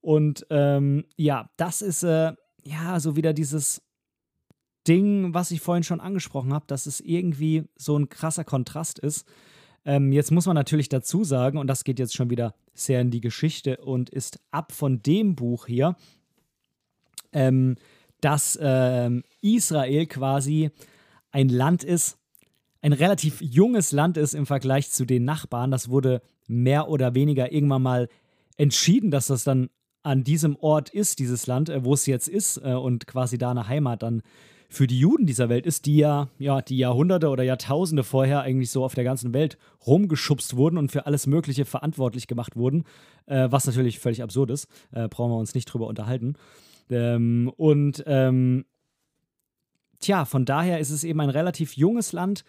Und 0.00 0.46
ähm, 0.50 1.04
ja, 1.16 1.50
das 1.56 1.80
ist 1.80 2.02
äh, 2.02 2.34
ja 2.64 3.00
so 3.00 3.16
wieder 3.16 3.32
dieses 3.32 3.82
Ding, 4.86 5.34
was 5.34 5.50
ich 5.50 5.60
vorhin 5.60 5.84
schon 5.84 6.00
angesprochen 6.00 6.52
habe, 6.52 6.66
dass 6.66 6.86
es 6.86 7.00
irgendwie 7.00 7.64
so 7.76 7.98
ein 7.98 8.08
krasser 8.08 8.44
Kontrast 8.44 8.98
ist. 8.98 9.26
Ähm, 9.84 10.12
jetzt 10.12 10.30
muss 10.30 10.46
man 10.46 10.54
natürlich 10.54 10.88
dazu 10.88 11.24
sagen, 11.24 11.58
und 11.58 11.66
das 11.66 11.84
geht 11.84 11.98
jetzt 11.98 12.14
schon 12.14 12.30
wieder 12.30 12.54
sehr 12.74 13.00
in 13.00 13.10
die 13.10 13.20
Geschichte 13.20 13.78
und 13.78 14.10
ist 14.10 14.38
ab 14.50 14.72
von 14.72 15.02
dem 15.02 15.34
Buch 15.34 15.66
hier, 15.66 15.96
ähm, 17.32 17.76
dass 18.20 18.58
ähm, 18.60 19.22
Israel 19.40 20.06
quasi 20.06 20.70
ein 21.30 21.48
Land 21.48 21.84
ist, 21.84 22.18
ein 22.80 22.92
relativ 22.92 23.40
junges 23.40 23.92
Land 23.92 24.16
ist 24.16 24.34
im 24.34 24.46
Vergleich 24.46 24.90
zu 24.90 25.04
den 25.04 25.24
Nachbarn. 25.24 25.70
Das 25.70 25.88
wurde 25.88 26.22
mehr 26.46 26.88
oder 26.88 27.14
weniger 27.14 27.52
irgendwann 27.52 27.82
mal 27.82 28.08
entschieden, 28.56 29.10
dass 29.10 29.26
das 29.28 29.44
dann 29.44 29.70
an 30.02 30.24
diesem 30.24 30.56
Ort 30.56 30.90
ist, 30.90 31.18
dieses 31.18 31.46
Land, 31.46 31.68
äh, 31.68 31.84
wo 31.84 31.94
es 31.94 32.06
jetzt 32.06 32.28
ist 32.28 32.58
äh, 32.64 32.72
und 32.72 33.06
quasi 33.06 33.36
da 33.38 33.50
eine 33.50 33.68
Heimat 33.68 34.02
dann 34.02 34.22
für 34.70 34.86
die 34.86 34.98
Juden 34.98 35.26
dieser 35.26 35.48
Welt 35.48 35.66
ist, 35.66 35.86
die 35.86 35.96
ja, 35.96 36.28
ja, 36.38 36.60
die 36.60 36.76
Jahrhunderte 36.76 37.28
oder 37.28 37.42
Jahrtausende 37.42 38.04
vorher 38.04 38.42
eigentlich 38.42 38.70
so 38.70 38.84
auf 38.84 38.94
der 38.94 39.04
ganzen 39.04 39.32
Welt 39.32 39.56
rumgeschubst 39.86 40.56
wurden 40.56 40.76
und 40.76 40.92
für 40.92 41.06
alles 41.06 41.26
Mögliche 41.26 41.64
verantwortlich 41.64 42.26
gemacht 42.26 42.54
wurden, 42.54 42.84
äh, 43.26 43.48
was 43.50 43.66
natürlich 43.66 43.98
völlig 43.98 44.22
absurd 44.22 44.50
ist, 44.50 44.68
äh, 44.92 45.08
brauchen 45.08 45.32
wir 45.32 45.38
uns 45.38 45.54
nicht 45.54 45.66
drüber 45.66 45.86
unterhalten. 45.86 46.34
Ähm, 46.90 47.52
und 47.56 48.02
ähm, 48.06 48.64
tja, 50.00 50.24
von 50.24 50.44
daher 50.44 50.78
ist 50.78 50.90
es 50.90 51.04
eben 51.04 51.20
ein 51.20 51.30
relativ 51.30 51.76
junges 51.76 52.12
Land, 52.12 52.44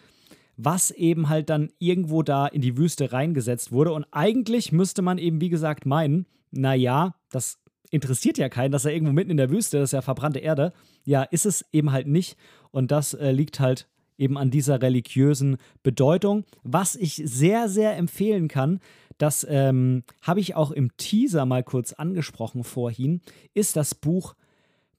was 0.56 0.90
eben 0.90 1.28
halt 1.28 1.50
dann 1.50 1.70
irgendwo 1.78 2.22
da 2.22 2.46
in 2.46 2.60
die 2.60 2.76
Wüste 2.76 3.12
reingesetzt 3.12 3.72
wurde. 3.72 3.92
Und 3.92 4.06
eigentlich 4.10 4.72
müsste 4.72 5.02
man 5.02 5.18
eben, 5.18 5.40
wie 5.40 5.48
gesagt, 5.48 5.86
meinen, 5.86 6.26
naja, 6.50 7.14
das 7.30 7.58
interessiert 7.90 8.38
ja 8.38 8.48
keinen, 8.48 8.72
dass 8.72 8.84
er 8.84 8.92
irgendwo 8.92 9.12
mitten 9.12 9.30
in 9.30 9.36
der 9.36 9.50
Wüste, 9.50 9.78
das 9.78 9.88
ist 9.88 9.92
ja 9.92 10.02
verbrannte 10.02 10.38
Erde. 10.38 10.72
Ja, 11.04 11.22
ist 11.22 11.46
es 11.46 11.64
eben 11.72 11.92
halt 11.92 12.06
nicht. 12.06 12.36
Und 12.70 12.90
das 12.90 13.14
äh, 13.14 13.32
liegt 13.32 13.58
halt 13.58 13.88
eben 14.16 14.36
an 14.36 14.50
dieser 14.50 14.82
religiösen 14.82 15.56
Bedeutung. 15.82 16.44
Was 16.62 16.94
ich 16.94 17.22
sehr, 17.24 17.68
sehr 17.68 17.96
empfehlen 17.96 18.48
kann, 18.48 18.80
das 19.20 19.46
ähm, 19.48 20.02
habe 20.22 20.40
ich 20.40 20.54
auch 20.54 20.70
im 20.70 20.96
Teaser 20.96 21.44
mal 21.44 21.62
kurz 21.62 21.92
angesprochen 21.92 22.64
vorhin, 22.64 23.20
ist 23.52 23.76
das 23.76 23.94
Buch 23.94 24.34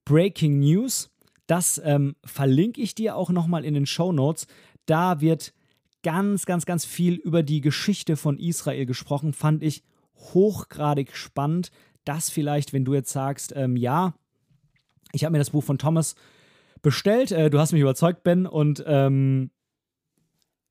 Breaking 0.05 0.59
News. 0.59 1.09
Das 1.47 1.82
ähm, 1.84 2.15
verlinke 2.24 2.82
ich 2.82 2.93
dir 2.93 3.15
auch 3.15 3.32
nochmal 3.32 3.65
in 3.65 3.74
den 3.74 3.88
Show 3.88 4.11
Notes. 4.11 4.45
Da 4.86 5.22
wird 5.22 5.53
ganz, 6.03 6.45
ganz, 6.45 6.67
ganz 6.67 6.86
viel 6.86 7.15
über 7.15 7.41
die 7.41 7.61
Geschichte 7.61 8.15
von 8.15 8.38
Israel 8.38 8.86
gesprochen. 8.86 9.34
Fand 9.34 9.63
ich 9.63 9.84
hochgradig 10.15 11.15
spannend. 11.15 11.72
Das 12.05 12.30
vielleicht, 12.30 12.74
wenn 12.74 12.86
du 12.86 12.93
jetzt 12.93 13.11
sagst, 13.11 13.53
ähm, 13.55 13.76
ja, 13.76 14.13
ich 15.13 15.24
habe 15.24 15.32
mir 15.32 15.39
das 15.39 15.49
Buch 15.49 15.63
von 15.63 15.80
Thomas 15.80 16.13
bestellt. 16.84 17.32
Äh, 17.32 17.49
du 17.49 17.57
hast 17.57 17.72
mich 17.72 17.82
überzeugt, 17.82 18.22
Ben, 18.22 18.45
und 18.45 18.84
ähm, 18.86 19.49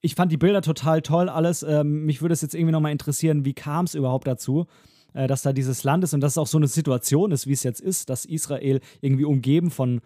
ich 0.00 0.14
fand 0.14 0.32
die 0.32 0.36
Bilder 0.36 0.62
total 0.62 1.02
toll, 1.02 1.28
alles. 1.28 1.62
Ähm, 1.62 2.06
mich 2.06 2.22
würde 2.22 2.32
es 2.32 2.42
jetzt 2.42 2.54
irgendwie 2.54 2.72
nochmal 2.72 2.92
interessieren, 2.92 3.44
wie 3.44 3.52
kam 3.52 3.84
es 3.84 3.94
überhaupt 3.94 4.26
dazu, 4.26 4.66
äh, 5.12 5.26
dass 5.26 5.42
da 5.42 5.52
dieses 5.52 5.84
Land 5.84 6.04
ist 6.04 6.14
und 6.14 6.20
dass 6.20 6.32
es 6.32 6.38
auch 6.38 6.46
so 6.46 6.58
eine 6.58 6.68
Situation 6.68 7.32
ist, 7.32 7.46
wie 7.46 7.52
es 7.52 7.62
jetzt 7.62 7.80
ist, 7.80 8.08
dass 8.08 8.24
Israel 8.24 8.80
irgendwie 9.00 9.24
umgeben 9.24 9.70
von, 9.70 10.00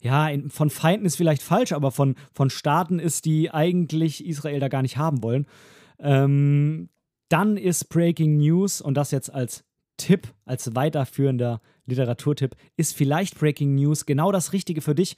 ja, 0.00 0.30
von 0.48 0.70
Feinden 0.70 1.06
ist 1.06 1.16
vielleicht 1.16 1.42
falsch, 1.42 1.72
aber 1.72 1.90
von, 1.90 2.14
von 2.32 2.50
Staaten 2.50 2.98
ist, 2.98 3.24
die 3.24 3.50
eigentlich 3.50 4.26
Israel 4.26 4.60
da 4.60 4.68
gar 4.68 4.82
nicht 4.82 4.96
haben 4.96 5.22
wollen. 5.22 5.46
Ähm, 5.98 6.90
dann 7.28 7.56
ist 7.56 7.88
Breaking 7.88 8.38
News, 8.38 8.80
und 8.80 8.94
das 8.94 9.10
jetzt 9.10 9.32
als 9.32 9.64
Tipp, 9.96 10.28
als 10.44 10.74
weiterführender 10.74 11.60
Literaturtipp, 11.86 12.54
ist 12.76 12.94
vielleicht 12.94 13.38
Breaking 13.38 13.74
News 13.74 14.06
genau 14.06 14.30
das 14.30 14.52
Richtige 14.52 14.80
für 14.80 14.94
dich, 14.94 15.16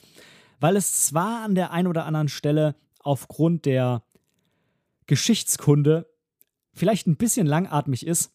weil 0.59 0.77
es 0.77 1.07
zwar 1.07 1.45
an 1.45 1.55
der 1.55 1.73
einen 1.73 1.89
oder 1.89 2.07
anderen 2.07 2.29
Stelle 2.29 2.75
aufgrund 3.03 3.67
der 3.67 4.03
Geschichtskunde 5.11 6.07
vielleicht 6.73 7.09
ein 7.09 7.17
bisschen 7.17 7.45
langatmig 7.45 8.07
ist, 8.07 8.33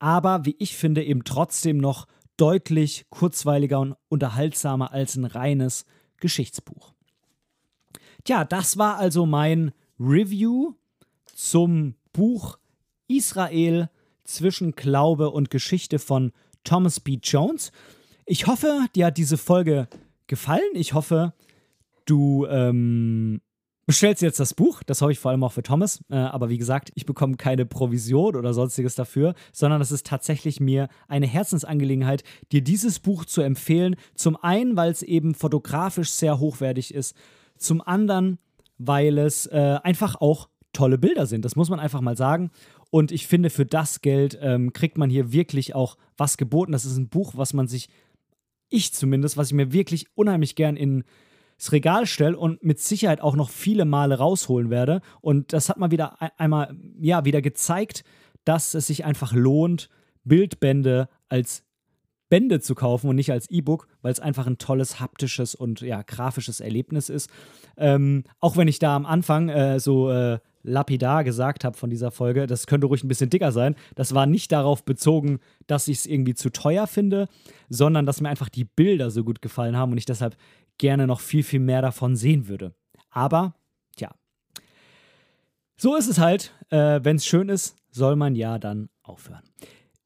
aber 0.00 0.44
wie 0.44 0.54
ich 0.58 0.76
finde, 0.76 1.02
eben 1.02 1.24
trotzdem 1.24 1.78
noch 1.78 2.06
deutlich 2.36 3.06
kurzweiliger 3.08 3.80
und 3.80 3.96
unterhaltsamer 4.10 4.92
als 4.92 5.16
ein 5.16 5.24
reines 5.24 5.86
Geschichtsbuch. 6.18 6.92
Tja, 8.24 8.44
das 8.44 8.76
war 8.76 8.98
also 8.98 9.24
mein 9.24 9.72
Review 9.98 10.74
zum 11.24 11.94
Buch 12.12 12.58
Israel 13.08 13.88
zwischen 14.24 14.72
Glaube 14.72 15.30
und 15.30 15.48
Geschichte 15.48 15.98
von 15.98 16.32
Thomas 16.64 17.00
B. 17.00 17.18
Jones. 17.22 17.72
Ich 18.26 18.46
hoffe, 18.46 18.88
dir 18.94 19.06
hat 19.06 19.16
diese 19.16 19.38
Folge 19.38 19.88
gefallen. 20.26 20.70
Ich 20.74 20.92
hoffe, 20.92 21.32
du 22.04 22.44
ähm, 22.44 23.40
bestellst 23.90 24.22
jetzt 24.22 24.38
das 24.38 24.54
Buch. 24.54 24.84
Das 24.84 25.02
hoffe 25.02 25.10
ich 25.10 25.18
vor 25.18 25.32
allem 25.32 25.42
auch 25.42 25.50
für 25.50 25.64
Thomas. 25.64 26.00
Äh, 26.10 26.14
aber 26.14 26.48
wie 26.48 26.58
gesagt, 26.58 26.92
ich 26.94 27.06
bekomme 27.06 27.36
keine 27.36 27.66
Provision 27.66 28.36
oder 28.36 28.54
sonstiges 28.54 28.94
dafür, 28.94 29.34
sondern 29.52 29.80
es 29.80 29.90
ist 29.90 30.06
tatsächlich 30.06 30.60
mir 30.60 30.88
eine 31.08 31.26
Herzensangelegenheit, 31.26 32.22
dir 32.52 32.62
dieses 32.62 33.00
Buch 33.00 33.24
zu 33.24 33.40
empfehlen. 33.40 33.96
Zum 34.14 34.36
einen, 34.36 34.76
weil 34.76 34.92
es 34.92 35.02
eben 35.02 35.34
fotografisch 35.34 36.10
sehr 36.10 36.38
hochwertig 36.38 36.94
ist. 36.94 37.16
Zum 37.56 37.80
anderen, 37.80 38.38
weil 38.78 39.18
es 39.18 39.46
äh, 39.46 39.80
einfach 39.82 40.14
auch 40.20 40.48
tolle 40.72 40.96
Bilder 40.96 41.26
sind. 41.26 41.44
Das 41.44 41.56
muss 41.56 41.68
man 41.68 41.80
einfach 41.80 42.00
mal 42.00 42.16
sagen. 42.16 42.52
Und 42.90 43.10
ich 43.10 43.26
finde, 43.26 43.50
für 43.50 43.66
das 43.66 44.02
Geld 44.02 44.38
ähm, 44.40 44.72
kriegt 44.72 44.98
man 44.98 45.10
hier 45.10 45.32
wirklich 45.32 45.74
auch 45.74 45.96
was 46.16 46.36
geboten. 46.36 46.70
Das 46.70 46.84
ist 46.84 46.96
ein 46.96 47.08
Buch, 47.08 47.32
was 47.34 47.54
man 47.54 47.66
sich, 47.66 47.88
ich 48.68 48.94
zumindest, 48.94 49.36
was 49.36 49.48
ich 49.48 49.54
mir 49.54 49.72
wirklich 49.72 50.06
unheimlich 50.14 50.54
gern 50.54 50.76
ins 51.60 51.72
Regal 51.72 52.06
stelle 52.06 52.38
und 52.38 52.64
mit 52.64 52.80
Sicherheit 52.80 53.20
auch 53.20 53.36
noch 53.36 53.50
viele 53.50 53.84
Male 53.84 54.16
rausholen 54.16 54.70
werde. 54.70 55.02
Und 55.20 55.52
das 55.52 55.68
hat 55.68 55.76
mal 55.76 55.90
wieder 55.90 56.16
einmal, 56.40 56.74
ja, 56.98 57.26
wieder 57.26 57.42
gezeigt, 57.42 58.02
dass 58.46 58.72
es 58.72 58.86
sich 58.86 59.04
einfach 59.04 59.34
lohnt, 59.34 59.90
Bildbände 60.24 61.10
als 61.28 61.62
Bände 62.30 62.60
zu 62.60 62.74
kaufen 62.74 63.10
und 63.10 63.16
nicht 63.16 63.30
als 63.30 63.50
E-Book, 63.50 63.88
weil 64.00 64.10
es 64.10 64.20
einfach 64.20 64.46
ein 64.46 64.56
tolles 64.56 65.00
haptisches 65.00 65.54
und 65.54 65.82
ja, 65.82 66.00
grafisches 66.00 66.60
Erlebnis 66.60 67.10
ist. 67.10 67.28
Ähm, 67.76 68.24
auch 68.38 68.56
wenn 68.56 68.68
ich 68.68 68.78
da 68.78 68.96
am 68.96 69.04
Anfang 69.04 69.50
äh, 69.50 69.80
so 69.80 70.10
äh, 70.10 70.38
lapidar 70.62 71.24
gesagt 71.24 71.64
habe 71.64 71.76
von 71.76 71.90
dieser 71.90 72.10
Folge, 72.10 72.46
das 72.46 72.66
könnte 72.66 72.86
ruhig 72.86 73.04
ein 73.04 73.08
bisschen 73.08 73.28
dicker 73.28 73.52
sein. 73.52 73.74
Das 73.96 74.14
war 74.14 74.24
nicht 74.24 74.50
darauf 74.52 74.84
bezogen, 74.84 75.40
dass 75.66 75.88
ich 75.88 75.98
es 75.98 76.06
irgendwie 76.06 76.34
zu 76.34 76.50
teuer 76.50 76.86
finde, 76.86 77.28
sondern 77.68 78.06
dass 78.06 78.22
mir 78.22 78.30
einfach 78.30 78.48
die 78.48 78.64
Bilder 78.64 79.10
so 79.10 79.24
gut 79.24 79.42
gefallen 79.42 79.76
haben 79.76 79.92
und 79.92 79.98
ich 79.98 80.06
deshalb 80.06 80.36
gerne 80.80 81.06
noch 81.06 81.20
viel, 81.20 81.44
viel 81.44 81.60
mehr 81.60 81.82
davon 81.82 82.16
sehen 82.16 82.48
würde. 82.48 82.74
Aber, 83.10 83.54
tja, 83.96 84.10
so 85.76 85.94
ist 85.94 86.08
es 86.08 86.18
halt. 86.18 86.54
Äh, 86.70 87.00
Wenn 87.02 87.16
es 87.16 87.26
schön 87.26 87.48
ist, 87.48 87.76
soll 87.90 88.16
man 88.16 88.34
ja 88.34 88.58
dann 88.58 88.88
aufhören. 89.02 89.44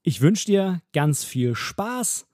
Ich 0.03 0.20
wünsche 0.20 0.47
dir 0.47 0.83
ganz 0.93 1.25
viel 1.25 1.55
Spaß 1.55 2.27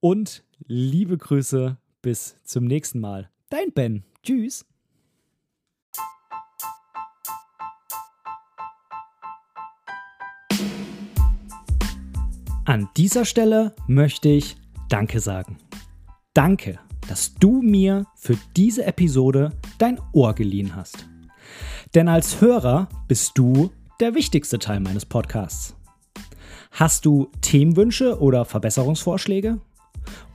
und 0.00 0.44
liebe 0.66 1.16
Grüße. 1.16 1.78
Bis 2.02 2.42
zum 2.44 2.64
nächsten 2.64 2.98
Mal. 2.98 3.30
Dein 3.48 3.72
Ben. 3.72 4.04
Tschüss. 4.22 4.66
An 12.64 12.88
dieser 12.96 13.24
Stelle 13.24 13.74
möchte 13.86 14.28
ich 14.28 14.56
Danke 14.88 15.20
sagen. 15.20 15.58
Danke, 16.32 16.78
dass 17.08 17.34
du 17.34 17.62
mir 17.62 18.06
für 18.14 18.36
diese 18.56 18.84
Episode 18.84 19.50
dein 19.78 19.98
Ohr 20.12 20.34
geliehen 20.34 20.76
hast. 20.76 21.06
Denn 21.94 22.08
als 22.08 22.40
Hörer 22.40 22.88
bist 23.08 23.36
du 23.36 23.70
der 24.00 24.14
wichtigste 24.14 24.58
Teil 24.58 24.80
meines 24.80 25.04
Podcasts. 25.04 25.74
Hast 26.70 27.04
du 27.04 27.30
Themenwünsche 27.40 28.20
oder 28.20 28.44
Verbesserungsvorschläge? 28.44 29.58